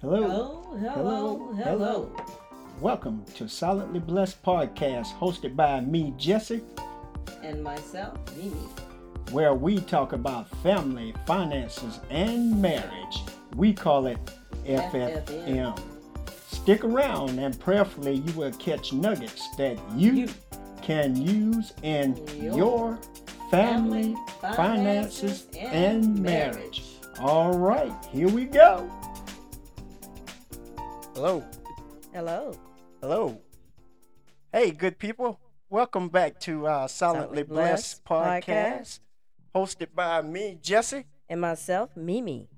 Hello. 0.00 0.20
Hello, 0.20 0.76
hello, 0.78 1.52
hello. 1.54 2.16
Welcome 2.80 3.24
to 3.36 3.48
Silently 3.48 3.98
Blessed 3.98 4.42
Podcast, 4.42 5.08
hosted 5.18 5.56
by 5.56 5.80
me, 5.80 6.12
Jesse, 6.16 6.62
And 7.42 7.62
myself, 7.62 8.18
Mimi. 8.36 8.50
where 9.30 9.54
we 9.54 9.80
talk 9.80 10.12
about 10.12 10.48
family, 10.62 11.14
finances, 11.26 12.00
and 12.10 12.60
marriage. 12.60 13.18
We 13.56 13.72
call 13.72 14.06
it 14.06 14.18
FFM. 14.66 15.78
Stick 16.48 16.84
around 16.84 17.38
and 17.38 17.58
prayerfully 17.58 18.16
you 18.16 18.32
will 18.34 18.52
catch 18.52 18.92
nuggets 18.92 19.48
that 19.56 19.78
you, 19.96 20.28
can 20.82 21.16
use 21.16 21.72
in 21.82 22.16
Your 22.40 22.98
family, 23.50 24.14
finances, 24.54 25.46
and 25.56 26.18
marriage. 26.20 26.82
All 27.18 27.56
right, 27.58 27.92
here 28.12 28.28
we 28.28 28.44
go. 28.44 28.88
Hello. 31.16 31.42
Hello. 32.12 32.52
Hello. 33.00 33.40
Hey, 34.52 34.70
good 34.70 34.98
people. 34.98 35.40
Welcome 35.70 36.10
back 36.10 36.38
to 36.40 36.66
uh, 36.66 36.86
Silently 36.88 37.38
Silently 37.38 37.42
Blessed, 37.44 38.04
Blessed 38.04 38.44
podcast, 38.44 39.00
hosted 39.54 39.94
by 39.94 40.20
me, 40.20 40.58
Jesse. 40.60 41.06
And 41.30 41.40
myself, 41.40 41.96
Mimi. 41.96 42.50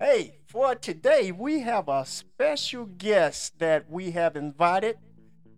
Hey, 0.00 0.40
for 0.48 0.74
today, 0.74 1.30
we 1.30 1.60
have 1.60 1.88
a 1.88 2.04
special 2.04 2.86
guest 2.86 3.60
that 3.60 3.88
we 3.88 4.10
have 4.10 4.34
invited. 4.34 4.98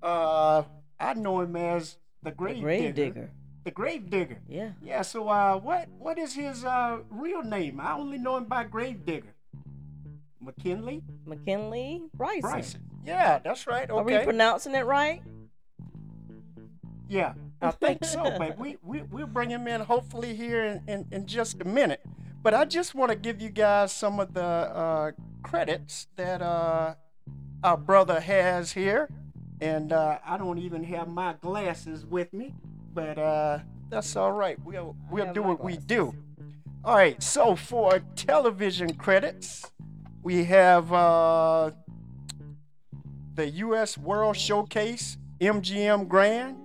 Uh, 0.03 0.65
I 1.01 1.15
know 1.15 1.41
him 1.41 1.57
as 1.57 1.97
the 2.23 2.29
The 2.33 2.37
Grave, 2.37 2.63
grave 2.63 2.95
digger. 2.95 3.15
digger. 3.15 3.31
The 3.65 3.71
Grave 3.71 4.11
Digger. 4.11 4.39
Yeah. 4.47 4.73
Yeah. 4.83 5.01
So, 5.01 5.27
uh, 5.31 5.57
what 5.59 5.89
what 5.99 6.19
is 6.19 6.35
his 6.35 6.65
uh 6.67 6.99
real 7.09 7.43
name? 7.43 7.81
I 7.81 7.95
only 7.95 8.19
know 8.19 8.37
him 8.37 8.45
by 8.45 8.65
Grave 8.65 9.07
Digger. 9.07 9.35
McKinley 10.43 11.03
McKinley 11.27 12.03
Bryson. 12.15 12.41
Bryson. 12.43 12.81
Yeah, 13.05 13.39
that's 13.39 13.67
right. 13.67 13.91
Okay. 13.91 13.99
Are 13.99 14.19
we 14.19 14.25
pronouncing 14.25 14.75
it 14.75 14.85
right? 14.85 15.23
Yeah, 17.09 17.35
I 17.61 17.71
think 17.73 18.05
so, 18.05 18.35
but 18.39 18.59
we, 18.59 18.79
we, 18.83 19.03
we'll 19.03 19.27
bring 19.27 19.51
him 19.51 19.69
in 19.69 19.83
hopefully 19.83 20.35
here 20.35 20.65
in, 20.65 20.83
in, 20.89 21.07
in 21.13 21.27
just 21.27 21.61
a 21.61 21.65
minute. 21.65 22.01
But 22.43 22.55
I 22.55 22.65
just 22.65 22.95
want 22.95 23.11
to 23.11 23.17
give 23.17 23.41
you 23.41 23.51
guys 23.51 23.93
some 23.93 24.19
of 24.19 24.33
the 24.33 24.43
uh, 24.43 25.13
credits 25.43 26.07
that 26.17 26.41
uh, 26.41 26.95
our 27.63 27.77
brother 27.77 28.19
has 28.19 28.73
here. 28.73 29.11
And 29.61 29.93
uh, 29.93 30.19
I 30.25 30.39
don't 30.39 30.59
even 30.59 30.83
have 30.85 31.07
my 31.07 31.35
glasses 31.41 32.05
with 32.05 32.33
me, 32.33 32.55
but 32.95 33.19
uh, 33.19 33.59
that's 33.91 34.17
all 34.17 34.33
right. 34.33 34.59
We'll, 34.65 34.97
we'll 35.11 35.33
do 35.33 35.43
what 35.43 35.63
we 35.63 35.77
do. 35.77 36.15
All 36.85 36.97
right, 36.97 37.23
so 37.23 37.55
for 37.55 38.01
television 38.17 38.95
credits, 38.95 39.71
we 40.23 40.45
have 40.45 40.93
uh, 40.93 41.73
the 43.35 43.49
U.S. 43.49 43.99
World 43.99 44.37
Showcase 44.37 45.19
MGM 45.41 46.09
Grand. 46.09 46.57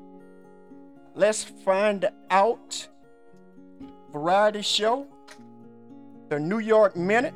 Let's 1.16 1.44
find 1.44 2.08
out 2.30 2.88
variety 4.12 4.62
show, 4.62 5.08
the 6.30 6.40
New 6.40 6.60
York 6.60 6.96
Minute. 6.96 7.34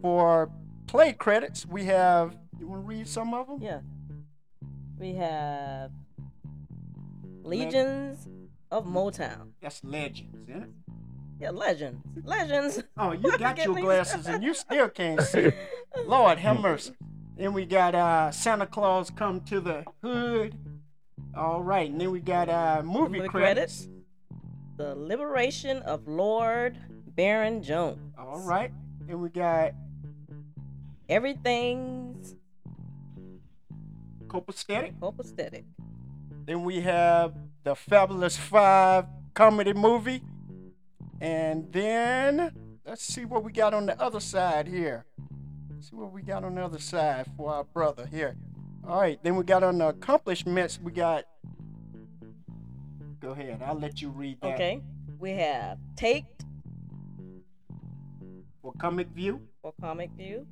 For 0.00 0.50
play 0.88 1.12
credits, 1.12 1.64
we 1.64 1.84
have. 1.84 2.36
You 2.58 2.66
want 2.66 2.82
to 2.82 2.88
read 2.88 3.06
some 3.06 3.34
of 3.34 3.46
them? 3.46 3.62
Yeah. 3.62 3.80
We 4.98 5.14
have 5.14 5.92
Legions 7.44 8.26
of 8.72 8.86
Motown. 8.86 9.50
That's 9.60 9.84
legends, 9.84 10.48
isn't 10.48 10.62
it? 10.62 10.70
Yeah, 11.42 11.50
legends. 11.50 11.98
Legends. 12.22 12.82
Oh, 12.96 13.10
you 13.20 13.36
got 13.36 13.58
your 13.58 13.74
glasses 13.74 14.28
and 14.28 14.44
you 14.44 14.54
still 14.54 14.88
can't 14.88 15.20
see. 15.32 15.50
Lord 16.06 16.38
have 16.38 16.60
mercy. 16.60 16.92
Then 17.36 17.52
we 17.52 17.66
got 17.66 17.96
uh, 17.96 18.30
Santa 18.30 18.64
Claus 18.64 19.10
come 19.10 19.40
to 19.42 19.58
the 19.60 19.84
hood. 20.04 20.56
All 21.36 21.60
right, 21.60 21.90
and 21.90 22.00
then 22.00 22.12
we 22.12 22.20
got 22.20 22.48
uh, 22.48 22.82
movie, 22.84 23.18
Movie 23.18 23.28
credits. 23.28 23.86
credits. 23.86 23.88
The 24.76 24.94
Liberation 24.94 25.78
of 25.78 26.06
Lord 26.06 26.78
Baron 27.16 27.60
Jones. 27.60 27.98
All 28.16 28.38
right, 28.40 28.70
And 29.08 29.20
we 29.20 29.28
got 29.28 29.72
Everything's 31.08 32.36
Copacetic. 34.28 34.96
copacetic. 35.00 35.64
Then 36.46 36.62
we 36.62 36.82
have 36.82 37.34
the 37.64 37.74
Fabulous 37.74 38.36
Five 38.36 39.06
comedy 39.34 39.72
movie. 39.72 40.22
And 41.22 41.72
then 41.72 42.50
let's 42.84 43.04
see 43.04 43.24
what 43.24 43.44
we 43.44 43.52
got 43.52 43.72
on 43.74 43.86
the 43.86 43.98
other 44.02 44.18
side 44.18 44.66
here. 44.66 45.04
Let's 45.70 45.88
see 45.88 45.94
what 45.94 46.12
we 46.12 46.20
got 46.20 46.42
on 46.42 46.56
the 46.56 46.64
other 46.64 46.80
side 46.80 47.26
for 47.36 47.52
our 47.54 47.62
brother 47.62 48.06
here. 48.06 48.34
All 48.84 49.00
right, 49.00 49.22
then 49.22 49.36
we 49.36 49.44
got 49.44 49.62
on 49.62 49.78
the 49.78 49.90
accomplishments. 49.90 50.80
We 50.82 50.90
got. 50.90 51.22
Go 53.20 53.30
ahead, 53.30 53.62
I'll 53.64 53.78
let 53.78 54.02
you 54.02 54.10
read 54.10 54.40
that. 54.42 54.54
Okay. 54.54 54.82
We 55.20 55.30
have 55.30 55.78
Taked 55.94 56.44
For 58.60 58.72
Comic 58.80 59.06
View. 59.10 59.42
for 59.62 59.72
Comic 59.80 60.10
View 60.16 60.44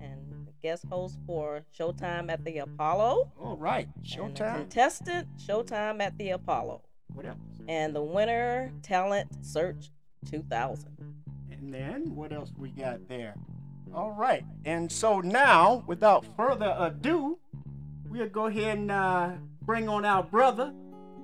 and 0.00 0.18
the 0.46 0.52
guest 0.60 0.84
host 0.90 1.16
for 1.28 1.62
Showtime 1.78 2.28
at 2.28 2.44
the 2.44 2.58
Apollo. 2.58 3.30
All 3.40 3.56
right, 3.56 3.88
Showtime. 4.02 4.56
contestant 4.56 5.28
Showtime 5.38 6.02
at 6.02 6.18
the 6.18 6.30
Apollo. 6.30 6.82
What 7.14 7.24
else? 7.24 7.38
And 7.68 7.94
the 7.94 8.02
winner 8.02 8.72
Talent 8.82 9.28
Search 9.46 9.90
2000. 10.26 10.90
And 11.50 11.72
then 11.72 12.14
what 12.14 12.32
else 12.32 12.52
we 12.56 12.70
got 12.70 13.08
there? 13.08 13.34
All 13.94 14.12
right. 14.12 14.44
And 14.64 14.90
so 14.90 15.20
now, 15.20 15.84
without 15.86 16.24
further 16.36 16.74
ado, 16.78 17.38
we'll 18.08 18.28
go 18.28 18.46
ahead 18.46 18.78
and 18.78 18.90
uh, 18.90 19.30
bring 19.62 19.88
on 19.88 20.04
our 20.04 20.22
brother, 20.22 20.72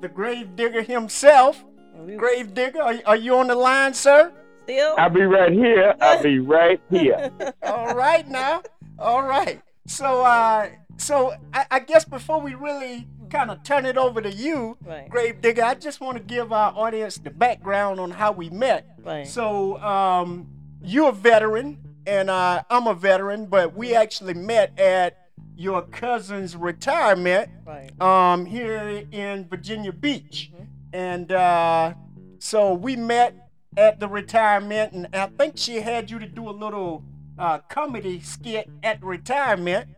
the 0.00 0.08
grave 0.08 0.56
digger 0.56 0.82
himself. 0.82 1.64
And 1.94 2.06
we 2.06 2.16
Grave 2.16 2.54
digger, 2.54 2.82
are, 2.82 2.94
are 3.06 3.16
you 3.16 3.36
on 3.36 3.48
the 3.48 3.54
line, 3.54 3.94
sir? 3.94 4.32
still 4.64 4.94
I'll 4.98 5.10
be 5.10 5.22
right 5.22 5.52
here. 5.52 5.94
I'll 6.00 6.22
be 6.22 6.38
right 6.38 6.80
here. 6.90 7.30
All 7.62 7.94
right 7.94 8.28
now. 8.28 8.62
All 8.98 9.22
right. 9.22 9.60
So 9.86 10.22
uh 10.22 10.68
so 10.96 11.34
I, 11.52 11.66
I 11.70 11.78
guess 11.80 12.04
before 12.04 12.40
we 12.40 12.54
really 12.54 13.06
kind 13.30 13.50
of 13.50 13.62
turn 13.62 13.86
it 13.86 13.96
over 13.96 14.20
to 14.20 14.30
you, 14.32 14.76
Right. 14.84 15.08
Grave 15.08 15.40
Digger, 15.40 15.62
I 15.64 15.74
just 15.74 16.00
want 16.00 16.16
to 16.18 16.22
give 16.22 16.52
our 16.52 16.72
audience 16.76 17.18
the 17.18 17.30
background 17.30 18.00
on 18.00 18.10
how 18.10 18.32
we 18.32 18.50
met. 18.50 18.98
Right. 19.02 19.26
So, 19.26 19.78
um, 19.82 20.48
you're 20.82 21.08
a 21.08 21.12
veteran, 21.12 21.78
and 22.06 22.28
uh, 22.30 22.62
I'm 22.70 22.86
a 22.86 22.94
veteran, 22.94 23.46
but 23.46 23.74
we 23.74 23.94
actually 23.94 24.34
met 24.34 24.78
at 24.78 25.28
your 25.56 25.82
cousin's 25.82 26.56
retirement 26.56 27.48
right. 27.64 27.90
um, 28.00 28.44
here 28.44 29.04
in 29.12 29.48
Virginia 29.48 29.92
Beach. 29.92 30.50
Mhm. 30.54 30.66
And 30.92 31.32
uh, 31.32 31.94
so 32.38 32.74
we 32.74 32.96
met 32.96 33.34
at 33.76 33.98
the 34.00 34.08
retirement, 34.08 34.92
and 34.92 35.08
I 35.12 35.26
think 35.26 35.56
she 35.56 35.80
had 35.80 36.10
you 36.10 36.18
to 36.18 36.26
do 36.26 36.48
a 36.48 36.52
little 36.52 37.02
uh, 37.38 37.58
comedy 37.68 38.20
skit 38.20 38.68
at 38.82 39.00
the 39.00 39.06
retirement. 39.06 39.88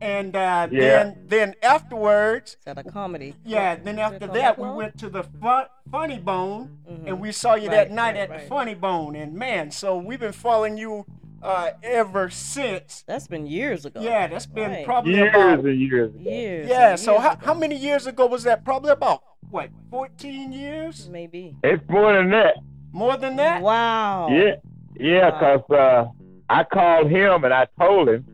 And 0.00 0.36
uh, 0.36 0.68
Yeah. 0.70 0.80
then, 0.80 1.16
then 1.26 1.54
afterwards, 1.62 2.52
Is 2.58 2.64
that 2.66 2.78
a 2.78 2.84
comedy? 2.84 3.34
yeah, 3.44 3.76
then 3.76 3.98
after 3.98 4.26
that, 4.26 4.58
we 4.58 4.68
went 4.68 4.98
to 4.98 5.08
the 5.08 5.22
fun, 5.22 5.64
Funny 5.90 6.18
Bone, 6.18 6.78
Mhm. 6.90 7.06
and 7.06 7.20
we 7.20 7.32
saw 7.32 7.54
you 7.54 7.70
that 7.70 7.90
night 7.90 8.14
right, 8.16 8.30
at 8.30 8.40
the. 8.42 8.46
Funny 8.46 8.74
Bone. 8.74 9.16
And 9.16 9.32
man, 9.34 9.70
so 9.70 9.96
we've 9.96 10.20
been 10.20 10.32
following 10.32 10.76
you 10.76 11.06
uh, 11.42 11.70
ever 11.82 12.28
since. 12.30 13.04
That's 13.06 13.28
been 13.28 13.46
years 13.46 13.84
ago. 13.84 14.00
Yeah, 14.00 14.26
that's 14.26 14.46
been 14.46 14.70
Right. 14.70 14.84
probably 14.84 15.14
Years 15.14 15.28
about 15.34 15.58
and 15.60 15.80
years. 15.80 16.10
ago. 16.14 16.30
Years. 16.30 16.68
yeah. 16.68 16.90
and 16.90 16.98
So 17.00 17.12
years 17.12 17.22
how, 17.22 17.30
ago. 17.32 17.40
how 17.46 17.54
many 17.54 17.76
years 17.76 18.06
ago 18.06 18.26
was 18.26 18.42
that? 18.44 18.64
Probably 18.64 18.90
about 18.90 19.22
what, 19.50 19.68
14 19.90 20.52
years? 20.52 21.08
Maybe. 21.10 21.54
It's 21.62 21.88
more 21.88 22.14
than 22.14 22.30
that. 22.30 22.54
More 22.92 23.16
than 23.16 23.36
that? 23.36 23.62
Wow. 23.62 24.28
Yeah, 24.30 24.54
yeah, 24.98 25.28
Wow. 25.30 25.58
cause 25.58 25.70
uh, 25.78 26.04
I 26.48 26.64
called 26.64 27.10
him 27.10 27.44
and 27.44 27.52
I 27.54 27.66
told 27.78 28.08
him 28.08 28.24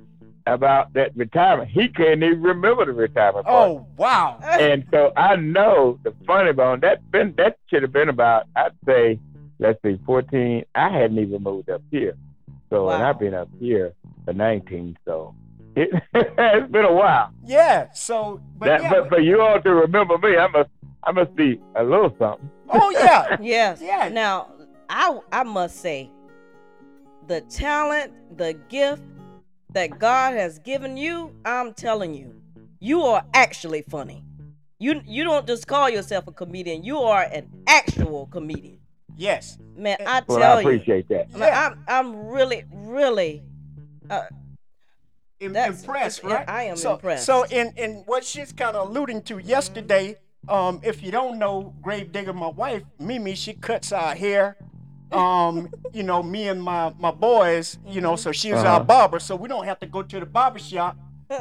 about 0.47 0.93
that 0.95 1.17
retirement. 1.17 1.71
He 1.71 1.89
can't 1.89 2.23
even 2.23 2.43
remember 2.43 2.85
the 2.87 2.93
retirement 2.93 3.47
part. 3.47 3.71
Oh 3.71 3.87
wow. 3.97 4.39
And 4.43 4.85
so 4.91 5.13
I 5.17 5.37
know 5.37 5.99
the 6.03 6.15
funny 6.27 6.53
bone. 6.53 6.81
That 6.81 7.11
been 7.11 7.35
that 7.37 7.59
should 7.69 7.83
have 7.83 7.93
been 7.93 8.09
about 8.09 8.47
I'd 8.57 8.73
say 8.87 9.19
let's 9.59 9.81
see, 9.83 9.99
fourteen. 10.05 10.65
I 10.75 10.89
hadn't 10.89 11.19
even 11.19 11.43
moved 11.43 11.71
up 11.71 11.83
here, 11.91 12.17
so 12.71 12.91
and 12.91 13.03
I've 13.03 13.19
been 13.19 13.35
up 13.35 13.49
here 13.59 13.93
for 14.25 14.33
nineteen. 14.33 14.99
So 15.05 15.35
it, 15.77 15.91
it's 16.15 16.73
been 16.73 16.85
a 16.85 16.93
while. 16.93 17.33
Yeah. 17.45 17.93
So, 17.93 18.41
but 18.59 18.67
that, 18.67 18.83
yeah. 18.83 18.91
but 18.91 19.09
for 19.09 19.21
you 19.21 19.41
all 19.41 19.61
to 19.61 19.75
remember 19.75 20.19
me, 20.19 20.37
I 20.37 20.49
must 20.49 20.71
I 21.05 21.13
must 21.13 21.35
be 21.35 21.61
a 21.77 21.83
little 21.83 22.15
something. 22.19 22.51
oh 22.69 22.91
yeah. 22.91 23.37
Yes. 23.41 23.81
Yeah. 23.83 24.09
Now, 24.09 24.49
I 24.89 25.19
I 25.31 25.43
must 25.45 25.81
say, 25.81 26.11
the 27.27 27.41
talent, 27.43 28.13
the 28.37 28.55
gift 28.69 29.03
that 29.73 29.99
God 29.99 30.35
has 30.35 30.59
given 30.59 30.97
you, 30.97 31.35
I'm 31.45 31.75
telling 31.75 32.15
you, 32.15 32.41
you 32.81 33.03
are 33.03 33.25
actually 33.35 33.83
funny. 33.83 34.25
You 34.79 35.01
you 35.07 35.23
don't 35.25 35.47
just 35.47 35.67
call 35.67 35.89
yourself 35.89 36.27
a 36.27 36.33
comedian. 36.33 36.83
You 36.83 36.99
are 36.99 37.23
an 37.23 37.49
actual 37.67 38.27
comedian. 38.27 38.79
Yes. 39.17 39.59
Man, 39.77 39.97
I 40.01 40.21
tell 40.21 40.25
Well, 40.29 40.39
tell 40.41 40.59
I 40.59 40.61
you. 40.61 40.69
appreciate 40.69 41.09
that. 41.09 41.29
I 41.35 41.39
mean, 41.39 41.51
I'm 41.53 41.85
I'm 41.87 42.27
really 42.27 42.65
really 42.73 43.43
uh 44.11 44.25
im- 45.39 45.55
impressed, 45.55 46.25
right? 46.25 46.49
I 46.49 46.65
am 46.65 46.77
so, 46.77 46.95
impressed. 46.95 47.27
So, 47.27 47.45
in 47.45 47.73
in 47.77 48.03
what 48.07 48.25
she's 48.25 48.53
kind 48.53 48.77
of 48.77 48.89
alluding 48.89 49.23
to 49.23 49.39
yesterday, 49.39 50.17
um, 50.49 50.81
if 50.83 51.03
you 51.03 51.13
don't 51.13 51.39
know 51.39 51.75
Gravedigger, 51.83 52.33
my 52.33 52.49
wife 52.49 52.83
Mimi, 52.99 53.35
she 53.37 53.53
cuts 53.53 53.93
our 53.93 54.15
hair. 54.15 54.57
Um, 55.13 55.69
you 55.93 56.03
know, 56.03 56.23
me 56.23 56.49
and 56.49 56.63
my 56.63 56.93
my 56.99 57.11
boys, 57.11 57.79
you 57.87 58.01
know, 58.01 58.17
so 58.17 58.33
she's 58.33 58.55
our 58.55 58.67
Uh-huh. 58.77 58.85
barber, 58.85 59.19
so 59.19 59.37
we 59.37 59.49
don't 59.49 59.65
have 59.65 59.79
to 59.81 59.87
go 59.87 60.03
to 60.03 60.21
the 60.21 60.27
barber 60.27 60.59
shop. 60.59 60.97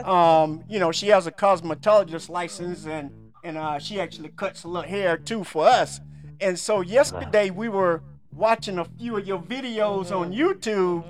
Um, 0.06 0.64
you 0.70 0.80
know, 0.80 0.92
she 0.92 1.08
has 1.10 1.28
a 1.28 1.32
cosmetologist 1.32 2.30
license, 2.30 2.86
and 2.86 3.12
and 3.44 3.58
uh, 3.58 3.80
she 3.80 4.00
actually 4.00 4.30
cuts 4.30 4.64
a 4.64 4.68
little 4.68 4.88
hair 4.90 5.18
too 5.18 5.44
for 5.44 5.66
us. 5.68 6.00
And 6.40 6.58
so 6.58 6.82
yesterday 6.82 7.50
we 7.50 7.70
were 7.70 8.02
watching 8.34 8.78
a 8.80 8.86
few 8.86 9.18
of 9.18 9.28
your 9.28 9.40
videos 9.40 10.12
on 10.16 10.32
YouTube, 10.32 11.04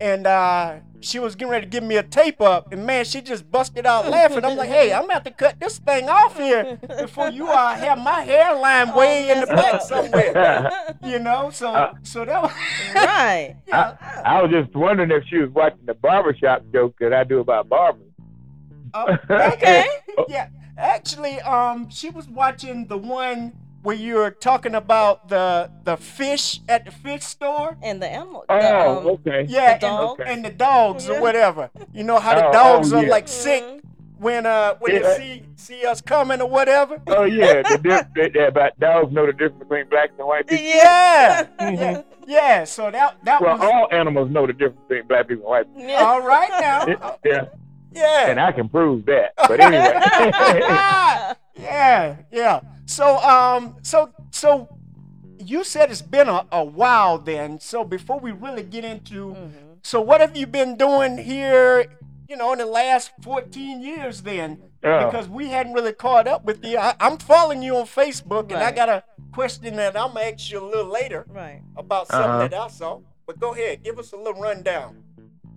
and 0.00 0.26
uh, 0.26 0.76
she 1.00 1.18
was 1.18 1.34
getting 1.34 1.50
ready 1.50 1.66
to 1.66 1.70
give 1.70 1.84
me 1.84 1.96
a 1.96 2.02
tape 2.02 2.40
up, 2.40 2.72
and 2.72 2.84
man, 2.84 3.04
she 3.04 3.20
just 3.20 3.50
busted 3.50 3.86
out 3.86 4.08
laughing. 4.08 4.44
I'm 4.44 4.56
like, 4.56 4.68
hey, 4.68 4.92
I'm 4.92 5.04
about 5.04 5.24
to 5.24 5.30
cut 5.30 5.60
this 5.60 5.78
thing 5.78 6.08
off 6.08 6.36
here 6.36 6.78
before 6.98 7.30
you 7.30 7.48
all 7.48 7.74
have 7.74 7.98
my 7.98 8.22
hairline 8.22 8.94
way 8.94 9.30
in 9.30 9.40
the 9.40 9.46
back 9.46 9.80
somewhere. 9.82 10.70
You 11.04 11.18
know, 11.18 11.50
so 11.50 11.68
Uh, 11.72 11.92
so 12.02 12.24
that 12.24 12.42
was 12.42 12.52
right. 12.94 13.56
yeah. 13.66 13.96
I 14.24 14.42
was 14.42 14.50
just 14.50 14.74
wondering 14.74 15.10
if 15.10 15.24
she 15.28 15.38
was 15.38 15.50
watching 15.50 15.86
the 15.86 15.94
barbershop 15.94 16.62
joke 16.72 16.94
that 17.00 17.12
I 17.12 17.24
do 17.24 17.40
about 17.40 17.68
barbers. 17.68 18.02
Uh, 18.94 19.16
Okay. 19.30 19.86
yeah, 20.28 20.48
actually, 20.76 21.40
um, 21.40 21.88
she 21.90 22.10
was 22.10 22.28
watching 22.28 22.86
the 22.86 22.96
one 22.98 23.52
where 23.82 23.94
you 23.96 24.16
were 24.16 24.30
talking 24.30 24.74
about 24.74 25.28
the 25.28 25.70
the 25.84 25.96
fish 25.96 26.60
at 26.68 26.84
the 26.84 26.90
fish 26.90 27.22
store. 27.24 27.76
And 27.82 28.02
the 28.02 28.08
animal. 28.08 28.44
Oh, 28.48 28.58
the, 28.60 28.80
um, 28.80 29.06
okay. 29.06 29.46
Yeah, 29.48 29.78
The 29.78 29.86
and, 29.86 29.96
dog? 29.96 30.20
and 30.26 30.44
the 30.44 30.50
dogs 30.50 31.06
Yeah. 31.08 31.14
or 31.16 31.20
whatever. 31.20 31.70
You 31.92 32.04
know 32.04 32.18
how 32.18 32.34
the 32.34 32.48
Oh, 32.48 32.52
dogs 32.52 32.92
oh, 32.92 32.98
are 32.98 33.04
yeah. 33.04 33.10
like 33.10 33.28
sick 33.28 33.62
Mhm. 33.62 33.80
when 34.18 34.46
uh 34.46 34.74
when 34.80 34.94
Yeah. 34.94 35.00
they 35.02 35.16
see 35.16 35.42
see 35.56 35.86
us 35.86 36.00
coming 36.00 36.40
or 36.40 36.48
whatever. 36.48 37.00
Oh 37.06 37.24
yeah, 37.24 37.62
the 37.62 37.78
diff- 37.78 38.06
that, 38.16 38.32
that 38.34 38.48
about 38.48 38.78
dogs 38.80 39.12
know 39.12 39.26
the 39.26 39.32
difference 39.32 39.60
between 39.60 39.88
blacks 39.88 40.12
and 40.18 40.26
white 40.26 40.46
people. 40.48 40.64
Yeah, 40.64 41.44
Mhm. 41.60 41.78
yeah, 41.80 42.02
yeah. 42.26 42.64
So 42.64 42.90
that 42.90 43.16
that 43.24 43.40
Well, 43.40 43.56
was 43.58 43.70
all 43.70 43.88
animals 43.92 44.28
know 44.30 44.46
the 44.46 44.52
difference 44.54 44.80
between 44.88 45.06
black 45.06 45.28
people 45.28 45.44
and 45.44 45.50
white 45.50 45.66
people. 45.74 45.88
Yeah. 45.90 46.02
all 46.04 46.20
right 46.20 46.50
now. 46.60 47.16
Yeah, 47.24 47.44
Yeah. 47.92 48.30
and 48.30 48.40
I 48.40 48.50
can 48.52 48.68
prove 48.68 49.06
that. 49.06 49.32
But 49.36 49.60
anyway, 49.60 50.00
yeah, 51.56 52.16
yeah. 52.32 52.60
So 52.88 53.18
um 53.18 53.76
so 53.82 54.10
so 54.30 54.68
you 55.38 55.62
said 55.62 55.90
it's 55.90 56.02
been 56.02 56.28
a, 56.28 56.46
a 56.50 56.64
while 56.64 57.18
then. 57.18 57.60
So 57.60 57.84
before 57.84 58.18
we 58.18 58.32
really 58.32 58.62
get 58.62 58.84
into 58.84 59.34
Mhm. 59.34 59.50
so 59.82 60.00
what 60.00 60.20
have 60.22 60.36
you 60.36 60.46
been 60.46 60.76
doing 60.76 61.18
here, 61.18 61.84
you 62.28 62.36
know, 62.36 62.52
in 62.52 62.58
the 62.58 62.66
last 62.66 63.12
14 63.22 63.80
years 63.82 64.22
then? 64.22 64.58
Oh. 64.82 65.04
Because 65.04 65.28
we 65.28 65.48
hadn't 65.48 65.74
really 65.74 65.92
caught 65.92 66.26
up 66.26 66.44
with 66.44 66.64
you. 66.64 66.78
I, 66.78 66.94
I'm 66.98 67.18
following 67.18 67.62
you 67.62 67.76
on 67.76 67.84
Facebook 67.84 68.44
and 68.52 68.62
I 68.62 68.70
got 68.72 68.88
a 68.88 69.02
question 69.32 69.76
that 69.76 69.94
I'm 69.96 70.14
gonna 70.14 70.20
ask 70.32 70.50
you 70.50 70.64
a 70.64 70.66
little 70.66 70.90
later 70.90 71.26
Right. 71.28 71.60
about 71.76 72.08
something 72.08 72.30
Uh-huh. 72.30 72.48
that 72.48 72.54
I 72.54 72.68
saw. 72.68 73.00
But 73.26 73.38
go 73.38 73.52
ahead, 73.52 73.82
give 73.84 73.98
us 73.98 74.12
a 74.12 74.16
little 74.16 74.40
rundown. 74.40 75.04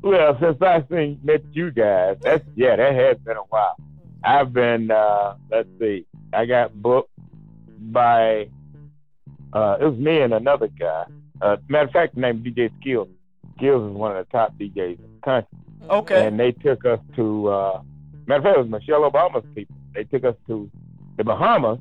well, 0.03 0.37
since 0.41 0.61
I 0.61 0.83
seen 0.91 1.19
met 1.23 1.41
you 1.53 1.71
guys, 1.71 2.17
that's 2.21 2.43
yeah, 2.55 2.75
that 2.75 2.93
has 2.93 3.17
been 3.19 3.37
a 3.37 3.47
while. 3.53 3.77
I've 4.23 4.51
been 4.51 4.91
uh 4.91 5.35
let's 5.49 5.69
see, 5.79 6.05
I 6.33 6.45
got 6.45 6.73
booked 6.81 7.09
by 7.79 8.49
uh 9.53 9.77
it 9.81 9.85
was 9.85 9.97
me 9.97 10.21
and 10.21 10.33
another 10.33 10.67
guy. 10.67 11.05
Uh 11.41 11.57
matter 11.67 11.85
of 11.87 11.91
fact 11.91 12.15
the 12.15 12.21
name 12.21 12.43
DJ 12.43 12.71
Skills. 12.79 13.09
Skills 13.57 13.91
is 13.91 13.95
one 13.97 14.15
of 14.15 14.25
the 14.25 14.31
top 14.31 14.53
DJs 14.57 14.97
in 14.99 15.09
the 15.15 15.21
country. 15.23 15.57
Okay. 15.89 16.27
And 16.27 16.39
they 16.39 16.51
took 16.51 16.85
us 16.85 16.99
to 17.15 17.47
uh 17.49 17.81
matter 18.27 18.37
of 18.39 18.43
fact 18.43 18.57
it 18.57 18.61
was 18.61 18.69
Michelle 18.69 19.09
Obama's 19.09 19.45
people. 19.55 19.75
They 19.93 20.03
took 20.05 20.23
us 20.23 20.35
to 20.47 20.69
the 21.17 21.23
Bahamas 21.23 21.79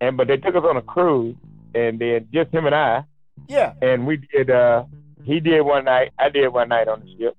and 0.00 0.16
but 0.16 0.28
they 0.28 0.36
took 0.36 0.54
us 0.54 0.64
on 0.64 0.76
a 0.76 0.82
cruise 0.82 1.36
and 1.74 1.98
then 1.98 2.28
just 2.32 2.52
him 2.52 2.66
and 2.66 2.74
I 2.74 3.04
Yeah. 3.48 3.72
and 3.80 4.06
we 4.06 4.16
did 4.18 4.50
uh 4.50 4.84
he 5.24 5.38
did 5.40 5.60
one 5.62 5.84
night 5.84 6.10
i 6.18 6.28
did 6.28 6.48
one 6.48 6.68
night 6.68 6.88
on 6.88 7.00
the 7.00 7.16
ship 7.16 7.36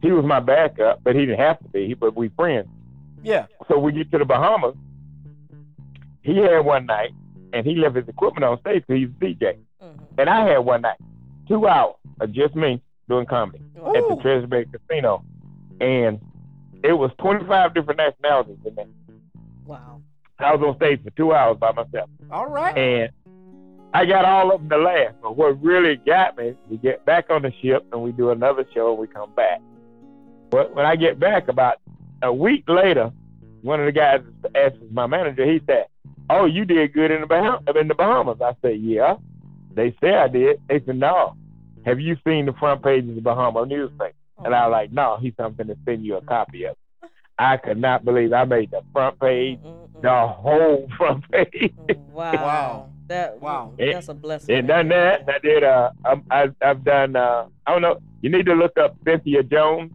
he 0.00 0.10
was 0.10 0.24
my 0.24 0.40
backup 0.40 1.04
but 1.04 1.14
he 1.14 1.20
didn't 1.26 1.38
have 1.38 1.58
to 1.58 1.68
be 1.68 1.92
but 1.92 2.16
we 2.16 2.28
friends 2.30 2.66
Yeah. 3.22 3.44
so 3.68 3.78
we 3.78 3.92
get 3.92 4.10
to 4.12 4.18
the 4.18 4.24
bahamas 4.24 4.74
he 6.22 6.36
had 6.36 6.60
one 6.60 6.86
night 6.86 7.10
and 7.52 7.66
he 7.66 7.74
left 7.74 7.96
his 7.96 8.08
equipment 8.08 8.44
on 8.44 8.60
stage 8.60 8.84
because 8.86 9.00
he's 9.00 9.08
a 9.08 9.34
dj 9.34 9.56
Mhm. 9.82 9.98
and 10.18 10.28
i 10.30 10.46
had 10.46 10.58
one 10.58 10.82
night 10.82 10.98
two 11.48 11.66
hours 11.66 11.94
of 12.20 12.32
just 12.32 12.54
me 12.54 12.80
doing 13.08 13.26
comedy 13.26 13.60
Wow. 13.76 13.94
at 13.94 14.08
the 14.08 14.16
treasure 14.22 14.46
bay 14.46 14.66
casino 14.66 15.24
and 15.80 16.20
it 16.82 16.92
was 16.92 17.10
25 17.18 17.74
different 17.74 17.98
nationalities 17.98 18.58
in 18.64 18.74
there 18.74 18.86
Wow. 19.66 20.00
i 20.38 20.54
was 20.54 20.62
on 20.66 20.76
stage 20.76 21.02
for 21.02 21.10
two 21.10 21.32
hours 21.32 21.56
by 21.58 21.72
myself 21.72 22.08
All 22.30 22.46
right. 22.46 22.76
and 22.76 23.10
I 23.92 24.06
got 24.06 24.24
all 24.24 24.54
of 24.54 24.60
them 24.60 24.70
to 24.70 24.76
laugh. 24.76 25.14
But 25.20 25.36
what 25.36 25.60
really 25.60 25.96
got 25.96 26.38
me, 26.38 26.54
we 26.68 26.76
get 26.76 27.04
back 27.06 27.28
on 27.28 27.42
the 27.42 27.52
ship 27.60 27.84
and 27.90 28.00
we 28.00 28.12
do 28.12 28.30
another 28.30 28.64
show 28.72 28.90
and 28.90 28.98
we 29.00 29.08
come 29.08 29.32
back. 29.34 29.60
But 30.48 30.76
when 30.76 30.86
I 30.86 30.94
get 30.94 31.18
back, 31.18 31.48
about 31.48 31.78
a 32.22 32.32
week 32.32 32.62
later, 32.68 33.10
one 33.62 33.80
of 33.80 33.86
the 33.86 33.90
guys 33.92 34.20
asked 34.54 34.76
my 34.92 35.08
manager, 35.08 35.44
he 35.44 35.60
said, 35.66 35.86
Oh, 36.32 36.44
you 36.46 36.64
did 36.64 36.92
good 36.92 37.10
in 37.10 37.22
the, 37.22 37.26
Baham- 37.26 37.76
in 37.78 37.88
the 37.88 37.94
Bahamas. 37.94 38.38
I 38.40 38.52
said, 38.62 38.80
Yeah. 38.80 39.16
They 39.74 39.94
said 40.00 40.14
I 40.14 40.28
did. 40.28 40.60
They 40.68 40.80
said, 40.86 40.96
No. 40.96 41.34
Have 41.84 41.98
you 42.00 42.16
seen 42.26 42.46
the 42.46 42.52
front 42.54 42.82
page 42.82 43.08
of 43.08 43.14
the 43.14 43.20
Bahama 43.20 43.66
newspaper? 43.66 44.14
And 44.44 44.54
I 44.54 44.66
was 44.66 44.72
like, 44.72 44.92
No, 44.92 45.18
he's 45.20 45.32
something 45.36 45.66
to 45.66 45.76
send 45.84 46.04
you 46.04 46.16
a 46.16 46.22
copy 46.22 46.64
of. 46.66 46.76
I 47.38 47.56
could 47.56 47.78
not 47.78 48.04
believe 48.04 48.32
I 48.32 48.44
made 48.44 48.70
the 48.70 48.82
front 48.92 49.18
page, 49.18 49.58
Mm-mm-mm. 49.60 50.02
the 50.02 50.26
whole 50.28 50.88
front 50.96 51.28
page. 51.30 51.74
Wow. 52.12 52.32
Wow. 52.34 52.88
That 53.08 53.40
Wow. 53.40 53.74
That's 53.78 54.08
a 54.08 54.14
blessing. 54.14 54.54
And 54.54 54.68
done 54.68 54.88
that. 54.90 55.24
I 55.28 55.38
did. 55.38 55.64
Uh, 55.64 55.90
I'm- 56.04 56.24
I, 56.30 56.48
I've 56.62 56.84
done. 56.84 57.16
Uh, 57.16 57.46
I 57.66 57.72
don't 57.72 57.82
know. 57.82 57.98
You 58.22 58.30
need 58.30 58.46
to 58.46 58.54
look 58.54 58.76
up 58.78 58.96
Cynthia 59.04 59.42
Jones. 59.42 59.90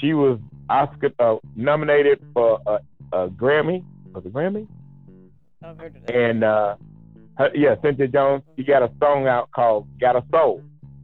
She 0.00 0.12
was 0.12 0.38
Oscar 0.68 1.10
uh, 1.18 1.36
nominated 1.56 2.20
for 2.34 2.60
a, 2.66 2.78
a 3.16 3.28
Grammy. 3.30 3.82
Was 4.12 4.24
it 4.26 4.32
Grammy? 4.32 4.66
I've 5.64 5.78
heard 5.78 5.96
of 5.96 6.06
that. 6.06 6.14
And 6.14 6.44
uh, 6.44 6.76
her, 7.38 7.50
yeah, 7.54 7.76
Cynthia 7.82 8.08
Jones. 8.08 8.42
She 8.56 8.64
got 8.64 8.82
a 8.82 8.90
song 9.00 9.26
out 9.26 9.50
called 9.52 9.86
"Got 10.00 10.16
a 10.16 10.24
Soul." 10.30 10.62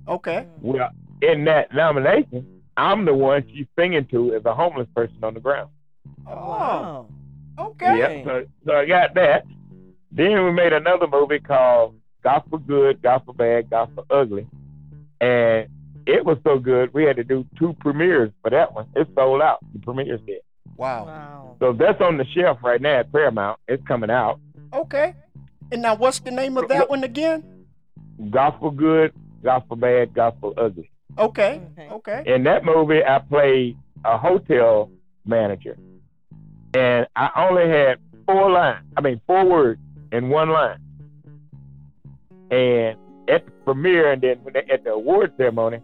Okay. 0.08 0.46
Well, 0.60 0.90
in 1.22 1.44
that 1.44 1.72
nomination, 1.74 2.62
I'm 2.76 3.04
the 3.04 3.14
one 3.14 3.44
she's 3.52 3.66
singing 3.78 4.06
to 4.10 4.34
as 4.34 4.44
a 4.44 4.54
homeless 4.54 4.88
person 4.94 5.18
on 5.22 5.34
the 5.34 5.40
ground. 5.40 5.70
Oh. 6.26 6.34
Wow. 6.34 7.06
Okay. 7.58 7.98
Yep. 7.98 8.24
So, 8.24 8.46
so 8.66 8.72
I 8.72 8.86
got 8.86 9.14
that. 9.14 9.44
Then 10.12 10.44
we 10.44 10.52
made 10.52 10.72
another 10.72 11.06
movie 11.06 11.38
called 11.38 11.94
Gospel 12.24 12.58
Good, 12.58 13.02
Gospel 13.02 13.34
Bad, 13.34 13.70
Gospel 13.70 14.04
Ugly. 14.10 14.46
And 15.20 15.68
it 16.06 16.24
was 16.24 16.38
so 16.42 16.58
good, 16.58 16.92
we 16.94 17.04
had 17.04 17.16
to 17.16 17.24
do 17.24 17.46
two 17.58 17.76
premieres 17.80 18.32
for 18.42 18.50
that 18.50 18.72
one. 18.72 18.86
It 18.96 19.08
sold 19.14 19.42
out. 19.42 19.58
The 19.72 19.78
premieres 19.80 20.20
did. 20.26 20.40
Wow. 20.76 21.04
Wow. 21.04 21.56
So 21.60 21.72
that's 21.72 22.00
on 22.00 22.16
the 22.16 22.24
shelf 22.34 22.58
right 22.62 22.80
now 22.80 23.00
at 23.00 23.12
Paramount. 23.12 23.60
It's 23.68 23.86
coming 23.86 24.10
out. 24.10 24.40
Okay. 24.72 25.14
And 25.72 25.82
now, 25.82 25.94
what's 25.94 26.20
the 26.20 26.30
name 26.30 26.56
of 26.56 26.68
that 26.68 26.90
one 26.90 27.04
again? 27.04 27.44
Gospel 28.30 28.70
Good, 28.70 29.12
Gospel 29.42 29.76
Bad, 29.76 30.14
Gospel 30.14 30.54
Ugly. 30.56 30.90
Okay. 31.18 31.60
Okay. 31.78 31.88
Okay. 31.90 32.22
In 32.26 32.44
that 32.44 32.64
movie, 32.64 33.04
I 33.04 33.18
played 33.18 33.76
a 34.04 34.16
hotel 34.18 34.90
manager. 35.24 35.76
And 36.74 37.06
I 37.16 37.30
only 37.36 37.68
had 37.68 37.98
four 38.26 38.50
lines, 38.50 38.84
I 38.96 39.00
mean, 39.00 39.20
four 39.26 39.44
words 39.44 39.80
in 40.12 40.28
one 40.28 40.50
line. 40.50 40.78
And 42.50 42.96
at 43.28 43.44
the 43.46 43.50
premiere 43.64 44.12
and 44.12 44.22
then 44.22 44.38
when 44.42 44.54
they, 44.54 44.64
at 44.72 44.84
the 44.84 44.90
award 44.90 45.32
ceremony, 45.36 45.80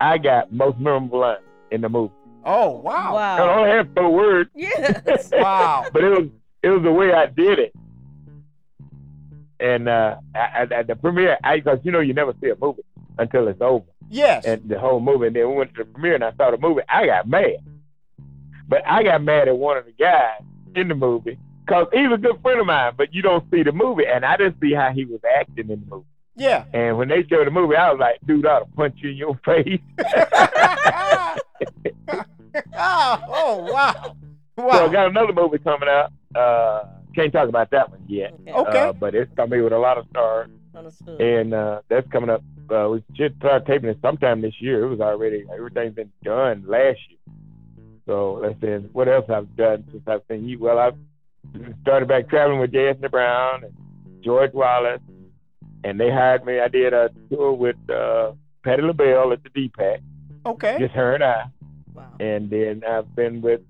I 0.00 0.18
got 0.18 0.52
most 0.52 0.78
memorable 0.78 1.20
line 1.20 1.36
in 1.70 1.80
the 1.82 1.88
movie. 1.88 2.12
Oh, 2.44 2.70
wow. 2.80 3.16
I 3.16 3.40
Wow. 3.40 3.58
only 3.58 3.70
had 3.70 3.94
four 3.94 4.10
words, 4.12 4.50
Yes. 4.54 5.30
Wow. 5.32 5.86
but 5.92 6.02
it 6.04 6.08
was 6.10 6.28
it 6.62 6.68
was 6.70 6.82
the 6.82 6.92
way 6.92 7.12
I 7.12 7.26
did 7.26 7.58
it. 7.58 7.72
And 9.60 9.88
uh, 9.88 10.16
at, 10.34 10.72
at 10.72 10.86
the 10.86 10.96
premiere, 10.96 11.38
I 11.44 11.56
because 11.56 11.78
you 11.82 11.92
know 11.92 12.00
you 12.00 12.14
never 12.14 12.34
see 12.42 12.48
a 12.48 12.56
movie 12.60 12.82
until 13.18 13.48
it's 13.48 13.60
over. 13.60 13.84
Yes. 14.12 14.44
and 14.44 14.68
the 14.68 14.78
whole 14.78 14.98
movie. 15.00 15.28
And 15.28 15.36
then 15.36 15.48
we 15.48 15.54
went 15.54 15.74
to 15.74 15.84
the 15.84 15.90
premiere 15.90 16.16
and 16.16 16.24
I 16.24 16.32
saw 16.32 16.50
the 16.50 16.58
movie. 16.58 16.82
I 16.88 17.06
got 17.06 17.28
mad. 17.28 17.58
But 18.68 18.82
I 18.86 19.02
got 19.04 19.22
mad 19.22 19.46
at 19.48 19.56
one 19.56 19.76
of 19.76 19.84
the 19.84 19.92
guys 19.92 20.42
in 20.74 20.88
the 20.88 20.94
movie 20.96 21.38
because 21.64 21.86
he's 21.92 22.10
a 22.12 22.16
good 22.16 22.40
friend 22.42 22.60
of 22.60 22.66
mine, 22.66 22.94
but 22.96 23.14
you 23.14 23.22
don't 23.22 23.44
see 23.52 23.62
the 23.62 23.70
movie. 23.72 24.06
And 24.06 24.24
I 24.24 24.36
didn't 24.36 24.56
see 24.60 24.72
how 24.72 24.90
he 24.92 25.04
was 25.04 25.20
acting 25.38 25.70
in 25.70 25.80
the 25.80 25.86
movie. 25.86 26.06
yeah. 26.36 26.64
And 26.72 26.98
when 26.98 27.08
they 27.08 27.24
showed 27.28 27.46
the 27.46 27.50
movie, 27.52 27.76
I 27.76 27.90
was 27.92 28.00
like, 28.00 28.18
dude, 28.26 28.46
I'll 28.46 28.66
punch 28.76 28.96
you 28.98 29.10
in 29.10 29.16
your 29.16 29.38
face. 29.44 29.80
oh, 32.76 33.22
oh, 33.28 33.68
wow. 33.72 34.16
Wow. 34.56 34.72
So 34.72 34.86
I 34.86 34.92
got 34.92 35.06
another 35.08 35.32
movie 35.32 35.58
coming 35.58 35.88
out. 35.88 36.12
Uh, 36.34 36.84
can't 37.14 37.32
talk 37.32 37.48
about 37.48 37.70
that 37.70 37.90
one 37.90 38.02
yet. 38.06 38.34
Okay. 38.40 38.52
Okay. 38.52 38.78
Uh, 38.78 38.92
but 38.92 39.14
it's 39.14 39.30
coming 39.36 39.62
with 39.62 39.72
a 39.72 39.78
lot 39.78 39.98
of 39.98 40.06
stars. 40.10 40.50
Understood. 40.74 41.20
And 41.20 41.54
uh, 41.54 41.82
that's 41.88 42.08
coming 42.10 42.30
up. 42.30 42.42
Uh, 42.70 42.88
we 42.90 43.02
should 43.14 43.36
start 43.38 43.66
taping 43.66 43.90
it 43.90 43.98
sometime 44.00 44.40
this 44.40 44.54
year. 44.60 44.84
It 44.84 44.88
was 44.88 45.00
already, 45.00 45.44
everything's 45.52 45.94
been 45.94 46.12
done 46.22 46.64
last 46.66 46.98
year. 47.08 47.18
So 48.06 48.40
let's 48.42 48.60
say 48.60 48.76
what 48.92 49.08
else 49.08 49.26
I've 49.28 49.54
done 49.56 49.84
since 49.90 50.02
I've 50.06 50.22
seen 50.28 50.48
you. 50.48 50.58
Well, 50.58 50.78
I've 50.78 50.96
started 51.82 52.08
back 52.08 52.28
traveling 52.28 52.60
with 52.60 52.72
J. 52.72 52.88
Anthony 52.88 53.08
Brown 53.08 53.64
and 53.64 53.74
George 54.24 54.52
Wallace, 54.52 55.00
and 55.84 55.98
they 55.98 56.10
hired 56.10 56.44
me. 56.44 56.60
I 56.60 56.68
did 56.68 56.92
a 56.92 57.10
tour 57.30 57.52
with 57.52 57.76
uh, 57.90 58.32
Patti 58.64 58.82
LaBelle 58.82 59.32
at 59.32 59.42
the 59.42 59.50
DPAC. 59.50 60.00
Okay. 60.46 60.76
just 60.78 60.94
her 60.94 61.14
and 61.14 61.24
I. 61.24 61.44
Wow. 61.92 62.12
And 62.18 62.50
then 62.50 62.82
I've 62.88 63.14
been 63.14 63.40
with 63.40 63.60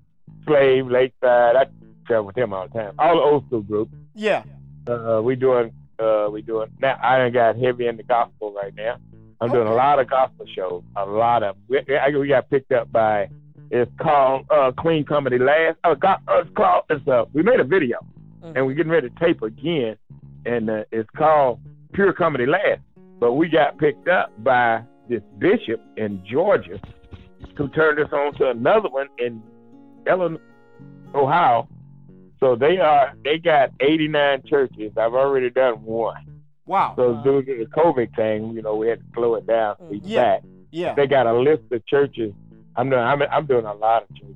Slave, 0.45 0.87
Lakeside. 0.87 1.55
I 1.55 1.65
travel 2.11 2.25
with 2.25 2.35
them 2.35 2.53
all 2.53 2.67
the 2.67 2.73
time. 2.73 2.93
All 2.99 3.15
the 3.15 3.21
old 3.21 3.45
school 3.47 3.61
group. 3.61 3.89
Yeah. 4.15 4.43
Uh, 4.87 5.21
we 5.23 5.35
doing 5.35 5.71
uh, 5.99 6.27
we 6.31 6.41
doing 6.41 6.69
now. 6.81 6.99
I 7.01 7.17
done 7.19 7.31
got 7.31 7.57
heavy 7.57 7.87
in 7.87 7.97
the 7.97 8.03
gospel 8.03 8.53
right 8.53 8.73
now. 8.75 8.97
I'm 9.39 9.49
doing 9.51 9.67
a 9.67 9.73
lot 9.73 9.99
of 9.99 10.09
gospel 10.09 10.45
shows. 10.55 10.83
A 10.95 11.05
lot 11.05 11.41
of 11.43 11.55
we, 11.67 11.79
we 12.17 12.27
got 12.27 12.49
picked 12.49 12.71
up 12.71 12.91
by. 12.91 13.29
It's 13.73 13.89
called 14.01 14.45
uh, 14.51 14.71
Clean 14.77 15.05
Comedy 15.05 15.37
Last. 15.39 15.77
Oh, 15.85 15.95
God, 15.95 16.19
uh, 16.27 16.39
it's 16.41 16.49
called. 16.55 16.83
It's 16.89 17.07
uh, 17.07 17.23
we 17.33 17.41
made 17.41 17.59
a 17.59 17.63
video 17.63 17.99
Mhm. 18.43 18.53
and 18.55 18.65
we're 18.65 18.73
getting 18.73 18.91
ready 18.91 19.07
to 19.09 19.15
tape 19.19 19.41
again, 19.43 19.95
and 20.45 20.69
uh, 20.69 20.83
it's 20.91 21.09
called 21.15 21.59
Pure 21.93 22.13
Comedy 22.13 22.45
Last. 22.47 22.81
But 23.19 23.33
we 23.33 23.47
got 23.47 23.77
picked 23.77 24.07
up 24.07 24.31
by 24.43 24.81
this 25.07 25.21
bishop 25.37 25.79
in 25.95 26.21
Georgia, 26.29 26.79
who 27.55 27.67
turned 27.69 27.99
us 27.99 28.11
on 28.11 28.33
to 28.39 28.49
another 28.49 28.89
one 28.89 29.07
in 29.19 29.41
Illinois, 30.07 30.39
Ohio. 31.13 31.67
So 32.41 32.55
they 32.55 32.77
are 32.77 33.13
they 33.23 33.37
got 33.37 33.71
89 33.79 34.43
churches. 34.47 34.91
I've 34.97 35.13
already 35.13 35.49
done 35.49 35.83
one. 35.83 36.25
Wow. 36.65 36.93
So 36.95 37.21
due 37.23 37.43
to 37.43 37.57
the 37.59 37.65
COVID 37.65 38.15
thing, 38.15 38.51
you 38.53 38.61
know, 38.61 38.75
we 38.75 38.87
had 38.87 38.99
to 38.99 39.05
slow 39.13 39.35
it 39.35 39.45
down. 39.45 39.75
So. 39.79 39.89
Yeah. 40.03 40.21
back. 40.23 40.43
Yeah. 40.71 40.93
They 40.95 41.05
got 41.07 41.27
a 41.27 41.33
list 41.33 41.63
of 41.71 41.85
churches. 41.85 42.33
I'm 42.75 42.89
doing. 42.89 43.01
I'm, 43.01 43.21
I'm 43.23 43.45
doing 43.45 43.65
a 43.65 43.73
lot 43.73 44.03
of 44.03 44.09
churches. 44.15 44.35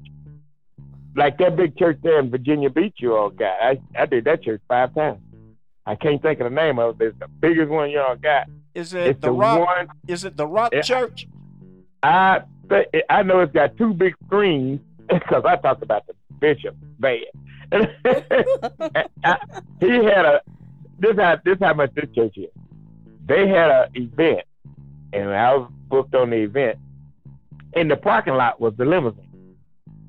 Like 1.15 1.38
that 1.38 1.55
big 1.55 1.77
church 1.77 1.97
there 2.03 2.19
in 2.19 2.29
Virginia 2.29 2.69
Beach 2.69 2.95
you 2.97 3.15
all 3.15 3.29
got. 3.29 3.55
I 3.62 3.79
I 3.97 4.05
did 4.05 4.25
that 4.25 4.43
church 4.43 4.62
five 4.67 4.93
times. 4.93 5.19
I 5.85 5.95
can't 5.95 6.21
think 6.21 6.39
of 6.41 6.45
the 6.45 6.55
name 6.55 6.77
of 6.77 7.00
it. 7.00 7.05
It's 7.07 7.19
the 7.19 7.27
biggest 7.27 7.69
one 7.69 7.89
y'all 7.89 8.15
got. 8.17 8.47
Is 8.74 8.93
it 8.93 9.07
It's 9.07 9.21
the 9.21 9.27
the 9.27 9.33
Rock? 9.33 9.65
one. 9.65 9.88
Is 10.07 10.25
it 10.25 10.35
the 10.35 10.45
Rock 10.45 10.74
Yeah. 10.74 10.81
Church? 10.81 11.27
I 12.03 12.41
I 13.09 13.24
know 13.24 13.39
it's 13.39 13.53
got 13.53 13.77
two 13.77 13.93
big 13.93 14.13
screens 14.25 14.81
because 15.09 15.43
I 15.45 15.55
talked 15.55 15.81
about 15.83 16.05
the 16.07 16.13
bishop 16.39 16.75
bad. 17.00 17.19
I- 17.72 19.38
he 19.79 19.89
had 20.03 20.25
a 20.25 20.41
this 21.00 21.15
how 21.17 21.38
this 21.43 21.57
how 21.60 21.74
much 21.74 21.93
this 21.95 22.10
church 22.15 22.38
is. 22.38 22.50
They 23.27 23.48
had 23.48 23.69
a 23.69 23.89
event, 23.95 24.41
and 25.13 25.29
I 25.29 25.55
was 25.55 25.72
booked 25.89 26.13
on 26.15 26.29
the 26.29 26.38
event. 26.38 26.77
In 27.74 27.88
the 27.88 27.98
parking 27.98 28.36
lot 28.36 28.62
was 28.62 28.74
the 28.77 28.86
limousine. 28.86 29.55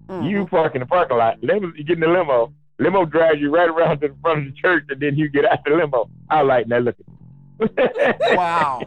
Mhm. 0.09 0.31
You 0.31 0.47
park 0.47 0.75
in 0.75 0.81
the 0.81 0.87
parking 0.87 1.17
lot, 1.17 1.43
limo, 1.43 1.73
you 1.77 1.83
get 1.83 1.95
in 1.95 2.01
the 2.01 2.07
limo, 2.09 2.53
limo 2.79 3.05
drives 3.05 3.41
you 3.41 3.53
right 3.53 3.69
around 3.69 4.01
to 4.01 4.09
the 4.09 4.15
front 4.23 4.47
of 4.47 4.55
the 4.55 4.61
church, 4.61 4.85
and 4.89 5.01
then 5.01 5.17
you 5.17 5.29
get 5.29 5.45
out 5.45 5.59
the 5.65 5.73
limo. 5.75 6.09
I 6.31 6.43
was 6.43 6.49
like, 6.49 6.67
now 6.69 6.79
look 6.79 6.97
at 7.01 7.07
this. 7.07 8.17
Wow. 8.37 8.83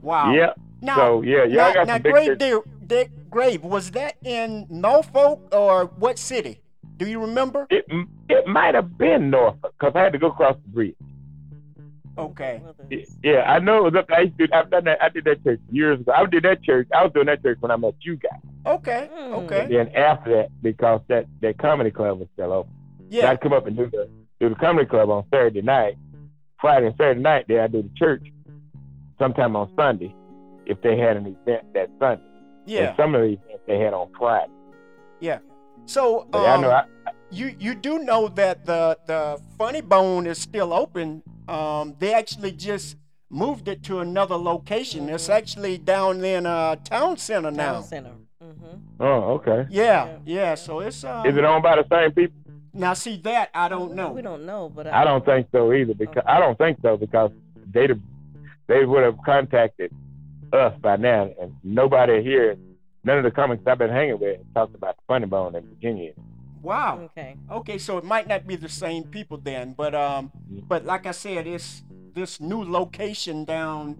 Wow. 0.00 0.32
Yeah. 0.32 0.54
Now, 0.80 0.96
so 0.96 1.22
yeah, 1.22 1.44
y'all 1.44 1.68
now, 1.68 1.72
got 1.74 1.86
now 1.86 1.92
some 1.94 2.02
big 2.02 2.12
Grave, 2.12 2.26
churches. 2.26 2.38
Deer, 2.38 2.60
Dick, 2.86 3.10
Grave, 3.30 3.62
was 3.62 3.90
that 3.92 4.16
in 4.24 4.66
Norfolk 4.68 5.40
or 5.54 5.84
what 5.84 6.18
city? 6.18 6.61
Do 6.98 7.08
you 7.08 7.20
remember? 7.20 7.66
It 7.70 7.84
it 8.28 8.46
might 8.46 8.74
have 8.74 8.96
been 8.98 9.30
Norfolk 9.30 9.74
because 9.78 9.92
I 9.94 10.00
had 10.00 10.12
to 10.12 10.18
go 10.18 10.28
across 10.28 10.56
the 10.56 10.68
bridge. 10.68 10.94
Okay. 12.18 12.60
Yeah, 13.22 13.42
I 13.50 13.58
know 13.58 13.78
it 13.86 13.92
was 13.92 13.94
up. 13.98 14.10
I 14.10 14.22
used 14.22 14.38
to. 14.38 14.48
I've 14.54 14.70
done 14.70 14.84
that. 14.84 15.02
I 15.02 15.08
did 15.08 15.24
that 15.24 15.42
church 15.42 15.60
years 15.70 15.98
ago. 16.00 16.12
I 16.12 16.26
did 16.26 16.42
that 16.44 16.62
church. 16.62 16.86
I 16.94 17.02
was 17.04 17.12
doing 17.14 17.26
that 17.26 17.42
church 17.42 17.56
when 17.60 17.70
I 17.70 17.76
met 17.76 17.94
you 18.00 18.16
guys. 18.16 18.40
Okay. 18.66 19.08
Hmm. 19.12 19.32
Okay. 19.34 19.66
Then 19.70 19.88
after 19.96 20.30
that, 20.36 20.62
because 20.62 21.00
that 21.08 21.26
that 21.40 21.56
comedy 21.58 21.90
club 21.90 22.18
was 22.18 22.28
still 22.34 22.52
open, 22.52 22.72
Yeah. 23.08 23.30
I'd 23.30 23.40
come 23.40 23.54
up 23.54 23.66
and 23.66 23.76
do 23.76 23.88
the 23.90 24.08
do 24.40 24.50
the 24.50 24.54
comedy 24.56 24.86
club 24.86 25.08
on 25.10 25.24
Saturday 25.32 25.62
night. 25.62 25.96
Friday 26.60 26.86
and 26.88 26.96
Saturday 26.96 27.20
night, 27.20 27.46
then 27.48 27.58
I 27.60 27.66
do 27.66 27.82
the 27.82 27.90
church. 27.96 28.24
Sometime 29.18 29.56
on 29.56 29.70
Sunday, 29.76 30.14
if 30.66 30.80
they 30.82 30.98
had 30.98 31.16
an 31.16 31.26
event 31.26 31.72
that 31.74 31.90
Sunday. 31.98 32.22
Yeah. 32.66 32.88
And 32.88 32.96
some 32.96 33.14
of 33.14 33.22
the 33.22 33.28
events 33.32 33.62
they 33.66 33.78
had 33.78 33.94
on 33.94 34.10
Friday. 34.18 34.52
So 35.86 36.26
But 36.30 36.46
I 36.46 36.54
um, 36.54 36.60
know 36.62 36.70
I, 36.70 36.84
you 37.30 37.54
you 37.58 37.74
do 37.74 37.98
know 37.98 38.28
that 38.28 38.64
the 38.66 38.98
the 39.06 39.40
Funny 39.58 39.80
Bone 39.80 40.26
is 40.26 40.38
still 40.38 40.72
open. 40.72 41.22
Um, 41.48 41.94
they 41.98 42.12
actually 42.14 42.52
just 42.52 42.96
moved 43.30 43.66
it 43.68 43.82
to 43.84 44.00
another 44.00 44.36
location. 44.36 45.08
It's 45.08 45.28
Mhm. 45.28 45.34
actually 45.34 45.78
down 45.78 46.24
in 46.24 46.46
uh 46.46 46.76
town 46.76 47.16
center 47.16 47.50
now. 47.50 47.72
Town 47.74 47.82
center. 47.84 48.10
Mm-hmm. 48.42 48.76
oh 49.00 49.22
okay. 49.34 49.66
Yeah, 49.70 50.04
Yeah. 50.06 50.16
yeah. 50.24 50.54
So 50.54 50.80
it's 50.80 51.04
um, 51.04 51.26
Is 51.26 51.36
it 51.36 51.44
owned 51.44 51.62
by 51.62 51.76
the 51.76 51.86
same 51.90 52.12
people? 52.12 52.38
now 52.74 52.94
see 52.94 53.16
that 53.18 53.50
I 53.54 53.68
don't 53.68 53.94
know. 53.94 54.12
We 54.12 54.22
don't 54.22 54.46
know, 54.46 54.68
but 54.68 54.86
I 54.86 55.04
don't 55.04 55.24
think 55.24 55.48
so 55.52 55.72
either 55.72 55.94
because 55.94 56.24
I 56.26 56.38
don't 56.40 56.56
think 56.58 56.78
so 56.82 56.96
because 56.96 57.30
they 57.72 57.88
they 58.66 58.84
would 58.84 59.02
have 59.04 59.18
contacted 59.24 59.92
us 60.52 60.74
by 60.80 60.96
now 60.96 61.30
and 61.40 61.54
nobody 61.64 62.22
here, 62.22 62.56
none 63.04 63.18
of 63.18 63.24
the 63.24 63.30
comics 63.30 63.62
I've 63.66 63.78
been 63.78 63.90
hanging 63.90 64.18
with 64.18 64.40
talked 64.54 64.74
about 64.74 64.96
the 64.96 65.02
Funny 65.06 65.26
Bone 65.26 65.54
in 65.54 65.66
Virginia. 65.66 66.12
Wow. 66.62 67.00
Okay. 67.16 67.36
Okay, 67.50 67.78
so 67.78 67.98
it 67.98 68.04
might 68.04 68.28
not 68.28 68.46
be 68.46 68.54
the 68.56 68.68
same 68.68 69.04
people 69.04 69.36
then, 69.38 69.74
but 69.76 69.94
um, 69.94 70.30
but 70.68 70.84
like 70.84 71.06
I 71.06 71.10
said, 71.10 71.46
it's 71.46 71.82
this 72.14 72.40
new 72.40 72.62
location 72.62 73.44
down. 73.44 73.98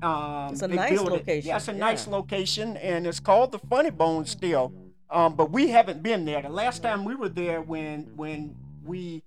Um, 0.00 0.52
It's 0.52 0.62
a 0.62 0.68
nice 0.68 0.90
built 0.92 1.08
it- 1.08 1.12
location, 1.12 1.48
Yeah, 1.48 1.56
it's 1.56 1.68
a 1.68 1.72
nice 1.72 2.06
location, 2.06 2.76
and 2.78 3.06
it's 3.06 3.20
called 3.20 3.52
the 3.52 3.58
Funny 3.58 3.90
Bone 3.90 4.24
still. 4.26 4.72
Um, 5.10 5.34
but 5.34 5.50
we 5.50 5.68
haven't 5.68 6.02
been 6.02 6.24
there. 6.24 6.40
The 6.42 6.48
last 6.50 6.82
time 6.82 7.04
we 7.04 7.14
were 7.14 7.28
there, 7.30 7.60
when 7.62 8.04
when 8.16 8.54
we 8.84 9.22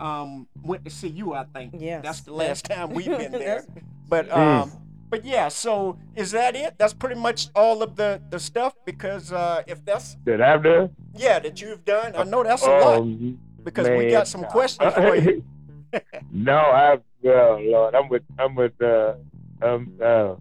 um 0.00 0.46
went 0.62 0.84
to 0.84 0.90
see 0.90 1.08
you, 1.08 1.32
I 1.34 1.44
think. 1.44 1.74
Yes. 1.78 2.02
That's 2.04 2.20
the 2.20 2.32
last 2.34 2.64
time 2.66 2.90
we've 2.90 3.06
been 3.06 3.32
there. 3.46 3.64
But 4.08 4.30
um, 4.30 4.70
but 5.12 5.26
yeah. 5.26 5.48
So 5.48 5.98
is 6.16 6.30
that 6.30 6.56
it? 6.56 6.78
That's 6.78 6.94
pretty 6.94 7.20
much 7.20 7.48
all 7.54 7.82
of 7.82 7.94
the 7.94 8.20
the 8.30 8.40
stuff. 8.40 8.74
Because 8.86 9.30
uh, 9.30 9.62
if 9.66 9.84
that's 9.84 10.16
That 10.24 10.40
I've 10.40 10.64
done? 10.64 10.88
yeah 11.14 11.38
that 11.38 11.60
you've 11.60 11.84
done, 11.84 12.16
I 12.16 12.24
know 12.24 12.42
that's 12.42 12.64
a 12.64 12.70
lot. 12.70 13.00
Um, 13.00 13.38
Because 13.62 13.88
we 13.88 14.10
got 14.10 14.26
some 14.26 14.44
questions 14.44 14.92
for 14.94 15.14
you. 15.14 15.44
no, 16.32 16.56
I 16.56 16.98
well, 17.22 17.60
Lord, 17.62 17.94
I'm 17.94 18.08
with 18.08 18.22
I'm 18.38 18.54
with 18.56 18.76
uh 18.80 19.14
um 19.62 19.92
uh 20.02 20.34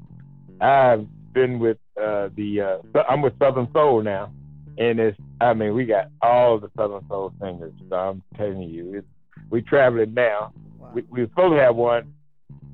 I've 0.62 1.06
been 1.34 1.60
with 1.60 1.78
uh 2.02 2.30
the 2.38 2.62
uh 2.62 3.04
I'm 3.10 3.22
with 3.22 3.38
Southern 3.38 3.68
Soul 3.74 4.02
now. 4.02 4.32
And 4.78 5.00
it's 5.02 5.20
I 5.42 5.54
mean 5.54 5.76
we 5.76 5.86
got 5.86 6.08
all 6.22 6.58
the 6.58 6.72
Southern 6.78 7.06
Soul 7.10 7.34
singers. 7.42 7.74
So 7.90 7.96
I'm 7.98 8.24
telling 8.38 8.70
you, 8.70 8.96
it's 9.00 9.12
we 9.50 9.62
traveling 9.62 10.14
now. 10.14 10.54
wow. 10.80 10.92
We 10.96 11.02
we 11.12 11.22
were 11.22 11.28
supposed 11.28 11.56
to 11.58 11.60
have 11.60 11.76
one 11.76 12.14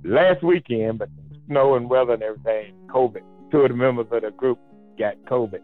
last 0.04 0.44
weekend, 0.44 1.00
but 1.00 1.10
snow 1.48 1.76
and 1.76 1.90
weather 1.90 2.14
and 2.14 2.24
everything, 2.24 2.74
COVID. 2.88 3.22
Two 3.52 3.62
of 3.62 3.70
the 3.70 3.76
members 3.76 4.08
of 4.12 4.22
the 4.22 4.32
group 4.32 4.60
got 5.00 5.16
COVID. 5.26 5.62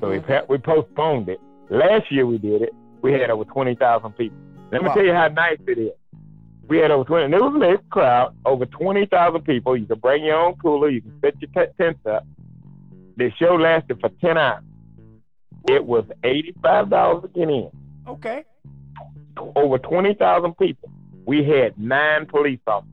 So 0.00 0.10
we 0.10 0.18
Mhm. 0.18 0.26
pa- 0.26 0.44
we 0.48 0.58
postponed 0.58 1.28
it. 1.28 1.40
Last 1.70 2.10
year 2.12 2.26
we 2.26 2.38
did 2.38 2.62
it. 2.62 2.74
We 3.00 3.12
had 3.12 3.30
over 3.30 3.44
twenty 3.44 3.74
thousand 3.74 4.12
people. 4.12 4.36
Let 4.70 4.82
me 4.82 4.88
Wow. 4.88 4.94
tell 4.94 5.04
you 5.04 5.12
how 5.14 5.28
nice 5.28 5.58
it 5.66 5.78
is. 5.78 5.92
We 6.68 6.78
had 6.78 6.90
over 6.90 7.04
twenty. 7.04 7.24
And 7.24 7.34
it 7.34 7.40
was 7.42 7.54
a 7.54 7.58
mixed 7.58 7.88
crowd. 7.90 8.34
Over 8.44 8.66
twenty 8.66 9.06
thousand 9.06 9.42
people. 9.42 9.76
You 9.76 9.86
can 9.86 9.98
bring 9.98 10.24
your 10.24 10.36
own 10.36 10.54
cooler. 10.56 10.88
You 10.90 11.00
can 11.00 11.18
set 11.20 11.34
your 11.40 11.50
t- 11.66 11.72
tents 11.78 12.04
up. 12.06 12.24
The 13.16 13.30
show 13.32 13.54
lasted 13.56 14.00
for 14.00 14.10
ten 14.20 14.36
hours. 14.36 14.62
It 15.68 15.84
was 15.86 16.04
eighty-five 16.24 16.90
dollars 16.90 17.22
to 17.22 17.28
get 17.28 17.48
in. 17.48 17.70
Okay. 18.06 18.44
Over 19.56 19.78
twenty 19.78 20.14
thousand 20.14 20.56
people. 20.58 20.90
We 21.24 21.44
had 21.44 21.78
nine 21.78 22.26
police 22.26 22.60
officers. 22.66 22.91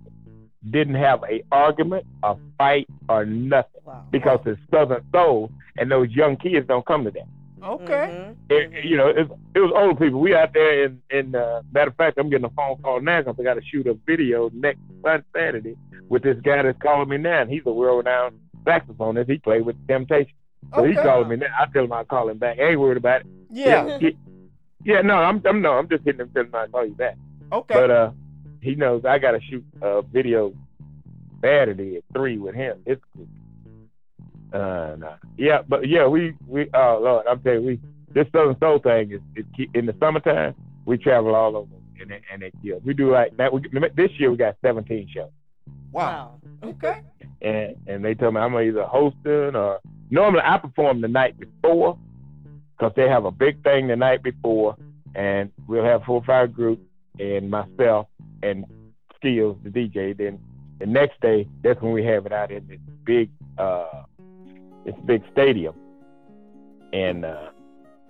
Didn't 0.69 0.95
have 0.95 1.23
a 1.23 1.41
argument, 1.51 2.05
a 2.23 2.35
fight, 2.57 2.87
or 3.07 3.25
nothing 3.25 3.81
Wow. 3.85 4.03
because 4.11 4.39
it's 4.45 4.59
Southern 4.71 5.03
Soul, 5.13 5.51
and 5.77 5.89
those 5.89 6.09
young 6.11 6.35
kids 6.35 6.67
don't 6.67 6.85
come 6.85 7.05
to 7.05 7.11
that. 7.11 7.27
Okay. 7.63 7.93
Mhm. 7.93 8.35
it, 8.49 8.85
you 8.85 8.95
know, 8.97 9.07
it, 9.07 9.27
it 9.55 9.59
was 9.59 9.71
old 9.75 9.99
people. 9.99 10.19
We 10.19 10.33
out 10.35 10.53
there 10.53 10.85
in, 10.85 11.01
in 11.09 11.35
uh, 11.35 11.61
matter 11.73 11.89
of 11.89 11.95
fact, 11.97 12.17
I'm 12.17 12.29
getting 12.29 12.45
a 12.45 12.49
phone 12.51 12.77
call 12.81 13.01
now 13.01 13.21
because 13.21 13.35
I 13.39 13.43
got 13.43 13.53
to 13.55 13.61
shoot 13.63 13.87
a 13.87 13.93
video 14.05 14.49
next 14.53 14.79
Sun- 15.03 15.23
Saturday 15.35 15.75
with 16.09 16.23
this 16.23 16.37
guy 16.41 16.61
that's 16.61 16.81
calling 16.81 17.09
me 17.09 17.17
now. 17.17 17.41
And 17.41 17.49
he's 17.49 17.63
a 17.65 17.71
world-renowned 17.71 18.37
saxophonist. 18.65 19.29
He 19.29 19.37
played 19.39 19.65
with 19.65 19.75
Temptation. 19.87 20.31
So 20.73 20.81
Okay. 20.81 20.89
he's 20.91 20.99
calling 20.99 21.27
me 21.29 21.35
now. 21.37 21.47
I 21.59 21.65
tell 21.73 21.83
him 21.85 21.91
I'll 21.93 22.05
call 22.05 22.29
him 22.29 22.37
back. 22.37 22.59
I 22.59 22.69
ain't 22.69 22.79
worried 22.79 22.97
about 22.97 23.21
it. 23.21 23.27
Yeah. 23.49 23.97
He- 23.99 24.17
yeah, 24.85 25.01
no, 25.01 25.15
I'm, 25.15 25.41
I'm 25.45 25.61
no, 25.61 25.73
I'm 25.73 25.89
just 25.89 26.05
hitting 26.05 26.21
him, 26.21 26.29
telling 26.33 26.47
him 26.49 26.55
I'll 26.55 26.67
call 26.69 26.85
you 26.85 26.93
back. 26.95 27.17
Okay. 27.51 27.73
But 27.73 27.91
uh, 27.91 28.11
he 28.61 28.75
knows 28.75 29.03
I 29.05 29.17
got 29.19 29.31
to 29.31 29.39
shoot 29.49 29.65
a 29.81 30.01
video 30.01 30.53
Saturday 31.41 31.97
at 31.97 32.03
three 32.13 32.37
with 32.37 32.55
him. 32.55 32.79
It's. 32.85 33.01
Uh, 34.51 34.95
nah. 34.97 35.15
yeah, 35.37 35.59
but 35.67 35.87
yeah, 35.87 36.07
we 36.07 36.33
we 36.47 36.67
oh 36.73 36.99
Lord, 37.01 37.25
I'm 37.29 37.39
telling 37.41 37.61
you, 37.61 37.67
we 37.67 37.79
this 38.13 38.25
Southern 38.31 38.57
Soul 38.59 38.79
thing 38.79 39.11
is, 39.11 39.21
is 39.35 39.45
ke- 39.55 39.69
in 39.75 39.85
the 39.85 39.95
summertime. 39.99 40.55
We 40.85 40.97
travel 40.97 41.35
all 41.35 41.55
over 41.55 41.75
and 42.01 42.11
it, 42.11 42.23
and 42.33 42.41
it 42.41 42.53
kills. 42.63 42.81
We 42.83 42.95
do 42.95 43.11
like 43.11 43.37
that. 43.37 43.53
We, 43.53 43.61
this 43.95 44.09
year 44.17 44.31
we 44.31 44.37
got 44.37 44.55
17 44.63 45.07
shows, 45.13 45.29
wow. 45.91 46.39
Okay. 46.63 47.01
and 47.43 47.75
and 47.85 48.03
they 48.03 48.15
tell 48.15 48.31
me 48.31 48.41
I'm 48.41 48.55
either 48.55 48.83
hosting 48.83 49.55
or 49.55 49.79
normally 50.09 50.41
I 50.43 50.57
perform 50.57 51.01
the 51.01 51.07
night 51.07 51.39
before. 51.39 51.97
because 52.77 52.93
they 52.95 53.07
have 53.07 53.25
a 53.25 53.31
big 53.31 53.61
thing 53.63 53.87
the 53.87 53.95
night 53.95 54.23
before, 54.23 54.75
and 55.13 55.51
we'll 55.67 55.83
have 55.85 56.03
four 56.05 56.15
or 56.17 56.25
five 56.25 56.53
groups 56.53 56.81
and 57.19 57.51
myself 57.51 58.07
and 58.43 58.65
Skills, 59.15 59.57
the 59.63 59.69
DJ. 59.69 60.15
Then 60.17 60.39
the 60.79 60.85
next 60.85 61.19
day, 61.21 61.47
that's 61.63 61.81
when 61.81 61.91
we 61.91 62.03
have 62.05 62.25
it 62.25 62.31
out 62.31 62.51
in 62.51 62.65
this 62.67 62.79
big, 63.03 63.29
uh, 63.57 64.03
this 64.85 64.95
big 65.05 65.23
stadium, 65.31 65.75
and 66.93 67.25
uh, 67.25 67.49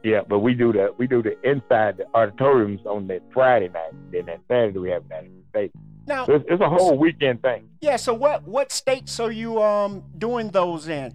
yeah, 0.03 0.21
but 0.27 0.39
we 0.39 0.53
do 0.53 0.71
the 0.71 0.93
we 0.97 1.07
do 1.07 1.21
the 1.23 1.35
inside 1.49 1.97
the 1.97 2.05
auditoriums 2.13 2.85
on 2.85 3.07
that 3.07 3.21
Friday 3.33 3.69
night. 3.69 3.91
Then 4.11 4.27
that 4.27 4.41
Saturday 4.47 4.77
we 4.79 4.89
have 4.91 5.03
it 5.09 5.11
out 5.13 5.23
in 5.25 5.31
the 5.35 5.43
stadium. 5.49 5.85
Now, 6.07 6.25
So 6.25 6.33
it's, 6.35 6.45
it's 6.47 6.61
a 6.61 6.69
whole 6.69 6.97
weekend 6.97 7.41
thing. 7.41 7.67
yeah. 7.81 7.95
So 7.97 8.13
what 8.13 8.47
what 8.47 8.71
states 8.71 9.19
are 9.19 9.31
you 9.31 9.61
um 9.61 10.03
doing 10.17 10.49
those 10.51 10.87
in? 10.87 11.13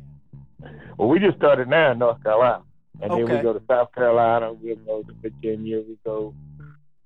Well, 0.99 1.09
we 1.09 1.19
just 1.19 1.37
started 1.37 1.69
now 1.69 1.93
in 1.93 1.99
North 1.99 2.23
Carolina, 2.23 2.63
and 3.01 3.11
then 3.13 3.21
we 3.29 3.43
go 3.43 3.53
to 3.53 3.63
South 3.69 3.93
Carolina. 3.95 4.53
We 4.53 4.75
go 4.75 5.03
to 5.03 5.13
Virginia. 5.23 5.79
We 5.81 5.97
go 6.05 6.35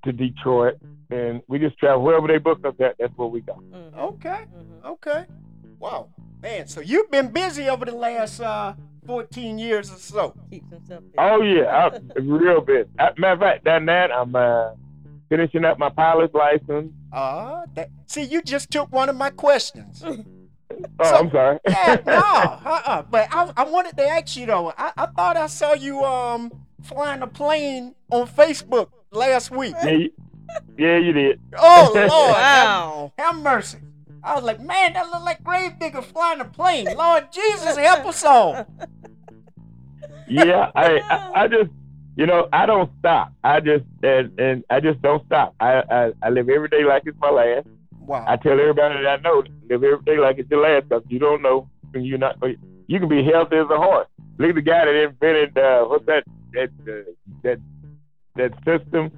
to 0.04 0.12
Detroit, 0.12 0.74
and 1.10 1.42
we 1.48 1.58
just 1.58 1.78
travel 1.78 2.02
wherever 2.02 2.26
they 2.28 2.38
book 2.38 2.64
us 2.64 2.74
at. 2.80 2.96
That's 2.98 3.12
where 3.16 3.28
we 3.28 3.40
go. 3.40 3.54
Mhm. 3.72 3.96
Okay, 3.98 4.44
Mhm. 4.54 4.84
okay. 4.84 5.24
Wow, 5.78 6.08
man. 6.42 6.66
So 6.66 6.80
you've 6.80 7.10
been 7.10 7.28
busy 7.32 7.68
over 7.68 7.84
the 7.84 7.94
last 7.94 8.40
uh 8.40 8.74
14 9.06 9.58
years 9.58 9.90
or 9.90 9.96
so. 9.96 10.34
Keeps 10.50 10.70
himself 10.70 11.02
busy. 11.04 11.14
Oh 11.18 11.42
yeah, 11.42 11.90
I'm 12.16 12.28
real 12.38 12.60
busy. 12.60 12.88
Matter 12.96 13.32
of 13.32 13.38
fact, 13.40 13.64
done 13.64 13.86
that. 13.86 14.10
I'm 14.12 14.34
uh, 14.36 14.70
finishing 15.28 15.64
up 15.64 15.78
my 15.78 15.88
pilot's 15.88 16.34
license. 16.34 16.92
Uh, 17.12 17.62
that, 17.74 17.88
see, 18.06 18.22
you 18.22 18.42
just 18.42 18.70
took 18.70 18.92
one 18.92 19.08
of 19.08 19.16
my 19.16 19.30
questions. 19.30 20.04
Oh, 21.00 21.04
So- 21.04 21.16
I'm 21.16 21.30
sorry. 21.30 21.58
Yeah, 21.66 21.96
no, 22.06 22.12
uh-uh. 22.14 23.02
But 23.10 23.28
I, 23.34 23.50
I 23.56 23.64
wanted 23.64 23.96
to 23.96 24.06
ask 24.06 24.36
you 24.36 24.44
though. 24.46 24.72
I, 24.76 24.92
I 24.96 25.06
thought 25.06 25.36
I 25.36 25.46
saw 25.46 25.72
you 25.72 26.04
um 26.04 26.52
flying 26.82 27.22
a 27.22 27.26
plane 27.26 27.94
on 28.10 28.28
Facebook 28.28 28.88
last 29.10 29.50
week. 29.50 29.74
yeah, 29.82 29.90
you, 29.90 30.10
yeah, 30.76 30.96
you 30.98 31.12
did. 31.12 31.40
Oh 31.58 31.92
Lord, 31.94 32.36
have, 32.36 32.66
Wow. 32.66 33.12
have 33.18 33.36
mercy. 33.36 33.78
I 34.22 34.34
was 34.34 34.44
like, 34.44 34.60
man, 34.60 34.94
that 34.94 35.08
look 35.10 35.22
like 35.22 35.42
grave 35.44 35.78
digger 35.78 36.02
flying 36.02 36.40
a 36.40 36.44
plane. 36.44 36.86
Lord 36.96 37.30
Jesus, 37.32 37.76
help 37.76 38.06
us 38.06 38.24
all. 38.24 38.66
Yeah, 40.30 40.70
I, 40.74 40.98
I, 41.08 41.42
I 41.44 41.48
just, 41.48 41.70
you 42.16 42.26
know, 42.26 42.48
I 42.52 42.66
don't 42.66 42.90
stop. 42.98 43.32
I 43.42 43.60
just, 43.60 43.84
and, 44.02 44.38
and 44.38 44.62
I 44.68 44.78
just 44.80 45.00
don't 45.00 45.24
stop. 45.24 45.54
I, 45.58 45.82
I, 45.90 46.12
I 46.22 46.28
live 46.28 46.50
every 46.50 46.68
day 46.68 46.84
like 46.84 47.04
it's 47.06 47.16
my 47.18 47.30
last. 47.30 47.66
Wow. 48.00 48.26
I 48.28 48.36
tell 48.36 48.52
everybody 48.60 49.02
that 49.02 49.06
I 49.06 49.16
know, 49.22 49.42
live 49.70 49.82
every 49.82 50.04
day 50.04 50.18
like 50.18 50.38
it's 50.38 50.50
your 50.50 50.60
last, 50.60 50.88
because 50.88 51.02
you 51.08 51.18
don't 51.18 51.40
know 51.40 51.68
when 51.92 52.04
you're 52.04 52.18
not. 52.18 52.36
You 52.88 52.98
can 53.00 53.08
be 53.08 53.24
healthy 53.24 53.56
as 53.56 53.70
a 53.70 53.76
horse. 53.78 54.06
Look 54.36 54.50
at 54.50 54.54
the 54.56 54.60
guy 54.62 54.84
that 54.84 54.94
invented 54.94 55.56
uh, 55.56 55.84
what's 55.84 56.04
that 56.06 56.24
that 56.52 56.68
uh, 56.86 57.10
that 57.42 57.58
that 58.38 58.52
system 58.64 59.10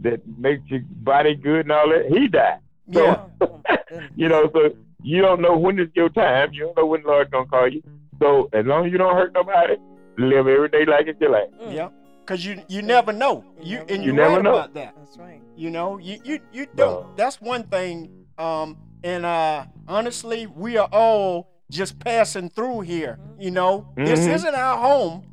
that 0.00 0.20
makes 0.38 0.62
your 0.68 0.80
body 1.02 1.34
good 1.34 1.60
and 1.60 1.72
all 1.72 1.88
that. 1.88 2.06
He 2.08 2.28
died. 2.28 2.60
So, 2.92 3.02
yeah. 3.04 3.24
My 3.40 3.78
goodness. 3.88 4.10
you 4.16 4.28
know, 4.28 4.48
so 4.52 4.70
you 5.02 5.20
don't 5.22 5.40
know 5.40 5.56
when 5.56 5.78
is 5.80 5.88
your 5.94 6.08
time. 6.10 6.52
You 6.52 6.66
don't 6.66 6.76
know 6.76 6.86
when 6.86 7.02
the 7.02 7.08
Lord's 7.08 7.30
gonna 7.30 7.46
call 7.46 7.68
you. 7.68 7.82
So 8.20 8.48
as 8.52 8.64
long 8.64 8.86
as 8.86 8.92
you 8.92 8.98
don't 8.98 9.14
hurt 9.16 9.32
nobody, 9.34 9.76
live 10.18 10.46
every 10.46 10.68
day 10.68 10.84
like 10.86 11.06
it's 11.08 11.20
your 11.20 11.30
last. 11.30 11.50
Mm. 11.60 11.74
Yeah. 11.74 11.88
Cause 12.26 12.44
you 12.44 12.62
you 12.68 12.82
never 12.82 13.12
know. 13.12 13.44
You 13.60 13.84
and 13.88 14.02
You 14.04 14.12
never 14.12 14.34
right 14.36 14.42
know. 14.42 14.54
about 14.54 14.74
that. 14.74 14.94
That's 14.96 15.16
right. 15.16 15.40
You 15.56 15.70
know, 15.70 15.98
you 15.98 16.18
you 16.24 16.40
you 16.52 16.66
don't. 16.74 17.16
That's 17.16 17.40
one 17.40 17.62
thing. 17.64 18.10
Um, 18.36 18.76
and 19.04 19.24
uh, 19.24 19.66
honestly, 19.86 20.46
we 20.48 20.76
are 20.76 20.88
all 20.92 21.48
just 21.70 21.98
passing 22.00 22.48
through 22.50 22.80
here. 22.80 23.18
You 23.38 23.52
know, 23.52 23.88
this 23.96 24.26
Mhm. 24.26 24.34
isn't 24.34 24.54
our 24.54 24.76
home. 24.78 25.24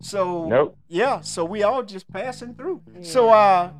That's 0.00 0.14
right. 0.14 0.20
So 0.20 0.48
Nope. 0.48 0.78
yeah, 0.88 1.20
so 1.20 1.44
we 1.44 1.62
all 1.62 1.82
just 1.82 2.08
passing 2.08 2.54
through. 2.54 2.82
So 3.02 3.30
uh, 3.30 3.70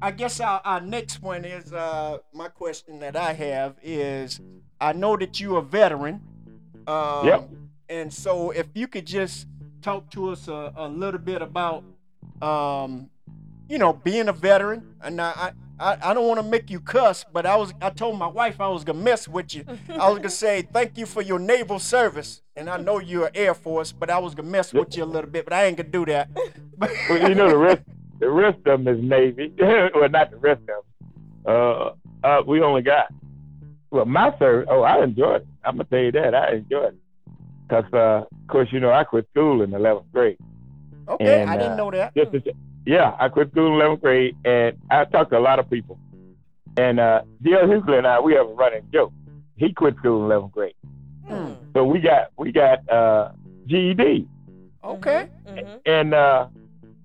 I 0.00 0.10
guess 0.10 0.40
our, 0.40 0.60
our 0.64 0.80
next 0.80 1.22
one 1.22 1.44
is 1.44 1.72
uh, 1.72 2.18
my 2.32 2.48
question 2.48 2.98
that 3.00 3.16
I 3.16 3.32
have 3.32 3.76
is 3.82 4.40
I 4.80 4.92
know 4.92 5.16
that 5.16 5.40
you're 5.40 5.58
a 5.58 5.62
veteran. 5.62 6.20
Um, 6.86 7.26
Yep. 7.26 7.50
And 7.88 8.12
so 8.12 8.50
if 8.50 8.66
you 8.74 8.88
could 8.88 9.06
just 9.06 9.46
talk 9.80 10.10
to 10.10 10.30
us 10.30 10.48
a, 10.48 10.72
a 10.76 10.88
little 10.88 11.20
bit 11.20 11.40
about, 11.40 11.84
um, 12.42 13.08
you 13.68 13.78
know, 13.78 13.92
being 13.92 14.28
a 14.28 14.32
veteran. 14.32 14.94
And 15.02 15.20
I, 15.20 15.52
I, 15.78 15.98
I 16.02 16.14
don't 16.14 16.26
want 16.26 16.40
to 16.40 16.46
make 16.46 16.70
you 16.70 16.80
cuss, 16.80 17.24
but 17.32 17.44
I 17.44 17.56
was 17.56 17.74
I 17.82 17.90
told 17.90 18.18
my 18.18 18.26
wife 18.26 18.60
I 18.60 18.68
was 18.68 18.82
gonna 18.82 18.98
mess 19.00 19.28
with 19.28 19.54
you. 19.54 19.64
I 19.90 20.08
was 20.08 20.18
gonna 20.18 20.30
say 20.30 20.62
thank 20.62 20.96
you 20.96 21.04
for 21.04 21.20
your 21.20 21.38
naval 21.38 21.78
service, 21.78 22.42
and 22.56 22.70
I 22.70 22.78
know 22.78 22.98
you're 22.98 23.30
Air 23.34 23.52
Force, 23.54 23.92
but 23.92 24.08
I 24.08 24.18
was 24.18 24.34
gonna 24.34 24.48
mess 24.48 24.72
with 24.72 24.96
you 24.96 25.04
a 25.04 25.06
little 25.06 25.30
bit, 25.30 25.44
but 25.44 25.52
I 25.52 25.64
ain't 25.66 25.76
gonna 25.76 25.90
do 25.90 26.06
that. 26.06 26.30
But, 26.78 26.90
Well, 27.10 27.28
you 27.28 27.34
know 27.34 27.48
the 27.48 27.58
rest. 27.58 27.82
The 28.18 28.30
rest 28.30 28.58
of 28.64 28.84
them 28.84 28.88
is 28.88 29.02
Navy. 29.02 29.52
well, 29.60 30.08
not 30.08 30.30
the 30.30 30.38
rest 30.38 30.62
of 30.62 30.66
them. 30.66 30.82
Uh, 31.44 31.90
uh, 32.26 32.42
we 32.46 32.62
only 32.62 32.80
got. 32.82 33.08
Well, 33.90 34.06
my 34.06 34.36
service. 34.38 34.66
Oh, 34.70 34.82
I 34.82 35.04
enjoyed 35.04 35.42
it. 35.42 35.48
I'm 35.62 35.76
gonna 35.76 35.84
tell 35.84 35.98
you 35.98 36.12
that 36.12 36.34
I 36.34 36.54
enjoyed 36.54 36.94
it. 36.94 37.00
Cause, 37.68 37.84
uh, 37.92 38.22
of 38.22 38.48
course, 38.48 38.68
you 38.72 38.80
know 38.80 38.92
I 38.92 39.04
quit 39.04 39.26
school 39.32 39.60
in 39.62 39.70
11th 39.70 40.04
grade. 40.12 40.38
okay, 41.08 41.42
And, 41.42 41.50
I 41.50 41.56
didn't 41.56 41.72
uh, 41.72 41.76
know 41.76 41.90
that. 41.90 42.14
Just 42.14 42.32
to, 42.32 42.54
yeah, 42.86 43.14
I 43.18 43.28
quit 43.28 43.50
school 43.50 43.66
in 43.80 43.86
11th 43.86 44.00
grade, 44.00 44.36
and 44.44 44.76
I 44.90 45.04
talked 45.04 45.30
to 45.32 45.38
a 45.38 45.40
lot 45.40 45.58
of 45.58 45.68
people. 45.68 45.98
And 46.78 47.00
uh, 47.00 47.22
D.L. 47.42 47.66
Hughley 47.66 47.98
and 47.98 48.06
I, 48.06 48.20
we 48.20 48.34
have 48.34 48.46
a 48.48 48.52
running 48.54 48.82
joke. 48.92 49.12
He 49.56 49.72
quit 49.72 49.96
school 49.98 50.24
in 50.24 50.30
11th 50.30 50.52
grade, 50.52 50.74
Mm. 51.30 51.56
so 51.74 51.84
we 51.84 51.98
got 52.00 52.28
we 52.38 52.52
got 52.52 52.88
uh, 52.88 53.32
GED. 53.66 54.28
Okay. 54.84 55.28
Mhm. 55.48 55.80
And 55.84 56.14
uh, 56.14 56.46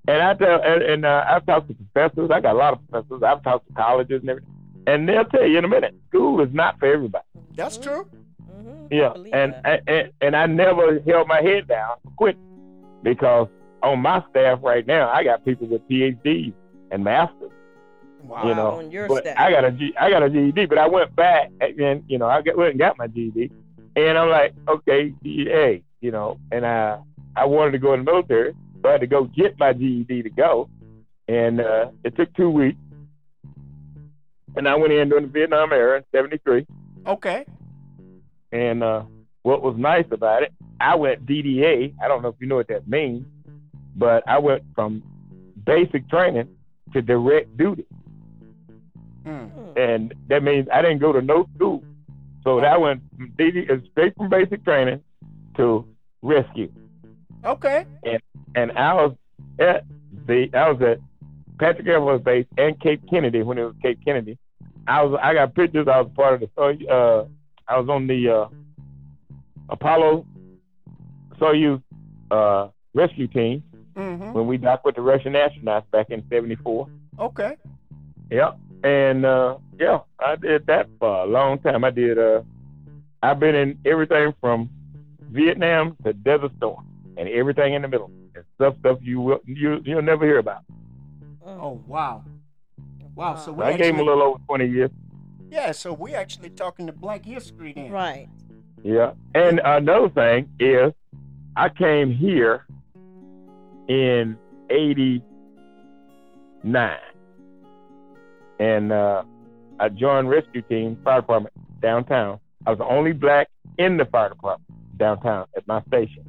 and 0.07 0.21
I 0.21 0.33
tell 0.35 0.61
and, 0.61 0.83
and 0.83 1.05
uh, 1.05 1.25
I've 1.27 1.45
talked 1.47 1.69
to 1.69 1.73
professors. 1.73 2.29
I 2.31 2.39
got 2.39 2.53
a 2.55 2.57
lot 2.59 2.73
of 2.73 2.87
professors. 2.89 3.23
I've 3.23 3.41
talked 3.41 3.67
to 3.67 3.73
colleges 3.73 4.21
and 4.21 4.29
everything, 4.29 4.53
and 4.85 5.09
they'll 5.09 5.25
tell 5.25 5.47
you 5.47 5.57
in 5.57 5.65
a 5.65 5.67
minute, 5.67 5.95
school 6.09 6.39
is 6.41 6.53
not 6.53 6.77
for 6.77 6.85
everybody. 6.85 7.23
That's 7.55 7.77
true. 7.77 8.07
Mhm. 8.51 8.87
Yeah, 8.91 9.13
believe 9.13 9.33
and, 9.33 9.55
that. 9.63 9.81
and 9.87 10.11
and 10.21 10.35
I 10.35 10.45
never 10.45 10.99
held 10.99 11.27
my 11.27 11.41
head 11.41 11.67
down 11.67 11.95
quit, 12.17 12.37
because 13.01 13.47
on 13.83 13.99
my 13.99 14.23
staff 14.29 14.59
right 14.61 14.85
now, 14.85 15.09
I 15.09 15.23
got 15.23 15.43
people 15.45 15.67
with 15.67 15.87
PhDs 15.89 16.53
and 16.91 17.03
masters. 17.03 17.51
Wow. 18.23 18.47
you 18.47 18.53
know, 18.53 18.71
on 18.73 18.91
your 18.91 19.07
but 19.07 19.23
staff. 19.23 19.35
I 19.37 19.49
got 19.49 19.65
a 19.65 19.71
G, 19.71 19.93
I 19.99 20.09
got 20.11 20.21
a 20.21 20.29
GED, 20.29 20.67
but 20.67 20.77
I 20.77 20.87
went 20.87 21.15
back 21.15 21.51
and 21.59 22.03
you 22.07 22.19
know 22.19 22.27
I 22.27 22.43
got, 22.43 22.55
went 22.55 22.69
and 22.71 22.79
got 22.79 22.95
my 22.97 23.07
GED, 23.07 23.51
and 23.95 24.17
I'm 24.17 24.29
like, 24.29 24.53
okay, 24.67 25.11
hey, 25.23 25.81
you 26.01 26.11
know, 26.11 26.39
and 26.51 26.63
I 26.65 26.99
I 27.35 27.45
wanted 27.45 27.71
to 27.71 27.77
go 27.79 27.93
in 27.93 28.05
the 28.05 28.11
military, 28.11 28.53
so 28.81 28.89
I 28.89 28.91
had 28.91 29.01
to 29.01 29.07
go 29.07 29.23
get 29.23 29.57
my 29.57 29.73
GED 29.73 30.21
to 30.21 30.29
go, 30.29 30.69
and 31.27 31.61
uh, 31.61 31.89
it 32.03 32.15
took 32.15 32.31
two 32.35 32.51
weeks, 32.51 32.77
and 34.55 34.67
I 34.67 34.75
went 34.75 34.93
in 34.93 35.09
during 35.09 35.25
the 35.25 35.31
Vietnam 35.31 35.73
era 35.73 35.97
in 35.97 36.03
'73, 36.13 36.67
Okay. 37.07 37.45
and 38.51 38.83
uh, 38.83 39.03
what 39.41 39.63
was 39.63 39.75
nice 39.77 40.05
about 40.11 40.43
it, 40.43 40.53
I 40.79 40.93
went 40.93 41.25
DDA. 41.25 41.95
I 41.99 42.07
don't 42.07 42.21
know 42.21 42.29
if 42.29 42.35
you 42.39 42.45
know 42.45 42.57
what 42.57 42.67
that 42.67 42.87
means, 42.87 43.25
but 44.01 44.23
I 44.27 44.39
went 44.39 44.63
from 44.73 45.03
basic 45.63 46.09
training 46.09 46.49
to 46.91 47.01
direct 47.03 47.55
duty. 47.55 47.85
Mm. 49.25 49.77
And 49.77 50.13
that 50.27 50.41
means 50.41 50.67
I 50.73 50.81
didn't 50.81 50.97
go 50.97 51.13
to 51.13 51.21
no 51.21 51.47
school. 51.55 51.83
So 52.43 52.59
that 52.59 52.81
went 52.81 53.03
from 53.15 53.31
straight 53.91 54.15
from 54.17 54.29
basic 54.29 54.65
training 54.65 55.01
to 55.57 55.85
rescue, 56.23 56.71
Okay. 57.45 57.85
and 58.03 58.19
and 58.55 58.71
I 58.71 58.93
was 58.95 59.15
at 59.59 59.85
the 60.25 60.49
I 60.53 60.71
was 60.71 60.81
at 60.81 60.97
Patrick 61.59 61.87
Air 61.87 61.99
Force 61.99 62.23
Base 62.23 62.47
and 62.57 62.79
Cape 62.79 63.03
Kennedy 63.07 63.43
when 63.43 63.59
it 63.59 63.63
was 63.63 63.75
Cape 63.83 63.99
Kennedy. 64.03 64.39
I 64.87 65.03
was 65.03 65.19
I 65.21 65.35
got 65.35 65.53
pictures. 65.53 65.87
I 65.87 66.01
was 66.01 66.11
part 66.15 66.41
of 66.41 66.49
the 66.55 66.87
uh 66.91 67.25
I 67.67 67.79
was 67.79 67.87
on 67.89 68.07
the 68.07 68.21
uh, 68.27 68.47
Apollo 69.69 70.25
Soyuz 71.39 71.81
uh, 72.31 72.69
rescue 72.95 73.27
team 73.27 73.63
Mm-hmm. 73.95 74.33
when 74.33 74.47
we 74.47 74.57
docked 74.57 74.85
with 74.85 74.95
the 74.95 75.01
Russian 75.01 75.33
astronauts 75.33 75.89
back 75.91 76.09
in 76.09 76.23
'74. 76.29 76.87
Okay. 77.19 77.57
Yep. 78.29 78.57
And 78.83 79.25
uh 79.25 79.57
yeah, 79.79 79.99
I 80.19 80.35
did 80.37 80.65
that 80.67 80.87
for 80.99 81.23
a 81.23 81.25
long 81.25 81.59
time. 81.59 81.83
I 81.83 81.89
did 81.91 82.17
uh 82.17 82.41
I've 83.21 83.39
been 83.39 83.53
in 83.55 83.77
everything 83.85 84.33
from 84.39 84.69
Vietnam 85.29 85.97
to 86.05 86.13
Desert 86.13 86.51
Storm 86.57 86.85
and 87.17 87.27
everything 87.29 87.73
in 87.73 87.81
the 87.81 87.87
middle. 87.87 88.11
And 88.33 88.43
stuff 88.55 88.75
stuff 88.79 88.99
you 89.01 89.19
will 89.21 89.39
you 89.45 89.81
you'll 89.83 90.01
never 90.01 90.25
hear 90.25 90.39
about. 90.39 90.63
Mm. 91.45 91.59
Oh 91.61 91.81
wow. 91.85 92.23
Wow. 93.15 93.35
So 93.35 93.51
we 93.51 93.63
I 93.65 93.77
gave 93.77 93.93
him 93.93 93.99
a 93.99 94.03
little 94.03 94.23
over 94.23 94.39
twenty 94.47 94.67
years. 94.67 94.89
yeah. 95.49 95.71
So 95.73 95.91
we're 95.93 96.15
actually 96.17 96.49
talking 96.51 96.87
to 96.87 96.93
Black 96.93 97.25
History 97.25 97.73
then. 97.73 97.91
Right. 97.91 98.29
Yeah. 98.83 99.11
And 99.35 99.59
another 99.63 100.09
thing 100.09 100.49
is 100.59 100.93
I 101.55 101.69
came 101.69 102.09
here 102.11 102.65
in 103.91 104.37
eighty 104.69 105.21
nine. 106.63 106.97
And 108.59 108.91
uh 108.91 109.23
I 109.79 109.89
joined 109.89 110.29
rescue 110.29 110.61
team 110.61 110.97
fire 111.03 111.21
department 111.21 111.53
downtown. 111.81 112.39
I 112.65 112.69
was 112.69 112.79
the 112.79 112.85
only 112.85 113.11
black 113.11 113.49
in 113.77 113.97
the 113.97 114.05
fire 114.05 114.29
department 114.29 114.69
downtown 114.97 115.47
at 115.57 115.67
my 115.67 115.81
station. 115.87 116.23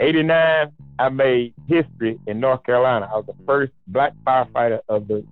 '89, 0.00 0.72
I 0.98 1.08
made 1.10 1.54
history 1.66 2.18
in 2.26 2.40
North 2.40 2.62
Carolina. 2.64 3.08
I 3.12 3.16
was 3.16 3.26
the 3.26 3.44
first 3.44 3.72
black 3.88 4.14
firefighter 4.26 4.80
of 4.88 5.08
the 5.08 5.26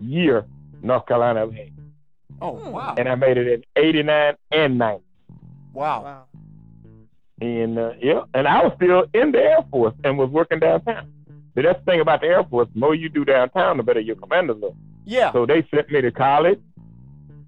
year 0.00 0.44
North 0.82 1.06
Carolina 1.06 1.40
ever 1.40 1.52
had. 1.52 1.70
Oh 2.42 2.70
wow. 2.70 2.94
And 2.98 3.08
I 3.08 3.14
made 3.14 3.38
it 3.38 3.46
in 3.46 3.64
'89 3.76 4.34
and 4.52 4.78
'90. 4.78 5.04
Wow. 5.72 6.02
Wow. 6.02 6.27
And 7.40 7.78
uh, 7.78 7.92
yeah, 8.00 8.22
and 8.34 8.48
I 8.48 8.64
was 8.64 8.72
still 8.76 9.04
in 9.14 9.32
the 9.32 9.38
Air 9.38 9.64
Force 9.70 9.94
and 10.04 10.18
was 10.18 10.30
working 10.30 10.58
downtown. 10.58 11.12
But 11.54 11.64
that's 11.64 11.78
the 11.80 11.84
thing 11.84 12.00
about 12.00 12.20
the 12.20 12.26
Air 12.26 12.44
Force: 12.44 12.68
the 12.72 12.80
more 12.80 12.94
you 12.94 13.08
do 13.08 13.24
downtown, 13.24 13.76
the 13.76 13.82
better 13.82 14.00
your 14.00 14.16
commanders 14.16 14.56
look. 14.60 14.74
Yeah. 15.04 15.32
So 15.32 15.46
they 15.46 15.66
sent 15.72 15.90
me 15.90 16.00
to 16.00 16.10
college, 16.10 16.60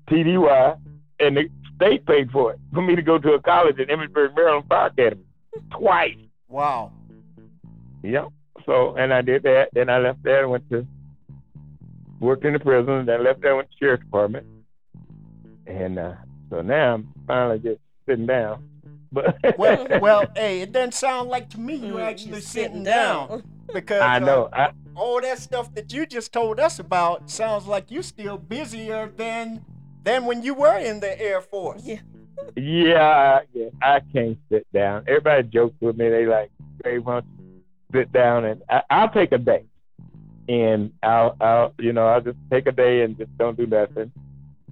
TDY, 0.09 0.79
and 1.18 1.37
the 1.37 1.48
state 1.76 2.07
paid 2.07 2.31
for 2.31 2.53
it 2.53 2.61
for 2.72 2.83
me 2.83 2.94
to 2.94 3.03
go 3.03 3.18
to 3.18 3.33
a 3.33 3.40
college 3.40 3.79
at 3.81 3.88
Emmitsburg, 3.88 4.35
Maryland 4.37 4.66
Fire 4.68 4.87
Academy 4.87 5.24
twice. 5.72 6.16
Wow. 6.48 6.92
Yeah. 8.03 8.26
So 8.66 8.94
and 8.96 9.12
I 9.12 9.22
did 9.22 9.42
that. 9.42 9.70
Then 9.72 9.90
I 9.90 9.98
left 9.98 10.22
there 10.22 10.42
and 10.42 10.50
went 10.50 10.70
to 10.70 10.87
worked 12.20 12.44
in 12.44 12.53
the 12.53 12.61
prison. 12.61 13.07
Then 13.07 13.24
left 13.24 13.40
there 13.40 13.50
and 13.50 13.59
went 13.59 13.70
to 13.70 13.76
the 13.79 13.85
sheriff's 13.85 14.05
department. 14.05 14.46
And 15.66 15.98
uh, 15.98 16.14
so 16.48 16.61
now 16.62 16.94
I'm 16.94 17.12
finally 17.26 17.59
just 17.59 17.81
sitting 18.07 18.26
down. 18.26 18.69
But 19.12 19.37
Well, 19.59 19.87
well, 20.01 20.31
hey, 20.37 20.62
it 20.62 20.73
doesn't 20.73 20.94
sound 20.94 21.29
like 21.29 21.49
to 21.51 21.61
me 21.61 21.75
you 21.75 21.94
Mm, 21.94 22.03
actually 22.03 22.33
you're 22.33 22.40
sitting 22.40 22.85
down, 22.85 23.42
because 23.75 24.03
I 24.03 24.18
know. 24.18 24.44
uh, 24.53 24.70
I, 24.70 24.70
all 24.94 25.20
that 25.20 25.38
stuff 25.38 25.73
that 25.75 25.92
you 25.92 26.07
just 26.07 26.33
told 26.33 26.61
us 26.61 26.79
about 26.79 27.31
sounds 27.31 27.66
like 27.66 27.90
you're 27.90 28.03
still 28.03 28.37
busier 28.38 29.11
than 29.16 29.64
than 30.05 30.25
when 30.27 30.42
you 30.42 30.55
were 30.55 30.79
in 30.79 31.01
the 31.01 31.20
Air 31.20 31.40
Force. 31.40 31.83
Yeah. 31.85 32.01
yeah, 32.57 33.40
I, 33.40 33.40
yeah, 33.53 33.68
I 33.83 34.01
can't 34.12 34.38
sit 34.51 34.66
down. 34.73 35.05
Everybody 35.07 35.49
jokes 35.49 35.77
with 35.81 35.96
me. 35.96 36.09
They 36.09 36.27
like, 36.27 36.51
hey, 36.85 36.99
why 36.99 37.20
don't 37.20 37.27
sit 37.92 38.12
down? 38.12 38.44
And 38.44 38.62
I, 38.68 38.83
I'll 38.90 39.11
take 39.11 39.33
a 39.33 39.38
day, 39.38 39.64
and 40.49 40.92
I'll, 41.03 41.37
I'll, 41.40 41.75
you 41.79 41.92
know, 41.92 42.07
I'll 42.07 42.20
just 42.20 42.38
take 42.51 42.66
a 42.66 42.73
day 42.73 43.03
and 43.03 43.16
just 43.16 43.37
don't 43.38 43.57
do 43.57 43.66
nothing. 43.66 44.12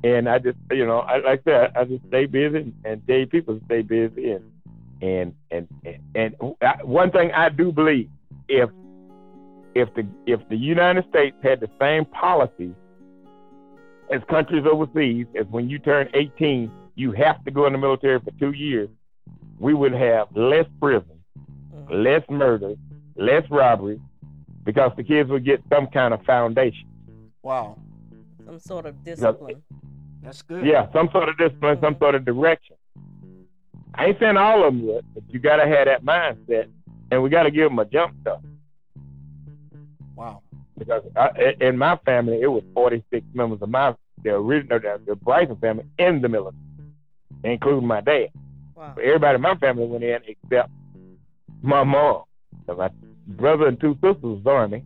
And 0.04 0.28
I 0.28 0.38
just, 0.38 0.58
you 0.70 0.86
know, 0.86 1.00
I 1.00 1.18
like 1.18 1.44
that. 1.44 1.76
I 1.76 1.84
just 1.84 2.06
stay 2.08 2.26
busy, 2.26 2.72
and, 2.84 3.04
Dave 3.06 3.30
people 3.30 3.58
stay 3.66 3.82
busy, 3.82 4.30
and 4.30 4.44
and 5.02 5.34
and 5.50 5.68
and, 5.84 5.98
and 6.14 6.54
I, 6.62 6.82
one 6.84 7.10
thing 7.10 7.32
I 7.32 7.48
do 7.48 7.72
believe, 7.72 8.08
if 8.48 8.70
if 9.74 9.92
the 9.94 10.06
if 10.26 10.40
the 10.48 10.56
United 10.56 11.04
States 11.10 11.36
had 11.42 11.60
the 11.60 11.68
same 11.80 12.04
policy 12.04 12.74
as 14.12 14.22
countries 14.30 14.64
overseas, 14.70 15.26
as 15.38 15.46
when 15.50 15.68
you 15.68 15.78
turn 15.78 16.08
18, 16.14 16.70
you 16.94 17.12
have 17.12 17.44
to 17.44 17.50
go 17.50 17.66
in 17.66 17.72
the 17.72 17.78
military 17.78 18.18
for 18.20 18.30
two 18.38 18.52
years, 18.52 18.88
we 19.58 19.74
would 19.74 19.92
have 19.92 20.28
less 20.34 20.66
prison, 20.80 21.10
Mm. 21.74 22.04
less 22.04 22.22
murders, 22.30 22.78
less 23.16 23.44
robbery, 23.50 24.00
because 24.64 24.92
the 24.96 25.02
kids 25.04 25.28
would 25.30 25.44
get 25.44 25.62
some 25.68 25.86
kind 25.88 26.14
of 26.14 26.22
foundation. 26.24 26.88
Wow, 27.42 27.76
Some 28.46 28.58
sort 28.58 28.86
of 28.86 29.04
discipline. 29.04 29.62
That's 30.22 30.42
good. 30.42 30.64
Yeah, 30.64 30.90
some 30.92 31.08
sort 31.12 31.28
of 31.28 31.38
discipline, 31.38 31.78
some 31.80 31.96
sort 31.98 32.14
of 32.14 32.24
direction. 32.24 32.76
I 33.94 34.06
ain't 34.06 34.18
saying 34.18 34.36
all 34.36 34.66
of 34.66 34.72
them 34.74 34.86
would, 34.86 35.04
but 35.14 35.24
you 35.28 35.40
got 35.40 35.56
to 35.56 35.66
have 35.66 35.86
that 35.86 36.04
mindset, 36.04 36.68
and 37.10 37.22
we 37.22 37.30
got 37.30 37.44
to 37.44 37.50
give 37.50 37.68
them 37.68 37.78
a 37.78 37.84
jump 37.84 38.14
start. 38.20 38.40
Wow. 40.14 40.42
because 40.76 41.02
I, 41.16 41.54
in 41.60 41.78
my 41.78 41.96
family 42.04 42.40
it 42.40 42.48
was 42.48 42.64
46 42.74 43.24
members 43.34 43.62
of 43.62 43.68
my 43.68 43.94
the 44.24 44.30
original 44.30 44.80
the, 45.06 45.14
Bryson 45.14 45.56
family 45.56 45.84
in 45.98 46.20
the 46.20 46.28
military, 46.28 46.60
including 47.44 47.86
my 47.86 48.00
dad. 48.00 48.28
Wow. 48.74 48.94
Everybody 49.00 49.36
in 49.36 49.40
my 49.40 49.54
family 49.56 49.86
went 49.86 50.02
in 50.02 50.20
except 50.26 50.70
my 51.62 51.84
mom. 51.84 52.22
So 52.66 52.74
my 52.74 52.90
brother 53.28 53.68
and 53.68 53.80
two 53.80 53.94
sisters 53.94 54.22
was 54.22 54.42
Army. 54.44 54.82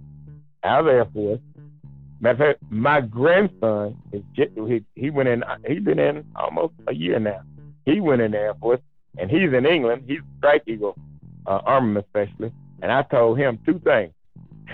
I 0.63 0.81
was 0.81 0.91
Air 0.91 1.05
Force. 1.07 1.41
Matter 2.23 2.51
of 2.51 2.57
fact, 2.61 2.73
my 2.73 3.01
grandson 3.01 4.01
is 4.13 4.23
ju- 4.35 4.67
he 4.67 4.85
he 5.01 5.11
went 5.11 5.29
in. 5.29 5.43
He's 5.67 5.83
been 5.83 5.99
in 5.99 6.25
almost 6.37 6.73
a 6.87 6.95
year 6.95 7.19
now. 7.19 7.43
He 7.85 8.01
went 8.01 8.23
in 8.23 8.31
the 8.31 8.39
Air 8.39 8.55
Force, 8.55 8.81
and 9.19 9.29
he's 9.31 9.53
in 9.53 9.67
England. 9.67 10.05
He's 10.07 10.21
a 10.21 10.39
Strike 10.39 10.63
Eagle 10.69 10.97
uh, 11.47 11.61
armament 11.67 12.07
specialist. 12.11 12.55
And 12.81 12.93
I 12.93 13.03
told 13.03 13.39
him 13.39 13.59
two 13.67 13.81
things. 13.81 14.13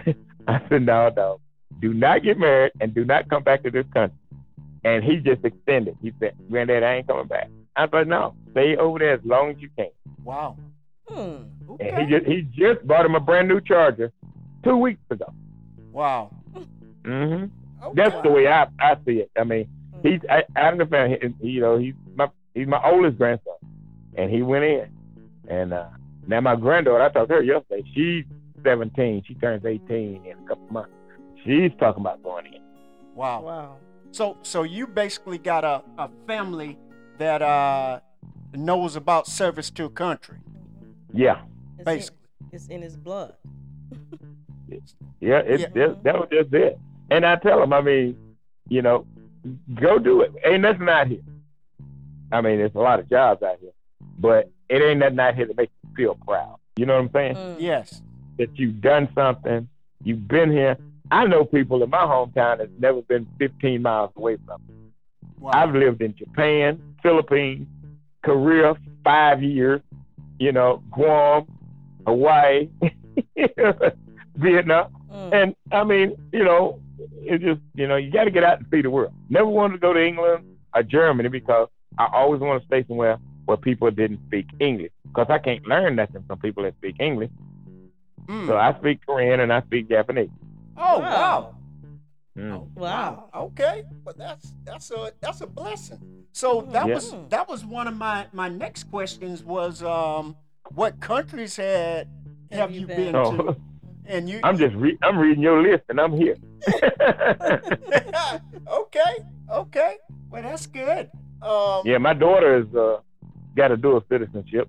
I 0.47 0.61
said, 0.69 0.85
no, 0.87 1.11
no, 1.17 1.41
do 1.81 1.93
not 1.95 2.23
get 2.23 2.39
married 2.39 2.73
and 2.81 2.95
do 2.95 3.05
not 3.05 3.29
come 3.31 3.43
back 3.43 3.63
to 3.65 3.71
this 3.71 3.87
country. 3.93 4.19
And 4.85 5.03
he 5.03 5.17
just 5.17 5.45
extended. 5.45 5.97
He 6.03 6.13
said, 6.21 6.35
Granddad, 6.51 6.83
I 6.83 6.97
ain't 6.97 7.07
coming 7.09 7.27
back. 7.27 7.49
I 7.77 7.89
said, 7.91 8.09
no, 8.09 8.35
stay 8.53 8.77
over 8.77 8.99
there 8.99 9.15
as 9.15 9.21
long 9.25 9.51
as 9.51 9.57
you 9.59 9.69
can. 9.77 9.89
Wow. 10.25 10.57
Hmm. 11.07 11.45
Okay. 11.71 11.89
And 11.91 12.07
he 12.09 12.15
just 12.19 12.27
he 12.27 12.43
just 12.43 12.87
bought 12.87 13.07
him 13.07 13.15
a 13.15 13.21
brand 13.21 13.49
new 13.49 13.61
charger 13.61 14.13
two 14.65 14.77
weeks 14.77 15.01
ago. 15.11 15.33
wow. 15.93 16.31
Hmm 17.09 17.45
Okay. 17.81 17.93
That's 17.95 18.23
the 18.25 18.31
way 18.31 18.49
I, 18.49 18.67
I 18.81 18.97
see 19.07 19.19
it. 19.21 19.31
I 19.39 19.45
mean, 19.45 19.67
Hmm. 19.95 20.09
he's 20.09 20.21
I, 20.29 20.43
I 20.57 20.69
understand. 20.69 21.17
He, 21.41 21.49
you 21.49 21.61
know, 21.61 21.79
he's 21.79 21.95
my 22.17 22.29
he's 22.55 22.67
my 22.67 22.81
oldest 22.85 23.19
grandson, 23.19 23.55
and 24.17 24.31
he 24.31 24.43
went 24.43 24.65
in. 24.65 24.89
And 25.49 25.73
uh, 25.73 25.87
now 26.27 26.41
my 26.41 26.57
granddaughter, 26.57 27.03
I 27.03 27.09
talked 27.11 27.29
to 27.31 27.37
her 27.37 27.43
yesterday. 27.43 27.83
She's 27.95 28.25
17. 28.65 29.23
She 29.27 29.35
turns 29.35 29.65
18 29.65 30.27
in 30.27 30.33
a 30.45 30.49
couple 30.49 30.67
months. 30.71 30.91
She's 31.45 31.71
talking 31.79 32.01
about 32.03 32.23
going 32.23 32.47
in. 32.47 32.61
Wow. 33.15 33.43
Wow. 33.43 33.77
So 34.11 34.37
so 34.43 34.65
you 34.65 34.87
basically 34.89 35.39
got 35.39 35.65
a, 35.65 35.83
a 35.99 36.11
family 36.27 36.77
that 37.19 37.41
uh 37.43 38.01
knows 38.55 38.97
about 38.97 39.27
service 39.29 39.71
to 39.71 39.85
a 39.85 39.91
country. 39.91 40.39
Yeah, 41.15 41.43
It's 41.79 41.79
in, 41.79 41.85
Basically. 41.85 42.19
it's 42.53 42.67
in 42.69 42.83
his 42.83 42.97
blood. 42.97 43.35
yeah. 45.21 45.39
It, 45.39 45.61
Yeah. 45.61 45.67
That, 45.75 46.03
that 46.05 46.15
was 46.19 46.29
just 46.31 46.53
it. 46.53 46.79
And 47.11 47.25
I 47.25 47.37
tell 47.37 47.61
them, 47.61 47.73
I 47.73 47.81
mean, 47.81 48.17
you 48.69 48.83
know, 48.83 49.07
go 49.75 49.99
do 49.99 50.21
it. 50.23 50.33
Ain't 50.45 50.63
nothing 50.63 50.89
out 50.89 51.07
here. 51.09 51.21
I 52.31 52.41
mean, 52.41 52.59
there's 52.59 52.75
a 52.75 52.79
lot 52.81 53.01
of 53.01 53.09
jobs 53.09 53.43
out 53.43 53.57
here, 53.61 53.71
but 54.19 54.51
it 54.69 54.83
ain't 54.83 55.01
nothing 55.01 55.19
out 55.19 55.35
here 55.35 55.47
that 55.47 55.57
makes 55.57 55.73
you 55.83 55.91
feel 55.97 56.15
proud. 56.27 56.57
You 56.77 56.87
know 56.87 56.95
what 56.95 57.05
I'm 57.05 57.11
saying? 57.13 57.35
Mm. 57.37 57.57
Yes. 57.61 58.03
that 58.39 58.57
you've 58.57 58.81
done 58.81 59.09
something, 59.15 59.69
you've 60.05 60.29
been 60.29 60.51
here. 60.53 60.77
I 61.11 61.27
know 61.27 61.45
people 61.45 61.83
in 61.83 61.91
my 61.91 61.99
hometown 61.99 62.59
that's 62.59 62.71
never 62.79 63.01
been 63.03 63.27
15 63.39 63.81
miles 63.83 64.11
away 64.17 64.37
from 64.47 64.61
me. 64.69 64.75
Wow. 65.41 65.51
I've 65.55 65.75
lived 65.75 66.03
in 66.03 66.15
Japan, 66.15 66.81
Philippines, 67.03 67.67
Korea, 68.23 68.75
five 69.03 69.43
years, 69.43 69.81
you 70.39 70.53
know, 70.53 70.83
Guam, 70.93 71.47
Hawaii, 72.07 72.69
Vietnam. 74.37 74.89
Mm. 75.11 75.33
And 75.33 75.57
I 75.73 75.85
mean, 75.85 76.15
you 76.33 76.45
know, 76.45 76.81
it's 77.23 77.43
just, 77.45 77.61
you 77.75 77.87
know, 77.87 77.97
you 77.97 78.11
got 78.11 78.25
to 78.25 78.31
get 78.31 78.45
out 78.45 78.59
and 78.59 78.67
see 78.71 78.83
the 78.83 78.91
world. 78.91 79.13
Never 79.29 79.47
wanted 79.49 79.75
to 79.75 79.79
go 79.81 79.93
to 79.93 80.05
England 80.05 80.45
or 80.75 80.83
Germany 80.83 81.29
because 81.29 81.69
I 81.99 82.09
always 82.13 82.41
want 82.41 82.61
to 82.63 82.67
stay 82.67 82.85
somewhere 82.87 83.19
where 83.47 83.57
people 83.57 83.91
didn't 83.91 84.21
speak 84.27 84.47
English 84.61 84.93
because 85.05 85.27
I 85.31 85.39
can't 85.39 85.67
learn 85.67 85.97
nothing 85.97 86.23
from 86.27 86.39
people 86.39 86.63
that 86.65 86.75
speak 86.77 86.97
English. 87.01 87.31
Mm. 88.27 88.47
So 88.47 88.57
I 88.57 88.79
speak 88.79 89.05
Korean 89.07 89.41
and 89.41 89.53
I 89.53 89.63
speak 89.63 89.89
Japanese. 89.89 90.29
oh 90.77 90.99
wow. 91.01 91.55
Mm. 92.37 92.53
Oh, 92.53 92.69
Wow. 92.77 93.31
Okay. 93.35 93.83
Well, 94.05 94.15
that's 94.17 94.53
that's 94.65 94.91
a 94.93 95.13
that's 95.21 95.41
a 95.41 95.47
blessing. 95.47 95.99
So 96.33 96.61
that 96.73 96.87
Yeah. 96.87 96.95
was 96.95 97.15
that 97.31 97.49
was 97.49 97.65
one 97.65 97.89
of 97.89 97.97
my 97.97 98.27
my 98.33 98.49
next 98.49 98.85
questions 98.91 99.43
was 99.43 99.83
um 99.83 100.37
what 100.75 101.01
countries 101.01 101.57
had 101.57 102.07
have, 102.53 102.71
you 102.71 102.87
been, 102.87 103.13
to? 103.15 103.19
Oh, 103.19 103.57
And 104.07 104.29
you 104.29 104.39
I'm 104.45 104.57
just 104.59 104.75
re- 104.77 104.99
I'm 105.03 105.19
reading 105.19 105.43
your 105.43 105.63
list 105.63 105.85
and 105.89 105.99
I'm 106.01 106.13
here. 106.13 106.37
okay. 108.71 109.25
Okay. 109.51 109.97
Well, 110.31 110.43
that's 110.43 110.67
good. 110.67 111.11
Um 111.43 111.83
yeah, 111.85 111.99
my 111.99 112.15
daughter 112.15 112.59
has 112.59 112.75
uh, 112.75 112.99
got 113.57 113.71
a 113.73 113.77
dual 113.77 114.05
citizenship. 114.11 114.69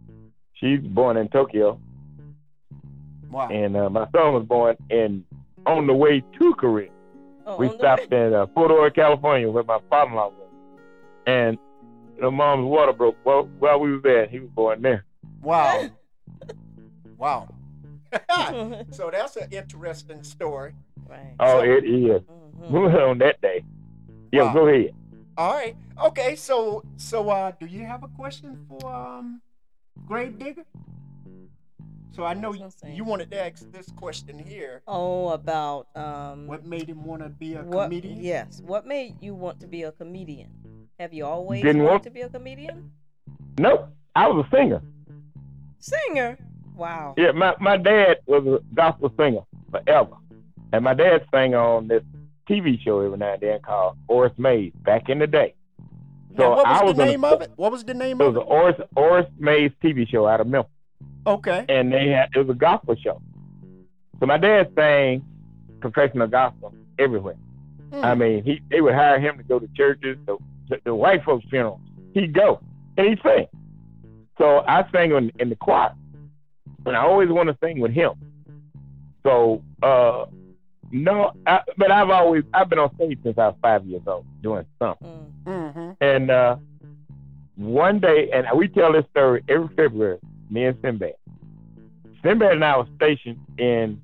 She's 0.53 0.79
born 0.81 1.17
in 1.17 1.29
Tokyo, 1.29 1.79
Wow. 3.31 3.47
and 3.49 3.77
uh, 3.77 3.89
my 3.89 4.07
son 4.11 4.33
was 4.33 4.45
born 4.45 4.75
in 4.89 5.23
on 5.65 5.87
the 5.87 5.93
way 5.93 6.21
to 6.39 6.53
Korea. 6.55 6.89
Oh, 7.45 7.57
We 7.57 7.69
stopped 7.77 8.11
in 8.11 8.33
uh, 8.33 8.45
Fort 8.53 8.71
Ord, 8.71 8.93
California, 8.93 9.49
where 9.49 9.63
my 9.63 9.79
father-in-law 9.89 10.29
was, 10.29 10.49
and 11.25 11.57
the 12.19 12.29
mom's 12.29 12.65
water 12.65 12.91
broke 12.93 13.15
while, 13.23 13.43
while 13.59 13.79
we 13.79 13.93
were 13.93 14.01
there. 14.01 14.27
He 14.27 14.39
was 14.39 14.49
born 14.49 14.81
there. 14.81 15.05
Wow. 15.41 15.89
wow. 17.17 17.47
so 18.91 19.09
that's 19.11 19.37
an 19.37 19.49
interesting 19.51 20.23
story. 20.23 20.73
Right. 21.09 21.33
Oh, 21.39 21.59
So- 21.59 21.63
it 21.63 21.83
is. 21.85 22.21
Mhm. 22.59 23.09
on 23.09 23.17
that 23.19 23.39
day. 23.41 23.63
Yeah, 24.31 24.43
Wow. 24.43 24.53
go 24.53 24.67
ahead. 24.67 24.93
All 25.37 25.53
right. 25.53 25.75
Okay. 26.03 26.35
So 26.35 26.83
so 26.97 27.29
uh, 27.29 27.51
do 27.59 27.65
you 27.65 27.85
have 27.85 28.03
a 28.03 28.07
question 28.09 28.65
for 28.67 28.93
um, 28.93 29.41
Grave 30.05 30.37
Digger? 30.37 30.65
So 32.11 32.25
I 32.25 32.33
know 32.33 32.51
you, 32.53 32.59
what 32.59 32.65
I'm 32.65 32.71
saying. 32.71 32.95
you 32.97 33.03
wanted 33.05 33.31
to 33.31 33.45
ask 33.45 33.71
this 33.71 33.89
question 33.91 34.37
here. 34.37 34.81
Oh, 34.87 35.29
about 35.29 35.87
um. 35.95 36.47
What 36.47 36.65
made 36.65 36.89
him 36.89 37.03
want 37.05 37.21
to 37.23 37.29
be 37.29 37.55
a 37.55 37.61
what? 37.63 37.85
comedian? 37.85 38.19
Yes. 38.21 38.61
What 38.65 38.85
made 38.85 39.15
you 39.21 39.33
want 39.33 39.59
to 39.61 39.67
be 39.67 39.83
a 39.83 39.91
comedian? 39.93 40.49
Have 40.99 41.13
you 41.13 41.25
always 41.25 41.61
Didn't 41.61 41.83
wanted 41.83 41.91
want- 41.91 42.03
to 42.03 42.09
be 42.11 42.21
a 42.21 42.29
comedian? 42.29 42.91
Nope, 43.57 43.87
I 44.15 44.27
was 44.27 44.45
a 44.45 44.55
singer. 44.55 44.81
Singer. 45.79 46.37
Wow. 46.75 47.13
Yeah, 47.17 47.31
my, 47.31 47.55
my 47.59 47.77
dad 47.77 48.17
was 48.25 48.45
a 48.45 48.59
gospel 48.73 49.13
singer 49.17 49.41
forever. 49.71 50.15
And 50.71 50.83
my 50.83 50.93
dad 50.93 51.25
sang 51.31 51.55
on 51.55 51.87
this 51.87 52.03
TV 52.49 52.79
show 52.81 52.99
every 53.01 53.17
now 53.17 53.33
and 53.33 53.41
then 53.41 53.59
called 53.61 53.97
Oris 54.07 54.33
Mays 54.37 54.71
back 54.83 55.09
in 55.09 55.19
the 55.19 55.27
day. 55.27 55.53
Now, 56.37 56.51
what 56.51 56.57
was, 56.57 56.65
I 56.67 56.83
was 56.83 56.95
the 56.95 57.05
name 57.05 57.23
of 57.23 57.41
it? 57.41 57.51
What 57.55 57.71
was 57.71 57.83
the 57.83 57.93
name 57.93 58.21
It 58.21 58.25
of 58.25 58.35
was 58.35 58.41
it? 58.41 58.47
Was 58.47 58.75
an 58.77 58.87
Oris, 58.87 58.89
Oris 58.95 59.27
Mays 59.39 59.71
TV 59.83 60.07
show 60.07 60.27
out 60.27 60.41
of 60.41 60.47
Memphis. 60.47 60.71
Okay. 61.25 61.65
And 61.67 61.91
they 61.91 62.09
had 62.09 62.29
it 62.33 62.39
was 62.39 62.49
a 62.49 62.57
gospel 62.57 62.95
show. 63.01 63.21
So 64.19 64.25
my 64.25 64.37
dad 64.37 64.71
sang 64.75 65.23
professional 65.79 66.27
gospel 66.27 66.73
everywhere. 66.97 67.37
Hmm. 67.91 68.05
I 68.05 68.15
mean, 68.15 68.43
he 68.43 68.61
they 68.69 68.81
would 68.81 68.93
hire 68.93 69.19
him 69.19 69.37
to 69.37 69.43
go 69.43 69.59
to 69.59 69.67
churches, 69.75 70.17
the, 70.25 70.37
the, 70.69 70.79
the 70.85 70.95
white 70.95 71.23
folks' 71.23 71.45
funerals. 71.49 71.81
He'd 72.13 72.33
go 72.33 72.61
and 72.97 73.07
he'd 73.07 73.19
sing. 73.23 73.47
So 74.37 74.59
I 74.67 74.89
sang 74.91 75.11
in, 75.11 75.31
in 75.39 75.49
the 75.49 75.55
choir, 75.55 75.93
and 76.85 76.95
I 76.95 77.01
always 77.01 77.29
want 77.29 77.49
to 77.49 77.57
sing 77.61 77.79
with 77.79 77.91
him. 77.91 78.11
So 79.23 79.61
uh, 79.83 80.25
no, 80.91 81.31
I, 81.45 81.61
but 81.77 81.91
I've 81.91 82.09
always 82.09 82.43
I've 82.53 82.69
been 82.69 82.79
on 82.79 82.93
stage 82.95 83.19
since 83.23 83.37
I 83.37 83.47
was 83.47 83.55
five 83.61 83.85
years 83.85 84.01
old 84.07 84.25
doing 84.41 84.65
something. 84.79 85.07
Mm. 85.45 85.73
Mm-hmm. 85.73 85.91
And 86.01 86.31
uh, 86.31 86.55
one 87.55 87.99
day, 87.99 88.29
and 88.33 88.45
we 88.55 88.67
tell 88.67 88.93
this 88.93 89.05
story 89.11 89.43
every 89.49 89.67
February, 89.75 90.19
me 90.49 90.65
and 90.65 90.77
Sinbad. 90.81 91.13
Sinbad 92.23 92.53
and 92.53 92.65
I 92.65 92.77
were 92.77 92.87
stationed 92.95 93.39
in 93.57 94.01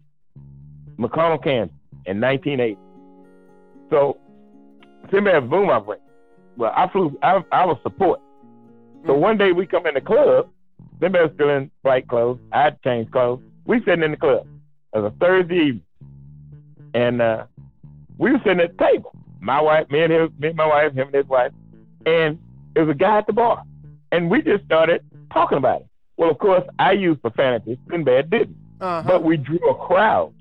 McConnell, 0.98 1.44
Kansas 1.44 1.76
in 2.06 2.22
1980. 2.22 2.78
So 3.90 4.18
Sinbad 5.12 5.44
was 5.44 5.50
boom 5.50 5.70
operator. 5.70 6.02
Well, 6.58 6.72
I 6.76 6.88
flew, 6.90 7.18
I, 7.22 7.44
I 7.52 7.66
was 7.66 7.78
support. 7.84 8.20
So 9.06 9.14
Mhm. 9.14 9.20
one 9.20 9.38
day 9.38 9.52
we 9.52 9.66
come 9.68 9.86
in 9.86 9.94
the 9.94 10.02
club, 10.02 10.50
Sinbad 11.00 11.22
was 11.22 11.32
still 11.36 11.50
in 11.50 11.70
flight 11.84 12.08
clothes. 12.08 12.40
I 12.52 12.64
had 12.64 12.82
changed 12.82 13.12
clothes. 13.12 13.42
We 13.66 13.80
sitting 13.80 14.04
in 14.04 14.12
the 14.12 14.18
club. 14.18 14.48
It 14.94 15.00
was 15.00 15.12
a 15.14 15.16
Thursday 15.20 15.56
evening. 15.56 15.82
And 16.96 17.22
uh, 17.22 17.46
we 18.18 18.32
were 18.32 18.40
sitting 18.44 18.62
at 18.62 18.78
the 18.78 18.84
table. 18.84 19.12
My 19.42 19.62
wife, 19.62 19.90
me 19.92 20.02
and 20.02 20.12
him, 20.12 20.34
me 20.40 20.48
and 20.48 20.58
my 20.58 20.66
wife, 20.66 20.94
him 20.94 21.08
and 21.08 21.16
his 21.16 21.28
wife, 21.28 21.52
and 22.06 22.40
there 22.74 22.86
was 22.86 22.96
a 22.96 22.98
guy 22.98 23.18
at 23.20 23.28
the 23.28 23.34
bar, 23.34 23.64
and 24.12 24.30
we 24.30 24.42
just 24.42 24.64
started 24.66 25.04
talking 25.32 25.58
about 25.58 25.82
it. 25.82 25.88
Well, 26.18 26.32
of 26.32 26.38
course, 26.40 26.64
I 26.80 26.94
used 26.94 27.22
profanity. 27.22 27.78
Sinbad 27.92 28.30
didn't, 28.30 28.56
Uh-huh. 28.82 29.04
but 29.08 29.24
we 29.24 29.36
drew 29.38 29.60
a 29.70 29.76
crowd, 29.88 30.34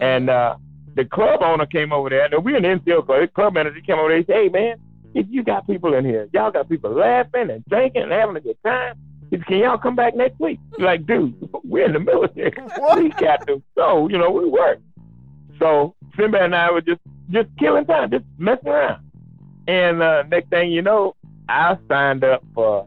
and 0.00 0.28
uh, 0.28 0.56
the 0.96 1.04
club 1.04 1.40
owner 1.42 1.66
came 1.66 1.92
over 1.92 2.10
there. 2.10 2.24
And 2.24 2.44
we 2.44 2.56
in 2.56 2.62
the 2.62 2.68
NCO 2.68 3.06
club. 3.06 3.20
The 3.22 3.28
club 3.28 3.54
manager 3.54 3.80
came 3.80 3.98
over 3.98 4.08
there. 4.08 4.18
He 4.18 4.24
said, 4.24 4.36
"Hey, 4.36 4.48
man, 4.48 4.76
if 5.14 5.26
you 5.30 5.42
got 5.44 5.66
people 5.66 5.94
in 5.94 6.04
here, 6.04 6.28
y'all 6.32 6.50
got 6.50 6.68
people 6.68 6.90
laughing 6.92 7.50
and 7.50 7.64
drinking 7.66 8.02
and 8.02 8.12
having 8.12 8.36
a 8.36 8.40
good 8.40 8.58
time. 8.64 8.96
He 9.30 9.36
said, 9.36 9.46
Can 9.46 9.58
y'all 9.58 9.78
come 9.78 9.96
back 9.96 10.14
next 10.14 10.38
week?" 10.40 10.58
Like, 10.78 11.06
dude, 11.06 11.34
we're 11.64 11.86
in 11.86 11.92
the 11.92 12.00
military. 12.00 12.52
We 12.96 13.08
got 13.10 13.46
to 13.46 13.62
go. 13.76 14.08
You 14.08 14.18
know, 14.18 14.30
we 14.30 14.46
work. 14.46 14.78
So 15.58 15.94
Sinbad 16.16 16.42
and 16.42 16.54
I 16.54 16.70
were 16.70 16.80
just 16.80 17.00
just 17.30 17.48
killing 17.58 17.86
time, 17.86 18.10
just 18.10 18.24
messing 18.38 18.68
around. 18.68 19.02
And 19.66 20.02
uh, 20.02 20.24
next 20.24 20.50
thing 20.50 20.70
you 20.72 20.82
know, 20.82 21.16
I 21.48 21.78
signed 21.88 22.24
up 22.24 22.44
for 22.54 22.86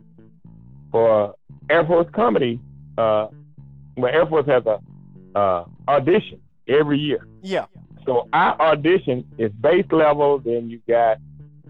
for 0.92 1.36
Air 1.70 1.86
Force 1.86 2.08
comedy. 2.14 2.60
Uh, 2.98 3.28
well, 3.96 4.14
Air 4.14 4.26
Force 4.26 4.46
has 4.48 4.64
a 4.66 4.80
uh, 5.38 5.66
audition 5.88 6.40
every 6.68 7.00
year. 7.00 7.28
yeah. 7.42 7.66
So 8.06 8.30
our 8.32 8.60
audition 8.62 9.26
is 9.38 9.52
base 9.60 9.86
level, 9.92 10.40
then 10.40 10.70
you 10.70 10.80
got 10.88 11.18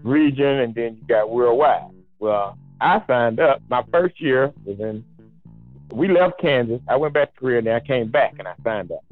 region, 0.04 0.46
and 0.46 0.72
then 0.72 0.96
you 0.96 1.02
got 1.08 1.30
worldwide. 1.30 1.90
Well, 2.20 2.56
I 2.80 3.02
signed 3.06 3.40
up. 3.40 3.60
My 3.68 3.84
first 3.92 4.20
year 4.20 4.52
was 4.64 4.78
in. 4.80 5.04
We 5.92 6.08
left 6.08 6.40
Kansas. 6.40 6.80
I 6.88 6.96
went 6.96 7.14
back 7.14 7.32
to 7.34 7.40
Korea, 7.40 7.58
and 7.58 7.66
then 7.66 7.74
I 7.74 7.80
came 7.80 8.10
back 8.10 8.34
and 8.38 8.46
I 8.46 8.54
signed 8.62 8.92
up 8.92 9.04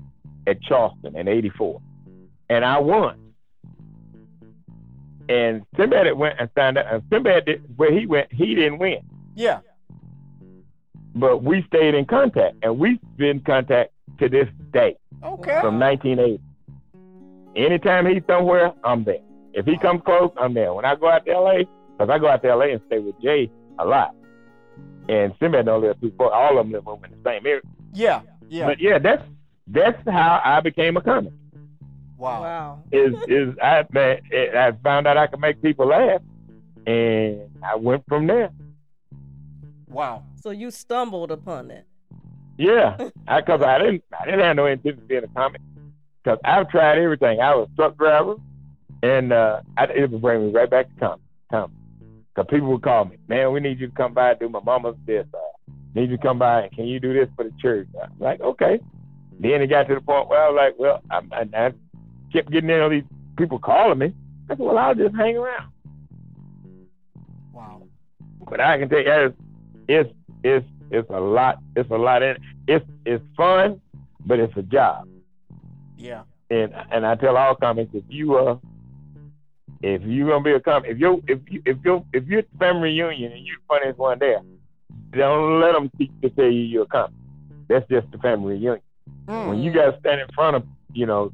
at 0.47 0.61
Charleston 0.63 1.17
in 1.17 1.27
'84, 1.29 1.81
and 2.51 2.65
I 2.65 2.79
won. 2.79 3.19
And 5.29 5.63
Sinbad 5.77 6.13
went 6.17 6.39
and 6.39 6.49
signed 6.57 6.79
up. 6.79 6.87
And 6.89 7.03
Sinbad 7.11 7.47
did 7.47 7.63
where 7.77 7.93
he 7.93 8.07
went. 8.07 8.33
He 8.33 8.55
didn't 8.55 8.79
win, 8.79 8.99
Yeah. 9.35 9.61
but 11.17 11.43
we 11.43 11.63
stayed 11.67 11.95
in 11.95 12.05
contact, 12.05 12.57
and 12.63 12.79
we've 12.79 13.01
been 13.17 13.39
in 13.39 13.41
contact 13.41 13.93
to 14.21 14.29
this 14.29 14.49
day 14.73 14.97
Okay. 15.25 15.61
from 15.61 15.79
1980. 15.81 16.41
Anytime 17.57 18.07
he's 18.07 18.23
somewhere, 18.29 18.73
I'm 18.85 19.03
there. 19.03 19.19
If 19.55 19.65
he 19.67 19.79
comes 19.79 20.03
close, 20.05 20.31
I'm 20.37 20.53
there. 20.55 20.75
When 20.75 20.85
I 20.85 20.95
go 20.95 21.09
out 21.09 21.25
to 21.25 21.33
LA, 21.33 21.63
because 21.97 22.11
I 22.11 22.19
go 22.19 22.29
out 22.29 22.43
to 22.43 22.55
LA 22.55 22.67
and 22.67 22.81
stay 22.87 22.99
with 22.99 23.21
Jay 23.23 23.51
a 23.79 23.85
lot, 23.85 24.15
and 25.09 25.33
Sinbad 25.41 25.67
don't 25.67 25.83
live 25.83 26.01
too 26.01 26.13
far. 26.19 26.33
All 26.33 26.59
of 26.59 26.67
them 26.67 26.73
live 26.73 26.89
over 26.89 27.05
in 27.07 27.13
the 27.13 27.19
same 27.25 27.47
area. 27.47 27.63
Yeah. 27.93 28.23
Yeah. 28.49 28.67
But 28.67 28.81
yeah, 28.81 28.99
that's 28.99 29.23
that's 29.67 29.99
how 30.09 30.41
I 30.45 30.61
became 30.61 30.97
a 30.97 31.01
comic. 31.01 31.33
wow. 32.17 32.43
Wow. 32.43 32.83
Is 32.93 33.15
is 33.29 33.55
I 33.63 33.85
man, 33.93 34.21
I 34.33 34.73
found 34.83 35.07
out 35.07 35.17
I 35.17 35.27
could 35.27 35.41
make 35.41 35.61
people 35.63 35.89
laugh, 35.89 36.21
and 36.87 37.49
I 37.63 37.77
went 37.77 38.05
from 38.09 38.27
there. 38.27 38.51
Wow. 39.89 40.25
So 40.43 40.51
you 40.51 40.71
stumbled 40.71 41.31
upon 41.31 41.71
it. 41.71 41.87
Yeah, 42.59 42.97
because 43.37 43.63
I, 43.63 43.79
didn't 43.79 44.05
I 44.19 44.25
didn't 44.25 44.41
have 44.41 44.57
no 44.57 44.67
intention 44.67 45.03
of 45.03 45.09
being 45.09 45.25
a 45.25 45.29
comic. 45.29 45.61
Because 46.23 46.39
I've 46.45 46.69
tried 46.71 46.99
everything. 46.99 47.41
I 47.41 47.55
was 47.55 47.69
a 47.73 47.77
truck 47.77 47.97
driver, 47.97 48.35
and 49.03 49.33
uh, 49.33 49.61
I, 49.77 49.85
it 49.85 50.11
would 50.11 50.21
bring 50.21 50.47
me 50.47 50.53
right 50.53 50.69
back 50.69 50.89
to 50.89 51.01
comedy. 51.01 51.23
comedy. 51.51 51.73
Because 52.37 52.51
people 52.51 52.69
would 52.69 52.83
call 52.83 53.07
me, 53.07 53.17
man, 53.29 53.51
we 53.53 53.61
need 53.61 53.81
you 53.81 53.87
to 53.87 53.95
come 53.95 54.13
by 54.13 54.33
and 54.33 54.41
do 54.41 54.49
my 54.49 54.61
mama's 54.61 54.97
this. 55.07 55.27
Uh, 55.33 55.73
need 55.95 56.11
you 56.11 56.19
to 56.19 56.23
come 56.23 56.39
by 56.39 56.63
and 56.63 56.73
can 56.73 56.85
you 56.85 57.01
do 57.01 57.15
this 57.15 57.29
for 57.35 57.45
the 57.45 57.53
church? 57.59 57.89
I'm 58.03 58.13
like, 58.19 58.41
okay. 58.43 58.79
Then 59.41 59.63
it 59.63 59.69
got 59.69 59.89
to 59.89 59.95
the 59.95 60.01
point 60.03 60.29
where 60.29 60.45
I 60.45 60.51
was 60.51 60.57
like, 60.57 60.75
well, 60.79 61.03
I, 61.11 61.21
I, 61.35 61.67
I 61.67 61.73
kept 62.33 62.51
getting 62.51 62.69
in 62.69 62.81
all 62.81 62.91
these 62.91 63.05
people 63.39 63.59
calling 63.59 63.99
me. 63.99 64.13
I 64.51 64.57
said, 64.57 64.59
well, 64.59 64.77
I'll 64.77 64.95
just 64.95 65.17
hang 65.17 65.39
around. 65.39 65.73
Wow. 67.55 67.83
But 68.49 68.61
I 68.61 68.79
can 68.79 68.91
tell 68.91 68.99
you, 68.99 69.07
it's 69.09 69.37
it's 69.89 70.11
it's, 70.45 70.67
it's 70.91 71.11
a 71.11 71.21
lot. 71.21 71.59
It's 71.75 71.91
a 71.91 71.97
lot 71.97 72.23
in 72.23 72.31
it. 72.31 72.41
It's 72.69 72.87
it's 73.07 73.25
fun, 73.35 73.81
but 74.27 74.39
it's 74.39 74.57
a 74.57 74.63
job. 74.63 75.09
Yeah. 75.97 76.23
And 76.51 76.75
and 76.93 77.07
I 77.07 77.15
tell 77.15 77.37
all 77.37 77.55
comics 77.55 77.91
if 77.95 78.05
you 78.09 78.37
uh 78.37 78.59
if 79.95 80.03
you 80.03 80.27
gonna 80.27 80.43
be 80.43 80.53
a 80.53 80.61
comic 80.61 80.91
if 80.91 80.99
you 80.99 81.23
if 81.27 81.39
you 81.49 81.63
if 81.65 81.77
you 81.85 82.05
if 82.13 82.27
you're 82.27 82.41
at 82.41 82.51
the 82.53 82.59
family 82.59 82.89
reunion 82.91 83.33
and 83.33 83.47
you're 83.47 83.57
the 83.57 83.67
funniest 83.69 83.99
one 83.99 84.19
there, 84.19 84.41
don't 85.13 85.61
let 85.61 85.73
them 85.73 85.91
teach 85.99 86.11
to 86.23 86.31
tell 86.31 86.45
you 86.47 86.61
you're 86.61 86.83
a 86.85 86.87
comic. 86.87 87.15
That's 87.69 87.89
just 87.89 88.11
the 88.11 88.19
family 88.19 88.55
reunion. 88.55 88.81
Mm. 89.27 89.49
When 89.49 89.59
you 89.59 89.73
got 89.73 89.91
to 89.93 89.99
stand 90.01 90.21
in 90.21 90.29
front 90.35 90.57
of 90.57 90.65
you 90.93 91.07
know 91.07 91.33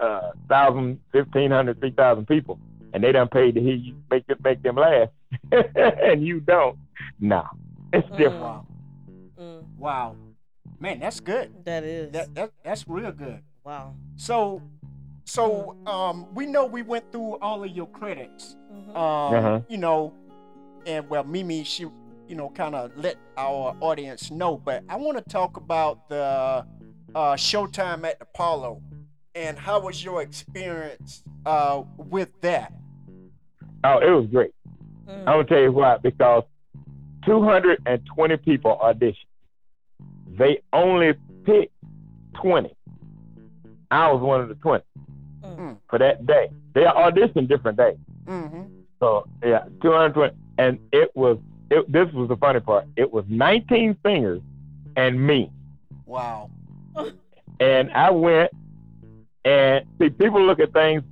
uh 0.00 0.30
thousand, 0.48 1.00
fifteen 1.12 1.50
hundred, 1.50 1.80
three 1.80 1.90
thousand 1.90 2.26
people, 2.26 2.58
and 2.92 3.02
they 3.02 3.12
done 3.12 3.28
paid 3.28 3.54
to 3.54 3.60
hear 3.60 3.74
you 3.74 3.94
make 4.10 4.24
it 4.28 4.42
make 4.42 4.62
them 4.62 4.76
laugh, 4.76 5.08
and 5.52 6.24
you 6.26 6.40
don't. 6.40 6.78
Nah, 7.20 7.46
it's 7.92 8.08
different. 8.10 8.40
Wow. 8.40 8.66
Mm, 9.40 9.62
Wow. 9.78 10.16
Man, 10.80 11.00
that's 11.00 11.18
good. 11.20 11.64
that 11.64 11.82
is. 11.84 12.12
That, 12.12 12.34
that 12.34 12.50
that's 12.64 12.86
real 12.88 13.10
good. 13.12 13.40
wow. 13.64 13.94
So, 14.16 14.62
so 15.28 15.76
um, 15.86 16.26
we 16.34 16.46
know 16.46 16.64
we 16.64 16.80
went 16.82 17.12
through 17.12 17.36
all 17.42 17.62
of 17.62 17.70
your 17.70 17.86
credits. 17.88 18.56
Mhm. 18.72 18.96
Um, 18.96 19.34
Uh-huh. 19.34 19.60
you 19.68 19.76
know, 19.76 20.14
and 20.86 21.08
well, 21.10 21.22
Mimi, 21.24 21.64
she, 21.64 21.82
you 22.28 22.34
know, 22.34 22.48
kind 22.50 22.74
of 22.74 22.96
let 22.96 23.16
our 23.36 23.76
audience 23.80 24.30
know. 24.30 24.56
But 24.56 24.84
I 24.88 24.96
want 24.96 25.18
to 25.18 25.24
talk 25.24 25.58
about 25.58 26.08
the 26.08 26.64
uh, 27.14 27.34
Showtime 27.36 28.04
at 28.04 28.18
the 28.18 28.22
Apollo, 28.24 28.80
and 29.34 29.58
how 29.58 29.80
was 29.80 30.02
your 30.02 30.22
experience 30.22 31.22
uh, 31.44 31.82
with 31.96 32.40
that? 32.40 32.72
Oh, 33.84 33.98
it 33.98 34.10
was 34.10 34.26
great. 34.26 34.52
Mm. 35.06 35.18
I'm 35.20 35.24
gonna 35.26 35.44
tell 35.44 35.60
you 35.60 35.72
why. 35.72 35.98
Because 35.98 36.44
220 37.26 38.36
people 38.38 38.78
auditioned. 38.82 39.14
They 40.38 40.62
only 40.72 41.14
picked 41.44 41.72
20. 42.34 42.74
I 43.90 44.10
was 44.12 44.20
one 44.22 44.40
of 44.40 44.48
the 44.48 44.54
20 44.56 44.84
Mm. 45.56 45.78
for 45.88 45.98
that 45.98 46.26
day. 46.26 46.50
They 46.74 46.84
are 46.84 47.10
auditioned 47.10 47.48
different 47.48 47.78
days. 47.78 47.96
Mm-hmm. 48.26 48.62
So 49.00 49.26
yeah, 49.42 49.64
220, 49.82 50.34
and 50.58 50.78
it 50.92 51.14
was. 51.14 51.38
It, 51.70 51.90
this 51.92 52.10
was 52.14 52.28
the 52.28 52.36
funny 52.36 52.60
part. 52.60 52.86
It 52.96 53.12
was 53.12 53.26
19 53.28 53.98
singers 54.02 54.40
and 54.96 55.20
me, 55.26 55.50
Wow. 56.06 56.50
and 57.60 57.90
I 57.92 58.10
went 58.10 58.50
and 59.44 59.84
see 60.00 60.08
people 60.08 60.42
look 60.44 60.60
at 60.60 60.72
things 60.72 61.02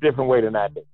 different 0.00 0.30
way 0.30 0.40
than 0.40 0.54
I 0.54 0.68
do. 0.68 0.84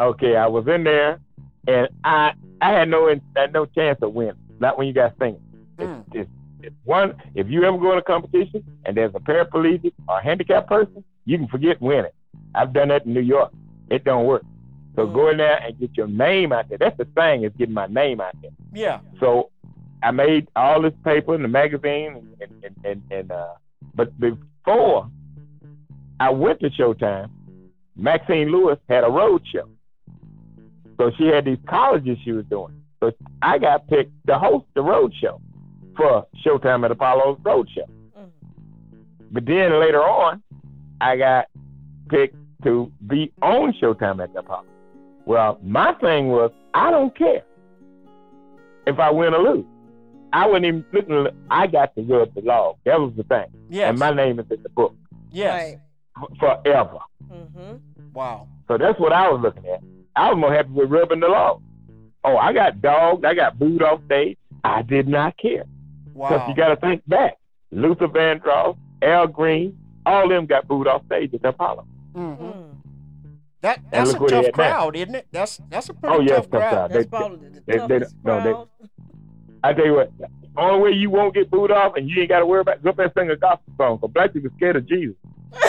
Okay, 0.00 0.34
I 0.36 0.46
was 0.46 0.66
in 0.66 0.84
there, 0.84 1.20
and 1.68 1.88
I 2.04 2.32
I 2.62 2.70
had 2.70 2.88
no 2.88 3.14
had 3.36 3.52
no 3.52 3.66
chance 3.66 3.98
of 4.02 4.14
winning. 4.14 4.34
Not 4.58 4.78
when 4.78 4.86
you 4.86 4.94
got 4.94 5.14
singing. 5.18 5.42
Mm. 5.78 6.00
It's, 6.00 6.14
it's, 6.14 6.30
it's 6.62 6.76
one. 6.84 7.14
If 7.34 7.48
you 7.48 7.64
ever 7.64 7.76
go 7.78 7.92
in 7.92 7.98
a 7.98 8.02
competition 8.02 8.64
and 8.84 8.96
there's 8.96 9.14
a 9.14 9.20
paraplegic 9.20 9.92
or 10.08 10.18
a 10.18 10.22
handicapped 10.22 10.68
person, 10.68 11.04
you 11.24 11.38
can 11.38 11.48
forget 11.48 11.80
winning. 11.80 12.10
I've 12.54 12.72
done 12.72 12.88
that 12.88 13.06
in 13.06 13.14
New 13.14 13.20
York. 13.20 13.52
It 13.90 14.04
don't 14.04 14.26
work. 14.26 14.42
So 14.96 15.06
Mm. 15.06 15.14
go 15.14 15.28
in 15.30 15.36
there 15.38 15.56
and 15.62 15.78
get 15.78 15.96
your 15.96 16.08
name 16.08 16.52
out 16.52 16.68
there. 16.68 16.78
That's 16.78 16.96
the 16.96 17.04
thing 17.04 17.44
is 17.44 17.52
getting 17.56 17.74
my 17.74 17.86
name 17.86 18.20
out 18.20 18.34
there. 18.42 18.50
Yeah. 18.72 19.00
So 19.20 19.50
I 20.02 20.10
made 20.10 20.48
all 20.56 20.82
this 20.82 20.94
paper 21.04 21.34
in 21.34 21.42
the 21.42 21.48
magazine, 21.48 22.34
and 22.40 22.52
and 22.64 22.74
and, 22.84 23.02
and 23.10 23.30
uh, 23.30 23.54
but 23.94 24.18
before 24.18 25.08
I 26.18 26.30
went 26.30 26.60
to 26.60 26.70
Showtime, 26.70 27.30
Maxine 27.96 28.50
Lewis 28.50 28.78
had 28.88 29.04
a 29.04 29.08
road 29.10 29.42
show. 29.52 29.68
So 30.98 31.10
she 31.16 31.26
had 31.28 31.44
these 31.46 31.58
colleges 31.66 32.18
she 32.24 32.32
was 32.32 32.44
doing. 32.46 32.74
So 33.00 33.12
I 33.40 33.58
got 33.58 33.88
picked 33.88 34.12
to 34.26 34.38
host 34.38 34.66
the 34.74 34.82
road 34.82 35.12
show 35.20 35.40
for 35.96 36.26
Showtime 36.44 36.84
at 36.84 36.90
Apollo's 36.90 37.38
road 37.42 37.68
show. 37.74 37.86
Mhm. 38.18 38.28
But 39.30 39.46
then 39.46 39.78
later 39.80 40.02
on, 40.02 40.42
I 41.00 41.16
got 41.16 41.46
picked 42.10 42.36
to 42.64 42.92
be 43.06 43.32
on 43.40 43.72
Showtime 43.80 44.22
at 44.22 44.32
the 44.32 44.40
Apollo. 44.40 44.66
Well, 45.24 45.58
my 45.62 45.94
thing 45.94 46.28
was 46.28 46.50
I 46.74 46.90
don't 46.90 47.16
care 47.16 47.42
if 48.86 48.98
I 48.98 49.10
win 49.10 49.34
or 49.34 49.42
lose. 49.54 49.64
I 50.32 50.46
wasn't 50.46 50.66
even 50.66 50.84
looking. 50.92 51.26
I 51.50 51.66
got 51.66 51.94
to 51.96 52.02
rub 52.02 52.34
the 52.34 52.40
law. 52.42 52.76
That 52.84 53.00
was 53.00 53.12
the 53.16 53.24
thing. 53.24 53.46
Yes. 53.68 53.90
And 53.90 53.98
my 53.98 54.12
name 54.12 54.38
is 54.38 54.46
in 54.50 54.62
the 54.62 54.68
book 54.68 54.94
yes. 55.32 55.76
Right. 56.18 56.28
forever. 56.38 56.98
Mm-hmm. 57.30 57.76
Wow. 58.12 58.46
So 58.68 58.78
that's 58.78 58.98
what 59.00 59.12
I 59.12 59.28
was 59.30 59.40
looking 59.42 59.66
at. 59.66 59.80
I 60.16 60.28
was 60.30 60.38
more 60.38 60.52
happy 60.52 60.70
with 60.70 60.90
rubbing 60.90 61.20
the 61.20 61.28
law. 61.28 61.60
Oh, 62.22 62.36
I 62.36 62.52
got 62.52 62.80
dogged. 62.82 63.24
I 63.24 63.34
got 63.34 63.58
booed 63.58 63.82
off 63.82 64.00
stage. 64.06 64.36
I 64.62 64.82
did 64.82 65.08
not 65.08 65.36
care. 65.38 65.64
Because 66.12 66.40
Wow. 66.40 66.48
you 66.48 66.54
got 66.54 66.68
to 66.68 66.76
think 66.76 67.02
back. 67.08 67.38
Luther 67.72 68.08
Vandross, 68.08 68.76
Al 69.02 69.26
Green, 69.26 69.76
all 70.04 70.28
them 70.28 70.46
got 70.46 70.68
booed 70.68 70.86
off 70.86 71.04
stage 71.06 71.32
at 71.34 71.42
the 71.42 71.48
Apollo. 71.48 71.86
Hmm 72.14 72.20
Mm. 72.20 72.76
That 73.62 73.80
that's 73.90 74.10
a 74.10 74.12
look 74.14 74.20
where 74.22 74.30
they 74.30 74.42
tough 74.46 74.52
crowd, 74.54 74.96
isn't 74.96 75.14
it? 75.14 75.26
That's 75.32 75.60
that's 75.68 75.88
a 75.90 75.94
pretty 75.94 76.16
Oh, 76.16 76.20
yeah, 76.20 76.28
tough 76.36 76.44
tough 76.44 76.50
crowd. 76.50 76.70
crowd. 76.72 76.90
That's 76.92 77.04
They- 77.04 77.08
probably 77.10 77.48
the 77.48 77.60
they- 77.60 77.72
they- 77.72 77.78
toughest 77.78 78.16
no, 78.24 78.36
they- 78.42 78.52
crowd. 78.52 78.68
I 79.62 79.72
tell 79.74 79.84
you 79.84 79.94
what, 79.94 80.10
only 80.56 80.80
way 80.80 80.90
you 80.96 81.10
won't 81.10 81.34
get 81.34 81.50
booed 81.50 81.70
off 81.70 81.94
and 81.96 82.08
you 82.08 82.20
ain't 82.20 82.30
got 82.30 82.38
to 82.40 82.46
worry 82.46 82.60
about 82.62 82.82
go 82.82 82.88
up 82.90 82.96
there 82.96 83.04
and 83.06 83.14
sing 83.14 83.30
a 83.30 83.36
gospel 83.36 83.72
song. 83.76 83.96
Because 83.96 84.12
black 84.14 84.32
people 84.32 84.50
scared 84.56 84.76
of 84.76 84.86
Jesus. 84.86 85.14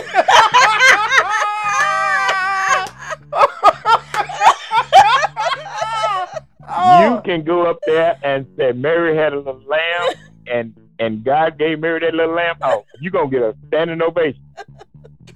Oh, 6.73 7.15
You 7.15 7.21
can 7.23 7.43
go 7.43 7.69
up 7.69 7.79
there 7.85 8.17
and 8.23 8.45
say 8.57 8.71
Mary 8.71 9.15
had 9.15 9.33
a 9.33 9.37
little 9.37 9.61
lamb 9.67 10.13
and 10.47 10.73
and 10.99 11.23
God 11.23 11.57
gave 11.57 11.79
Mary 11.79 11.99
that 12.01 12.13
little 12.13 12.35
lamb. 12.35 12.57
Oh, 12.61 12.85
you 12.99 13.09
gonna 13.09 13.29
get 13.29 13.41
a 13.41 13.55
standing 13.67 14.01
ovation. 14.01 14.41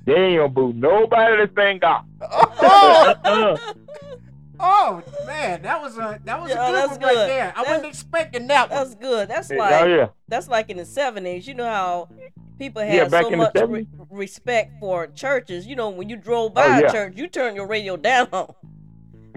They 0.06 0.14
ain't 0.14 0.38
gonna 0.38 0.50
boo 0.50 0.74
nobody 0.74 1.38
that 1.38 1.52
sing 1.56 1.80
gospel. 1.80 2.10
oh, 2.22 3.58
oh, 4.60 5.04
man, 5.26 5.62
that 5.64 5.82
was 5.82 5.98
a 5.98 6.20
that 6.24 6.40
was 6.42 6.50
Yeah, 6.52 6.68
a 6.68 6.72
good 6.72 6.76
that's 6.76 6.92
one 6.92 7.02
right 7.02 7.16
there. 7.28 7.44
I 7.56 7.60
That's- 7.64 7.68
wasn't 7.68 7.88
expecting 7.88 8.48
that 8.48 8.70
one. 8.70 8.78
That's 8.80 8.96
good. 8.96 9.28
That's 9.30 9.52
oh 9.52 9.56
like 9.56 9.88
yeah. 9.88 10.08
that's 10.28 10.48
like 10.48 10.70
in 10.70 10.78
the 10.78 10.86
seventies. 10.86 11.48
You 11.48 11.56
know 11.56 11.66
how 11.66 12.10
people 12.60 12.82
had 12.82 12.94
Yeah, 12.94 13.08
back 13.08 13.24
so 13.24 13.32
in 13.34 13.40
the 13.40 13.52
much 13.54 13.70
re- 13.70 13.88
respect 14.12 14.74
for 14.80 15.08
churches. 15.08 15.66
You 15.68 15.76
know, 15.76 15.90
when 15.90 16.08
you 16.10 16.16
drove 16.18 16.54
by 16.54 16.82
Oh, 16.84 16.86
a 16.88 16.92
church, 16.92 17.14
you 17.16 17.28
turn 17.28 17.56
your 17.56 17.68
radio 17.68 17.98
down. 17.98 18.28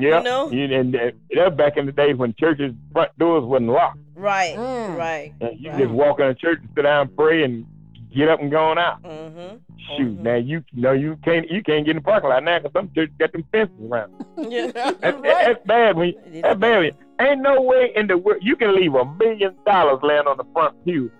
Yeah. 0.00 0.18
You 0.18 0.22
know? 0.24 0.48
You- 0.52 0.72
and 0.78 0.94
uh, 0.94 1.10
that 1.34 1.56
back 1.56 1.76
in 1.76 1.84
the 1.86 1.90
days 1.90 2.14
when 2.14 2.32
churches 2.38 2.72
front 2.92 3.10
doors 3.18 3.42
wasn't 3.42 3.70
locked. 3.70 3.98
Right. 4.14 4.54
Mm. 4.56 4.96
Right. 4.96 5.32
And 5.40 5.58
you 5.58 5.70
Right. 5.70 5.78
just 5.80 5.90
walk 5.90 6.20
in 6.20 6.26
a 6.26 6.34
church 6.36 6.60
and 6.60 6.68
sit 6.76 6.82
down 6.82 7.08
and 7.08 7.16
pray 7.16 7.42
and 7.42 7.66
get 8.14 8.28
up 8.28 8.38
and 8.40 8.48
go 8.48 8.62
on 8.66 8.78
out. 8.78 9.02
Mm-hmm. 9.02 9.56
Shoot, 9.96 10.18
Mhm. 10.18 10.22
now 10.22 10.34
you 10.34 10.64
know 10.74 10.92
you 10.92 11.16
can't 11.24 11.48
you 11.50 11.62
can't 11.62 11.84
get 11.86 11.92
in 11.92 11.96
the 11.98 12.02
parking 12.02 12.30
lot 12.30 12.42
now 12.44 12.58
because 12.58 12.72
some 12.72 12.90
churches 12.94 13.14
got 13.18 13.32
them 13.32 13.44
fences 13.52 13.74
around. 13.90 14.12
Yeah. 14.50 14.66
That, 14.72 15.00
Right. 15.02 15.22
That's 15.22 15.66
bad. 15.66 15.96
When 15.96 16.08
you, 16.08 16.42
that's 16.42 16.58
bad. 16.58 16.76
when 16.78 16.84
you- 16.86 16.92
Ain't 17.20 17.40
no 17.42 17.60
way 17.62 17.90
in 17.96 18.06
the 18.06 18.16
world 18.16 18.40
you 18.42 18.54
can 18.56 18.74
leave 18.76 18.94
a 18.94 19.04
million 19.04 19.54
dollars 19.66 19.98
laying 20.02 20.26
on 20.28 20.36
the 20.36 20.44
front 20.52 20.76
pew, 20.84 21.10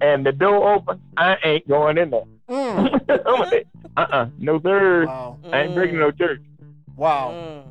and 0.00 0.24
the 0.24 0.30
door 0.32 0.72
open. 0.74 1.00
I 1.16 1.36
ain't 1.44 1.66
going 1.68 1.98
in 1.98 2.10
there. 2.10 2.22
Mm. 2.48 3.00
uh-uh, 3.96 4.26
no 4.38 4.60
sir. 4.60 5.06
Wow. 5.06 5.38
I 5.52 5.62
ain't 5.62 5.74
breaking 5.74 5.98
no 5.98 6.10
church. 6.12 6.40
Wow. 6.96 7.30
Mm. 7.32 7.62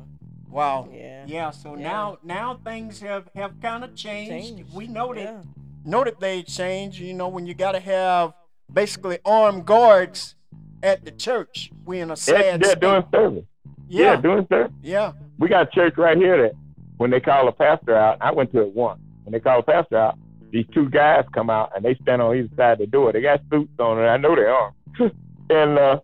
Wow. 0.50 0.88
Yeah. 0.92 1.24
Yeah, 1.26 1.50
so 1.50 1.76
Yeah. 1.76 1.82
now 1.88 2.18
now 2.22 2.60
things 2.64 3.00
have 3.00 3.28
have 3.34 3.60
kind 3.60 3.84
of 3.84 3.94
changed. 3.94 4.48
Changed. 4.56 4.74
We 4.74 4.86
know 4.86 5.14
that 5.14 5.22
Yeah. 5.22 5.42
know 5.84 6.04
that 6.04 6.20
they 6.20 6.42
changed. 6.42 6.98
You 7.00 7.14
know 7.14 7.28
when 7.28 7.46
you 7.46 7.54
got 7.54 7.72
to 7.72 7.80
have 7.80 8.32
basically 8.72 9.18
armed 9.24 9.64
guards 9.66 10.34
at 10.82 11.04
the 11.04 11.10
church. 11.10 11.70
We 11.84 12.00
in 12.00 12.10
a 12.10 12.16
sad 12.16 12.64
state. 12.64 12.80
doing 12.80 13.04
service. 13.12 13.44
Yeah, 13.88 14.12
yeah, 14.12 14.16
doing 14.20 14.46
service. 14.48 14.72
yeah. 14.82 15.12
We 15.38 15.48
got 15.48 15.68
a 15.68 15.70
church 15.70 15.94
right 15.96 16.16
here 16.16 16.42
that 16.42 16.52
when 16.96 17.10
they 17.10 17.20
call 17.20 17.48
a 17.48 17.52
pastor 17.52 17.96
out, 17.96 18.18
I 18.20 18.32
went 18.32 18.52
to 18.52 18.60
it 18.60 18.74
once. 18.74 19.00
When 19.24 19.32
they 19.32 19.40
call 19.40 19.60
a 19.60 19.62
pastor 19.62 19.96
out, 19.96 20.18
these 20.50 20.66
two 20.72 20.88
guys 20.88 21.24
come 21.32 21.50
out 21.50 21.72
and 21.76 21.84
they 21.84 21.94
stand 22.02 22.22
on 22.22 22.36
either 22.36 22.48
side 22.56 22.72
of 22.72 22.78
the 22.78 22.86
door. 22.86 23.12
They 23.12 23.20
got 23.20 23.40
suits 23.50 23.72
on, 23.78 23.98
and 23.98 24.08
I 24.08 24.16
know 24.16 24.34
they 24.34 24.42
are. 24.42 24.74
and 25.50 25.78
uh, 25.78 26.00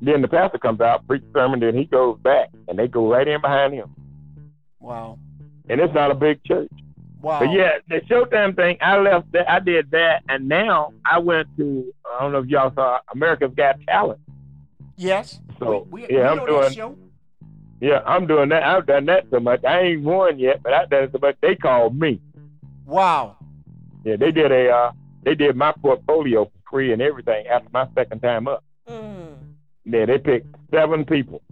then 0.00 0.22
the 0.22 0.28
pastor 0.28 0.58
comes 0.58 0.80
out, 0.80 1.06
preach 1.06 1.24
sermon, 1.32 1.60
then 1.60 1.76
he 1.76 1.84
goes 1.84 2.18
back, 2.20 2.50
and 2.68 2.78
they 2.78 2.88
go 2.88 3.10
right 3.10 3.26
in 3.26 3.40
behind 3.40 3.74
him. 3.74 3.94
Wow. 4.80 5.18
And 5.68 5.80
it's 5.80 5.92
not 5.92 6.10
a 6.10 6.14
big 6.14 6.42
church. 6.44 6.70
Wow. 7.20 7.40
But 7.40 7.50
yeah, 7.50 7.78
the 7.88 8.00
Showtime 8.02 8.54
thing, 8.54 8.78
I 8.80 8.98
left 8.98 9.32
that, 9.32 9.50
I 9.50 9.58
did 9.58 9.90
that, 9.90 10.22
and 10.28 10.48
now 10.48 10.92
I 11.04 11.18
went 11.18 11.48
to, 11.56 11.92
I 12.14 12.20
don't 12.20 12.32
know 12.32 12.38
if 12.38 12.46
y'all 12.46 12.72
saw 12.74 12.98
America's 13.12 13.52
Got 13.56 13.80
Talent. 13.86 14.20
Yes. 14.96 15.40
So, 15.58 15.86
we, 15.90 16.02
we, 16.02 16.16
yeah, 16.16 16.32
we 16.34 16.40
I'm 16.40 16.46
doing-. 16.46 17.10
Yeah, 17.80 18.02
I'm 18.06 18.26
doing 18.26 18.48
that. 18.48 18.62
I've 18.62 18.86
done 18.86 19.06
that 19.06 19.26
so 19.30 19.38
much. 19.40 19.64
I 19.64 19.80
ain't 19.80 20.02
won 20.02 20.38
yet, 20.38 20.62
but 20.62 20.72
I've 20.72 20.90
done 20.90 21.04
it 21.04 21.12
so 21.12 21.18
much. 21.20 21.36
They 21.40 21.54
called 21.54 21.98
me. 21.98 22.20
Wow. 22.86 23.36
Yeah, 24.04 24.16
they 24.16 24.32
did 24.32 24.50
a 24.50 24.70
uh, 24.70 24.92
they 25.22 25.34
did 25.34 25.54
my 25.54 25.72
portfolio 25.72 26.46
for 26.46 26.70
free 26.70 26.92
and 26.92 27.02
everything 27.02 27.46
after 27.46 27.68
my 27.72 27.86
second 27.94 28.20
time 28.20 28.48
up. 28.48 28.64
Mm. 28.88 29.36
Yeah, 29.84 30.06
they 30.06 30.18
picked 30.18 30.54
seven 30.72 31.04
people, 31.04 31.42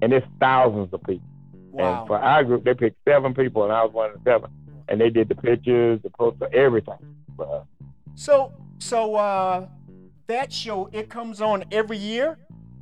and 0.00 0.12
it's 0.12 0.26
thousands 0.38 0.92
of 0.92 1.02
people. 1.02 1.26
Wow. 1.72 2.00
And 2.00 2.06
for 2.08 2.18
our 2.18 2.44
group, 2.44 2.64
they 2.64 2.74
picked 2.74 2.98
seven 3.08 3.34
people, 3.34 3.64
and 3.64 3.72
I 3.72 3.82
was 3.82 3.92
one 3.92 4.10
of 4.10 4.22
the 4.22 4.30
seven. 4.30 4.50
And 4.88 5.00
they 5.00 5.10
did 5.10 5.28
the 5.28 5.34
pictures, 5.34 6.00
the 6.02 6.10
poster, 6.10 6.48
everything. 6.54 6.98
for. 7.36 7.66
So 8.14 8.52
so 8.78 9.16
uh 9.16 9.66
that 10.26 10.52
show 10.52 10.88
it 10.92 11.08
comes 11.10 11.40
on 11.40 11.64
every 11.72 11.96
year 11.98 12.38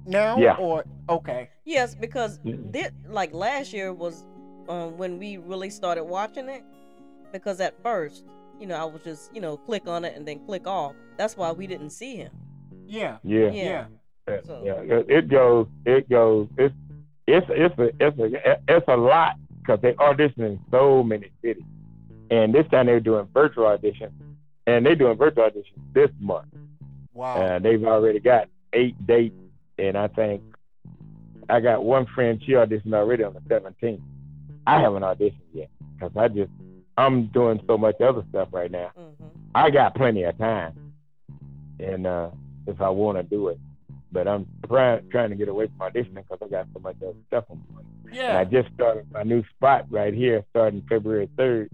now 0.07 0.37
Yeah. 0.39 0.57
or 0.57 0.85
okay. 1.09 1.49
Yes, 1.65 1.95
because 1.95 2.39
Mhm. 2.41 2.73
thi- 2.73 2.95
like 3.09 3.33
last 3.33 3.73
year 3.73 3.93
was 3.93 4.25
um, 4.69 4.97
when 4.97 5.19
we 5.19 5.39
really 5.39 5.71
started 5.71 6.05
watching 6.05 6.49
it. 6.49 6.63
Because 7.33 7.61
at 7.61 7.81
first, 7.83 8.25
you 8.61 8.67
know, 8.67 8.77
I 8.77 8.85
was 8.85 9.01
just 9.03 9.35
you 9.35 9.41
know 9.41 9.57
click 9.57 9.89
on 9.89 10.05
it 10.05 10.17
and 10.17 10.27
then 10.29 10.45
click 10.47 10.67
off. 10.67 10.95
That's 11.17 11.37
why 11.37 11.51
we 11.53 11.67
didn't 11.67 11.91
see 11.91 12.17
him. 12.17 12.31
Yeah. 12.87 13.17
Yeah, 13.25 13.51
Yeah. 13.51 13.53
Yeah. 13.53 13.87
yeah, 14.29 14.41
So- 14.45 14.63
yeah. 14.65 14.97
It, 14.99 15.07
it 15.09 15.29
goes, 15.29 15.67
it 15.87 16.09
goes. 16.11 16.49
It's 16.59 16.75
it's 17.27 17.47
it's 17.51 17.79
a 17.79 17.91
it's 18.01 18.19
a 18.19 18.59
it's 18.69 18.89
a 18.89 18.97
lot 18.97 19.37
because 19.61 19.81
they 19.81 19.95
audition 19.97 20.43
in 20.45 20.61
so 20.71 21.03
many 21.03 21.31
cities, 21.41 21.63
and 22.33 22.55
this 22.55 22.67
time 22.69 22.87
they're 22.87 23.01
doing 23.01 23.29
virtual 23.35 23.65
auditions, 23.65 24.13
and 24.67 24.87
they're 24.87 24.97
doing 24.97 25.17
virtual 25.19 25.45
auditions 25.45 25.83
this 25.93 26.11
month. 26.21 26.47
Wow. 27.15 27.37
and 27.43 27.63
they've 27.65 27.85
already 27.85 28.21
got 28.21 28.49
eight 28.73 28.97
dates, 29.07 29.35
and 29.79 29.99
I 29.99 30.09
think 30.09 30.43
I 31.51 31.61
got 31.61 31.85
one 31.85 32.07
friend 32.07 32.41
she 32.45 32.53
auditioned 32.53 32.95
already 32.95 33.23
on 33.23 33.35
the 33.35 33.41
17th. 33.41 34.01
I 34.67 34.81
haven't 34.81 35.03
auditioned 35.03 35.35
yet 35.53 35.69
because 35.95 36.17
I 36.17 36.29
just 36.29 36.51
I'm 36.97 37.27
doing 37.27 37.61
so 37.67 37.77
much 37.77 38.01
other 38.01 38.25
stuff 38.31 38.49
right 38.53 38.71
now. 38.71 38.91
hmm 38.97 39.25
I 39.55 39.69
got 39.71 39.95
plenty 39.95 40.23
of 40.23 40.39
time, 40.39 40.73
and 41.79 42.07
uh, 42.07 42.31
if 42.67 42.81
I 42.81 42.89
want 42.89 43.19
to 43.19 43.23
do 43.23 43.49
it, 43.49 43.59
but 44.11 44.27
I'm 44.27 44.47
trying 44.67 45.07
trying 45.11 45.29
to 45.29 45.37
get 45.37 45.49
away 45.49 45.67
from 45.77 45.91
auditioning 45.93 46.25
because 46.27 46.39
I 46.43 46.49
got 46.49 46.67
so 46.73 46.81
much 46.81 46.97
other 47.03 47.13
stuff 47.27 47.45
on 47.51 47.61
my 47.75 47.83
plate. 47.83 48.15
And 48.31 48.39
I 48.39 48.45
just 48.45 48.73
started 48.75 49.05
my 49.13 49.23
new 49.23 49.43
spot 49.57 49.85
right 49.91 50.15
here, 50.15 50.43
starting 50.51 50.83
February 50.89 51.29
3rd. 51.37 51.69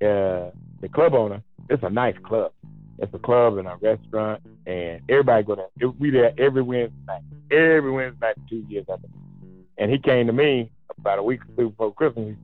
Uh, 0.00 0.50
the 0.80 0.88
club 0.92 1.14
owner, 1.14 1.42
it's 1.68 1.82
a 1.82 1.90
nice 1.90 2.16
club. 2.24 2.52
It's 2.98 3.12
a 3.14 3.18
club 3.18 3.58
and 3.58 3.68
a 3.68 3.76
restaurant, 3.76 4.42
and 4.66 5.00
everybody 5.08 5.42
go 5.44 5.56
there. 5.56 5.88
We 5.98 6.10
there 6.10 6.32
every 6.38 6.62
Wednesday 6.62 6.96
night. 7.06 7.22
Every 7.50 7.90
Wednesday 7.90 8.18
night 8.20 8.36
for 8.36 8.48
two 8.48 8.64
years 8.68 8.86
after. 8.92 9.08
And 9.78 9.90
he 9.90 9.98
came 9.98 10.26
to 10.26 10.32
me 10.32 10.70
about 10.98 11.18
a 11.18 11.22
week 11.22 11.40
or 11.42 11.56
two 11.56 11.70
before 11.70 11.94
Christmas, 11.94 12.36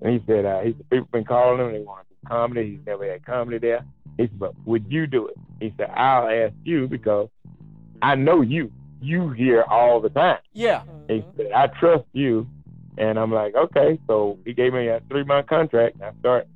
and 0.00 0.12
he 0.12 0.22
said, 0.26 0.44
uh, 0.44 0.60
he 0.60 0.72
said, 0.72 0.90
people 0.90 1.08
been 1.12 1.24
calling 1.24 1.60
him, 1.60 1.72
they 1.72 1.80
want 1.80 2.06
to 2.08 2.14
do 2.14 2.28
comedy. 2.28 2.70
He's 2.72 2.86
never 2.86 3.10
had 3.10 3.24
comedy 3.24 3.58
there. 3.58 3.84
He 4.16 4.24
said, 4.24 4.38
but 4.38 4.54
would 4.64 4.90
you 4.90 5.06
do 5.06 5.28
it? 5.28 5.36
He 5.60 5.74
said, 5.76 5.90
I'll 5.94 6.28
ask 6.28 6.54
you 6.64 6.88
because 6.88 7.28
I 8.00 8.14
know 8.14 8.40
you. 8.40 8.70
You 9.00 9.30
here 9.30 9.62
all 9.62 10.00
the 10.00 10.08
time. 10.08 10.38
Yeah. 10.52 10.82
He 11.08 11.24
said, 11.36 11.52
I 11.52 11.68
trust 11.68 12.04
you. 12.12 12.48
And 12.96 13.16
I'm 13.18 13.32
like, 13.32 13.54
okay. 13.54 13.98
So 14.08 14.38
he 14.44 14.52
gave 14.52 14.72
me 14.72 14.88
a 14.88 15.00
three 15.08 15.22
month 15.22 15.46
contract. 15.46 15.96
And 15.96 16.04
I 16.04 16.12
start 16.18 16.48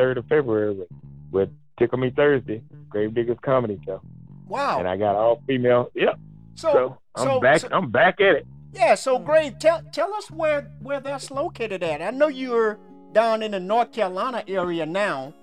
3rd 0.00 0.16
of 0.18 0.26
February 0.26 0.74
with, 0.74 0.88
with 1.30 1.48
Tickle 1.78 1.98
Me 1.98 2.10
Thursday, 2.10 2.62
Grave 2.88 3.14
Diggers 3.14 3.38
Comedy 3.42 3.78
Show. 3.84 4.00
Wow. 4.48 4.78
And 4.78 4.88
I 4.88 4.96
got 4.96 5.14
all 5.16 5.42
female. 5.46 5.90
Yep. 5.94 6.18
so 6.54 6.72
So 6.72 6.98
I'm 7.16 7.26
so- 7.28 7.40
back. 7.40 7.60
so- 7.60 7.68
I'm 7.72 7.90
back 7.90 8.20
at 8.20 8.36
it. 8.36 8.46
Yeah, 8.72 8.94
so 8.94 9.18
Gray, 9.18 9.50
tell 9.58 9.82
tell 9.90 10.14
us 10.14 10.30
where 10.30 10.70
where 10.80 11.00
that's 11.00 11.32
located 11.32 11.82
at. 11.82 12.00
I 12.00 12.10
know 12.10 12.28
you're 12.28 12.78
down 13.12 13.42
in 13.42 13.50
the 13.50 13.58
North 13.58 13.90
Carolina 13.90 14.44
area 14.46 14.86
now. 14.86 15.34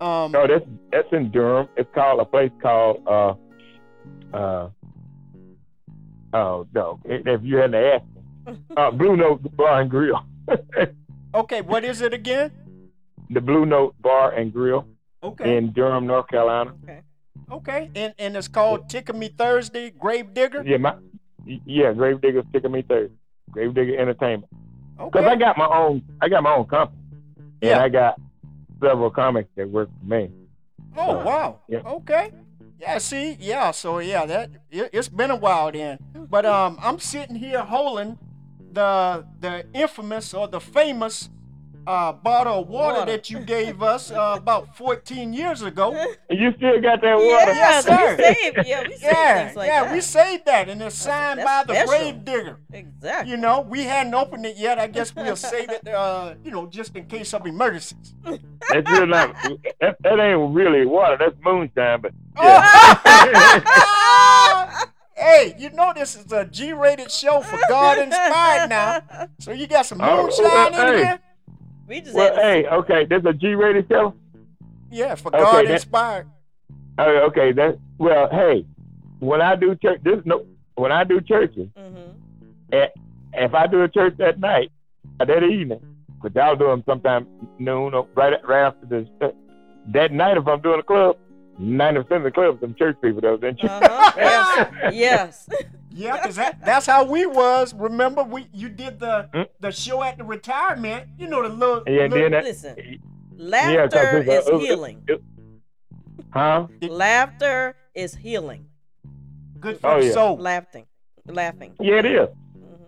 Um, 0.00 0.32
No, 0.32 0.46
that's 0.46 0.64
that's 0.90 1.08
in 1.12 1.30
Durham. 1.30 1.68
It's 1.76 1.90
called 1.94 2.20
a 2.20 2.24
place 2.24 2.50
called 2.62 3.02
uh 3.06 3.34
uh 4.34 4.70
oh 6.32 6.66
no. 6.74 6.98
If 7.04 7.26
if 7.26 7.40
you 7.44 7.56
hadn't 7.56 7.74
asked 7.74 8.04
me. 8.46 8.56
Uh 8.78 8.90
Blue 8.90 9.14
Note 9.14 9.42
Bar 9.58 9.82
and 9.82 9.90
Grill. 9.90 10.24
okay, 11.34 11.60
what 11.60 11.84
is 11.84 12.00
it 12.00 12.14
again? 12.14 12.50
The 13.30 13.40
Blue 13.40 13.64
Note 13.64 13.94
Bar 14.00 14.32
and 14.32 14.52
Grill 14.52 14.86
Okay. 15.22 15.56
in 15.56 15.72
Durham, 15.72 16.06
North 16.06 16.28
Carolina. 16.28 16.72
Okay. 16.84 17.00
Okay. 17.50 17.90
And 17.94 18.14
and 18.18 18.36
it's 18.36 18.48
called 18.48 18.88
Tickle 18.88 19.16
Me 19.16 19.28
Thursday, 19.28 19.90
Grave 19.90 20.34
Digger. 20.34 20.62
Yeah, 20.64 20.76
my 20.78 20.94
yeah, 21.64 21.92
Grave 21.92 22.20
Digger's 22.20 22.44
kicking 22.52 22.72
me 22.72 22.82
third. 22.82 23.12
Grave 23.50 23.74
Digger 23.74 23.98
Entertainment. 23.98 24.50
Because 24.96 25.24
I 25.26 25.36
got 25.36 25.56
my 25.56 25.66
own 25.66 26.02
I 26.20 26.28
got 26.28 26.42
my 26.42 26.54
own 26.54 26.66
company. 26.66 26.98
And 27.62 27.70
Yeah. 27.70 27.82
I 27.82 27.88
got 27.88 28.20
several 28.80 29.10
comics 29.10 29.48
that 29.56 29.68
work 29.68 29.88
for 29.98 30.06
me. 30.06 30.30
Oh 30.96 31.24
wow. 31.24 31.60
Yeah. 31.68 31.80
Okay. 31.80 32.32
Yeah. 32.78 32.98
See. 32.98 33.36
Yeah. 33.40 33.70
So 33.72 33.98
yeah, 33.98 34.26
that 34.26 34.50
it, 34.70 34.90
it's 34.92 35.08
been 35.08 35.30
a 35.30 35.36
while 35.36 35.70
then. 35.72 35.98
But 36.14 36.46
um, 36.46 36.78
I'm 36.80 36.98
sitting 36.98 37.36
here 37.36 37.62
holding 37.62 38.18
the 38.72 39.24
the 39.40 39.66
infamous 39.74 40.32
or 40.34 40.46
the 40.48 40.60
famous 40.60 41.28
uh 41.90 42.12
bottle 42.12 42.60
of 42.62 42.68
water, 42.68 42.98
Water. 43.00 43.10
that 43.12 43.30
you 43.30 43.40
gave 43.40 43.82
us 43.82 44.10
uh, 44.12 44.34
about 44.38 44.76
14 44.76 45.32
years 45.32 45.60
ago. 45.62 45.92
And 46.28 46.38
you 46.38 46.52
still 46.56 46.80
got 46.80 47.00
that 47.02 47.16
water? 47.16 47.52
Yeah, 47.52 47.70
Yes, 47.70 47.84
sir. 47.84 48.16
we 48.16 48.22
saved. 48.24 48.58
Yeah, 48.68 48.82
we 48.82 48.92
saved 48.96 49.02
Yeah. 49.02 49.44
things 49.44 49.56
like 49.56 49.68
yeah. 49.68 49.84
that. 49.84 49.92
We 49.92 50.00
saved 50.00 50.44
that, 50.46 50.68
and 50.68 50.80
it's 50.82 50.94
signed 50.94 51.40
that's 51.40 51.66
by 51.68 51.74
the 51.74 51.86
grave 51.88 52.24
digger. 52.24 52.56
exactly. 52.72 53.30
You 53.32 53.36
know, 53.38 53.60
we 53.62 53.80
hadn't 53.84 54.14
opened 54.14 54.46
it 54.46 54.56
yet. 54.56 54.78
I 54.78 54.86
guess 54.86 55.14
we'll 55.16 55.34
save 55.36 55.70
it, 55.70 55.88
uh, 55.88 56.34
you 56.44 56.50
know, 56.52 56.66
just 56.66 56.94
in 56.96 57.06
case 57.06 57.34
of 57.34 57.44
emergencies. 57.46 58.14
That's 58.24 58.88
real 58.90 59.06
not 59.06 59.34
that, 59.80 59.96
that 60.02 60.20
ain't 60.20 60.54
really 60.54 60.86
water, 60.86 61.16
that's 61.18 61.34
moonshine, 61.44 62.00
but 62.02 62.12
Oh! 62.36 62.60
hey, 65.16 65.54
you 65.58 65.70
know 65.70 65.92
this 65.94 66.14
is 66.16 66.30
a 66.32 66.44
G-rated 66.44 67.10
show 67.10 67.40
for 67.40 67.58
God 67.68 67.98
inspired 67.98 68.68
now. 68.70 69.02
So 69.40 69.52
you 69.52 69.66
got 69.66 69.86
some 69.86 70.00
Oh, 70.00 70.22
moonshine 70.22 70.68
in 70.74 70.80
hey. 70.94 70.96
here? 71.04 71.18
We 71.90 72.00
just 72.00 72.14
well 72.14 72.32
had 72.32 72.36
to 72.36 72.42
hey, 72.42 72.66
okay, 72.68 73.04
there's 73.04 73.24
a 73.24 73.32
G 73.32 73.48
rated 73.56 73.88
show? 73.88 74.14
Yeah, 74.92 75.16
for 75.16 75.34
Okay, 75.34 75.42
God 75.42 75.66
that- 75.66 75.70
inspired. 75.72 76.26
Oh, 76.98 77.16
okay, 77.28 77.50
that 77.52 77.78
well, 77.98 78.28
hey, 78.30 78.64
when 79.18 79.40
I 79.42 79.56
do 79.56 79.74
church 79.74 80.00
this 80.04 80.20
no 80.24 80.46
when 80.76 80.92
I 80.92 81.02
do 81.02 81.20
churches, 81.20 81.68
hmm 81.76 81.96
if 83.32 83.54
I 83.54 83.66
do 83.66 83.82
a 83.82 83.88
church 83.88 84.14
that 84.18 84.38
night, 84.38 84.70
that 85.18 85.42
evening, 85.42 85.80
but 86.22 86.32
y'all 86.36 86.54
do 86.54 86.66
them 86.68 86.84
sometime 86.86 87.26
noon 87.58 87.94
or 87.94 88.06
right 88.14 88.34
right 88.46 88.66
after 88.66 88.86
the 88.86 89.34
that 89.88 90.12
night 90.12 90.36
if 90.36 90.46
I'm 90.46 90.60
doing 90.60 90.78
a 90.78 90.84
club, 90.84 91.16
ninety 91.58 92.00
percent 92.02 92.18
of 92.18 92.22
the 92.24 92.30
clubs 92.30 92.60
them 92.60 92.74
church 92.78 92.96
people 93.02 93.20
though, 93.20 93.36
didn't 93.36 93.62
you? 93.62 93.68
Uh-huh. 93.68 94.12
Yes. 94.16 94.68
yes. 94.94 95.48
Yeah, 95.92 96.16
because 96.16 96.36
that, 96.36 96.64
that's 96.64 96.86
how 96.86 97.04
we 97.04 97.26
was. 97.26 97.74
Remember, 97.74 98.22
we 98.22 98.48
you 98.52 98.68
did 98.68 99.00
the 99.00 99.28
Hmm? 99.34 99.42
the 99.60 99.70
show 99.72 100.02
at 100.02 100.18
the 100.18 100.24
retirement. 100.24 101.08
You 101.18 101.26
know 101.28 101.42
the 101.42 101.48
little. 101.48 101.82
Yeah, 101.86 102.02
little 102.02 102.18
then 102.18 102.30
that, 102.32 102.44
Listen, 102.44 103.00
laughter 103.36 104.18
it's 104.18 104.28
a- 104.28 104.38
is 104.38 104.46
it- 104.48 104.54
it- 104.54 104.60
healing. 104.60 105.02
it- 105.08 105.22
huh? 106.30 106.66
Laughter 106.82 107.76
is 107.94 108.14
healing. 108.14 108.66
good 109.58 109.78
for 109.78 109.88
Oh, 109.90 110.00
the 110.00 110.06
yeah. 110.06 110.12
soul. 110.12 110.36
Laughing. 110.38 110.86
Laughing. 111.26 111.74
Yeah, 111.80 111.96
it 111.96 112.06
is. 112.06 112.28
Mhm. 112.56 112.78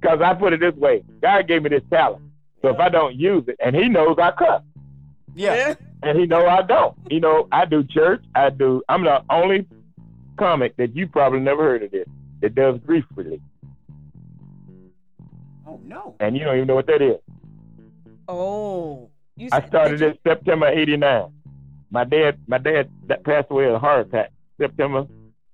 Because 0.00 0.20
I 0.20 0.34
put 0.34 0.52
it 0.52 0.60
this 0.60 0.74
way 0.76 1.02
God 1.20 1.48
gave 1.48 1.62
me 1.62 1.70
this 1.70 1.82
talent. 1.90 2.22
So 2.62 2.68
if 2.68 2.78
I 2.78 2.88
don't 2.88 3.16
use 3.16 3.44
it, 3.48 3.56
and 3.64 3.74
He 3.74 3.88
knows 3.88 4.16
I 4.18 4.30
cuss, 4.32 4.62
Yeah. 5.34 5.74
And 6.02 6.18
He 6.18 6.26
know 6.26 6.46
I 6.46 6.62
don't. 6.62 6.94
You 7.10 7.20
know, 7.20 7.48
I 7.52 7.64
do 7.64 7.84
church. 7.84 8.22
I 8.34 8.50
do. 8.50 8.82
I'm 8.88 9.04
the 9.04 9.22
only 9.30 9.66
comic 10.38 10.76
that 10.76 10.94
you 10.94 11.06
probably 11.08 11.40
never 11.40 11.62
heard 11.62 11.82
of 11.82 11.90
this 11.90 12.06
that 12.42 12.54
does 12.54 12.78
grief 12.84 13.04
relief, 13.14 13.40
Oh 15.66 15.80
no. 15.84 16.14
and 16.20 16.36
you 16.36 16.44
don't 16.44 16.56
even 16.56 16.66
know 16.68 16.74
what 16.74 16.86
that 16.86 17.02
is. 17.02 17.16
Oh. 18.28 19.08
You 19.36 19.48
I 19.52 19.66
started 19.66 19.98
did 19.98 20.10
it 20.12 20.20
September 20.26 20.66
'89. 20.66 21.30
My 21.90 22.04
dad, 22.04 22.38
my 22.46 22.58
dad 22.58 22.88
that 23.06 23.24
passed 23.24 23.48
away 23.50 23.66
of 23.66 23.74
a 23.74 23.78
heart 23.78 24.06
attack 24.08 24.30
September 24.60 25.02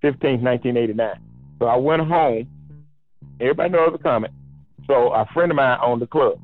15th, 0.03 0.40
1989. 0.43 1.20
So 1.59 1.66
I 1.66 1.76
went 1.76 2.03
home. 2.03 2.49
Everybody 3.40 3.70
knows 3.70 3.93
the 3.93 3.99
comic. 3.99 4.30
So 4.86 5.12
a 5.12 5.26
friend 5.32 5.51
of 5.53 5.57
mine 5.57 5.78
owned 5.82 6.01
the 6.03 6.07
club. 6.07 6.40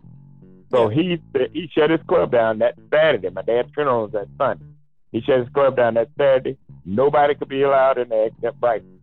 So 0.70 0.88
he 0.88 1.20
he 1.52 1.70
shut 1.72 1.90
his 1.90 2.00
club 2.06 2.30
down 2.32 2.58
that 2.58 2.74
Saturday. 2.92 3.30
My 3.30 3.42
dad's 3.42 3.72
funeral 3.72 4.02
was 4.02 4.12
that 4.12 4.28
Sunday. 4.36 4.64
He 5.12 5.20
shut 5.22 5.40
his 5.40 5.48
club 5.50 5.76
down 5.76 5.94
that 5.94 6.10
Saturday. 6.18 6.58
Nobody 6.84 7.34
could 7.34 7.48
be 7.48 7.62
allowed 7.62 7.98
in 7.98 8.08
there 8.10 8.26
except 8.26 8.60
Bryson. 8.60 9.00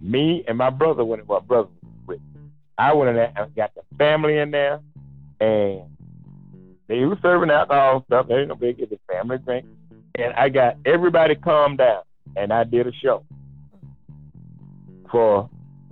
Me 0.00 0.44
and 0.48 0.56
my 0.56 0.70
brother 0.70 1.04
went. 1.04 1.26
Well, 1.26 1.40
brother 1.40 1.68
was 1.82 1.92
with. 2.06 2.20
I 2.78 2.94
went 2.94 3.10
in 3.10 3.16
there 3.16 3.32
and 3.36 3.54
got 3.54 3.74
the 3.74 3.82
family 3.98 4.38
in 4.38 4.50
there, 4.50 4.80
and 5.40 5.82
they 6.88 7.04
were 7.04 7.18
serving 7.20 7.50
alcohol 7.50 8.04
stuff. 8.06 8.28
They 8.28 8.36
ain't 8.36 8.48
no 8.48 8.54
big. 8.54 8.80
It's 8.80 8.92
a 8.92 9.12
family 9.12 9.38
drink, 9.38 9.66
and 10.14 10.32
I 10.34 10.48
got 10.48 10.78
everybody 10.86 11.34
calmed 11.34 11.78
down, 11.78 12.02
and 12.36 12.52
I 12.52 12.64
did 12.64 12.86
a 12.86 12.92
show 12.92 13.24
for 15.10 15.50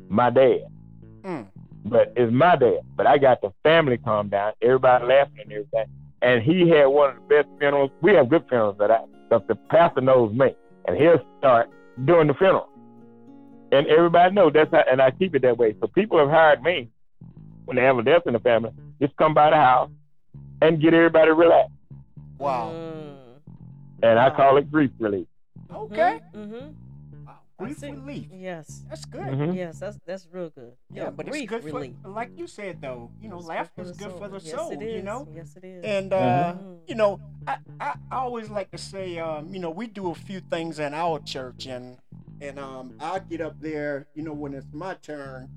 my 0.09 0.31
dad. 0.31 0.67
Mm. 1.23 1.47
But 1.85 2.13
it's 2.17 2.33
my 2.33 2.57
dad. 2.57 2.81
But 2.97 3.07
I 3.07 3.19
got 3.19 3.41
the 3.41 3.53
family 3.63 3.99
calm 3.99 4.29
down, 4.29 4.53
everybody 4.63 5.07
laughing 5.07 5.39
and 5.43 5.53
everything. 5.53 5.87
And 6.23 6.43
he 6.43 6.69
had 6.69 6.87
one 6.87 7.11
of 7.11 7.17
the 7.17 7.35
best 7.37 7.49
funerals. 7.59 7.91
We 8.03 8.13
have 8.15 8.29
good 8.29 8.45
funerals 8.49 8.77
that 8.79 8.91
I, 8.91 9.01
but 9.31 9.49
the 9.49 9.55
pastor 9.55 10.03
knows 10.03 10.33
me, 10.35 10.55
and 10.87 10.97
he'll 10.97 11.25
start 11.39 11.71
doing 12.05 12.27
the 12.27 12.35
funeral. 12.35 12.69
And 13.73 13.87
everybody 13.87 14.35
knows 14.35 14.53
that's 14.53 14.71
how, 14.71 14.85
and 14.91 15.01
I 15.01 15.13
keep 15.13 15.35
it 15.35 15.43
that 15.43 15.57
way. 15.57 15.75
So 15.81 15.87
people 15.87 16.19
have 16.19 16.29
hired 16.29 16.63
me 16.63 16.91
when 17.65 17.77
they 17.77 17.83
have 17.85 17.97
a 17.99 18.03
death 18.03 18.23
in 18.27 18.33
the 18.33 18.41
family, 18.41 18.71
just 19.01 19.17
come 19.17 19.33
by 19.33 19.51
the 19.51 19.57
house 19.57 19.91
and 20.61 20.83
get 20.83 20.93
everybody 20.93 21.31
relaxed. 21.31 21.73
Wow. 22.39 22.73
Mm. 22.75 23.17
And 24.03 24.19
I 24.19 24.31
call 24.31 24.57
it 24.57 24.71
grief 24.71 24.91
relief. 24.99 25.27
Okay. 25.73 26.21
Mhm. 26.35 26.75
Wow. 27.61 27.67
Grief 27.67 27.79
see. 27.79 27.91
relief. 27.91 28.27
Yes. 28.33 28.83
That's 28.89 29.05
good. 29.05 29.27
Mhm. 29.27 29.55
Yes, 29.55 29.79
that's 29.79 29.99
that's 30.07 30.27
real 30.33 30.51
good. 30.51 30.73
Yeah, 30.93 31.11
but 31.11 31.29
it's 31.29 31.47
good 31.47 31.63
relief. 31.65 31.95
for, 32.03 32.09
like 32.09 32.31
you 32.37 32.47
said 32.47 32.81
though. 32.81 33.11
You 33.21 33.29
know, 33.29 33.39
It's 33.39 33.47
laughter 33.47 33.83
is 33.83 33.93
good 33.93 34.13
for 34.13 34.29
the 34.29 34.39
yes, 34.39 34.51
soul. 34.55 34.73
it 34.73 34.83
You 34.83 35.03
know. 35.03 35.29
Yes, 35.35 35.57
it 35.57 35.65
is. 35.65 35.85
And 35.85 36.13
uh, 36.13 36.55
Mhm. 36.55 36.79
you 36.89 36.95
know, 36.95 37.21
I, 37.47 37.59
I, 37.79 37.95
I 38.11 38.17
always 38.17 38.49
like 38.51 38.71
to 38.71 38.79
say, 38.79 39.19
um, 39.19 39.53
you 39.53 39.61
know, 39.61 39.71
we 39.71 39.87
do 39.87 40.11
a 40.11 40.15
few 40.15 40.41
things 40.41 40.79
in 40.79 40.95
our 40.95 41.19
church, 41.21 41.67
and 41.67 41.99
and 42.41 42.59
um, 42.59 42.95
I 42.99 43.19
get 43.19 43.41
up 43.43 43.61
there, 43.61 44.07
you 44.15 44.23
know, 44.23 44.33
when 44.33 44.55
it's 44.55 44.67
my 44.73 44.95
turn 44.95 45.51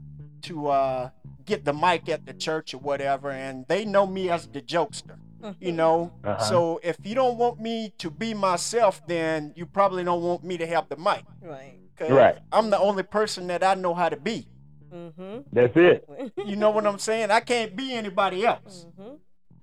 to 0.44 0.68
uh, 0.68 1.10
get 1.46 1.64
the 1.64 1.74
mic 1.74 2.10
at 2.10 2.26
the 2.26 2.34
church 2.34 2.74
or 2.74 2.80
whatever, 2.80 3.32
and 3.32 3.66
they 3.70 3.86
know 3.86 4.06
me 4.06 4.30
as 4.30 4.48
the 4.48 4.62
jokester, 4.62 5.18
you 5.62 5.72
know. 5.72 6.12
Uh-huh. 6.26 6.44
So 6.44 6.80
if 6.84 6.98
you 7.04 7.16
don't 7.16 7.38
want 7.38 7.60
me 7.62 7.94
to 8.00 8.10
be 8.12 8.34
myself, 8.34 9.02
then 9.08 9.54
you 9.56 9.66
probably 9.66 10.04
don't 10.04 10.22
want 10.22 10.44
me 10.44 10.58
to 10.58 10.68
have 10.68 10.90
the 10.90 10.98
mic, 10.98 11.24
right. 11.42 11.80
'Cause 11.98 12.10
Right. 12.12 12.38
I'm 12.52 12.70
the 12.70 12.78
only 12.80 13.04
person 13.04 13.48
that 13.48 13.64
I 13.64 13.74
know 13.76 13.94
how 13.94 14.10
to 14.10 14.18
be. 14.18 14.48
Mm-hmm. 14.94 15.40
That's 15.52 15.74
it. 15.76 16.08
You 16.46 16.56
know 16.56 16.70
what 16.70 16.86
I'm 16.86 17.00
saying? 17.00 17.32
I 17.32 17.40
can't 17.40 17.76
be 17.76 17.94
anybody 17.94 18.46
else. 18.46 18.86
mm-hmm. 19.00 19.16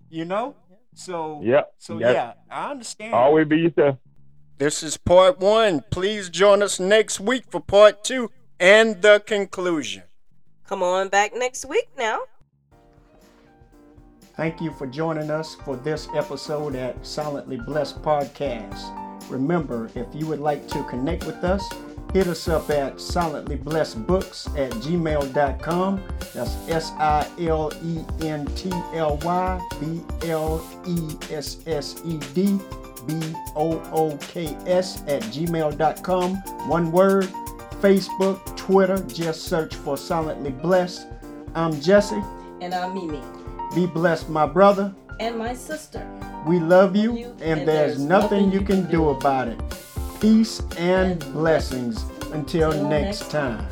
You 0.08 0.24
know. 0.24 0.56
So 0.94 1.40
Yep. 1.44 1.74
so 1.78 1.98
Yep. 1.98 2.14
yeah, 2.14 2.32
I 2.50 2.70
understand. 2.72 3.14
Always 3.14 3.46
be 3.46 3.58
yourself. 3.58 3.96
This 4.58 4.82
is 4.82 4.96
part 4.96 5.38
one. 5.38 5.82
Please 5.90 6.28
join 6.28 6.62
us 6.62 6.80
next 6.80 7.20
week 7.20 7.44
for 7.48 7.60
part 7.60 8.02
two 8.04 8.30
and 8.58 9.00
the 9.00 9.22
conclusion. 9.24 10.02
Come 10.66 10.82
on 10.82 11.08
back 11.08 11.34
next 11.34 11.64
week 11.64 11.88
now. 11.96 12.20
Thank 14.36 14.60
you 14.60 14.72
for 14.72 14.86
joining 14.86 15.30
us 15.30 15.54
for 15.64 15.76
this 15.76 16.08
episode 16.14 16.74
at 16.74 17.04
Silently 17.06 17.58
Blessed 17.58 18.02
Podcast. 18.02 18.80
Remember, 19.30 19.90
if 19.94 20.06
you 20.14 20.26
would 20.26 20.40
like 20.40 20.66
to 20.68 20.82
connect 20.84 21.24
with 21.26 21.44
us, 21.44 21.66
hit 22.12 22.26
us 22.26 22.48
up 22.48 22.70
at 22.70 22.96
silentlyblessedbooks 22.96 24.48
at 24.58 24.70
gmail.com. 24.72 26.02
That's 26.34 26.68
S 26.68 26.92
I 26.92 27.26
L 27.40 27.72
E 27.84 28.04
N 28.26 28.46
T 28.56 28.70
L 28.94 29.18
Y 29.22 29.68
B 29.80 30.02
L 30.28 30.64
E 30.86 31.16
S 31.32 31.58
S 31.66 32.00
E 32.04 32.18
D 32.34 32.58
B 33.06 33.34
O 33.56 33.80
O 33.92 34.16
K 34.18 34.56
S 34.66 35.02
at 35.06 35.22
gmail.com. 35.22 36.36
One 36.68 36.92
word. 36.92 37.28
Facebook, 37.80 38.44
Twitter, 38.58 39.02
just 39.04 39.44
search 39.44 39.74
for 39.74 39.96
Silently 39.96 40.50
Blessed. 40.50 41.06
I'm 41.54 41.80
Jesse. 41.80 42.22
And 42.60 42.74
I'm 42.74 42.92
Mimi. 42.92 43.22
Be 43.74 43.86
blessed, 43.86 44.28
my 44.28 44.44
brother. 44.44 44.94
And 45.18 45.38
my 45.38 45.54
sister. 45.54 46.06
We 46.46 46.60
love 46.60 46.94
you, 46.94 47.16
You, 47.16 47.26
and, 47.40 47.60
and 47.60 47.68
there's, 47.68 47.96
there's 47.96 48.00
nothing 48.00 48.52
you 48.52 48.60
can 48.60 48.90
do 48.90 49.08
about 49.08 49.48
it. 49.48 49.58
Peace 50.20 50.60
and 50.76 51.18
blessings 51.32 52.04
until 52.32 52.72
next 52.88 53.30
time. 53.30 53.66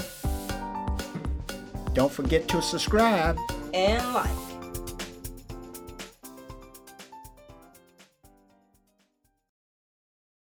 Don't 1.92 2.10
forget 2.10 2.48
to 2.48 2.62
subscribe. 2.62 3.38
And 3.74 4.14
life. 4.14 4.47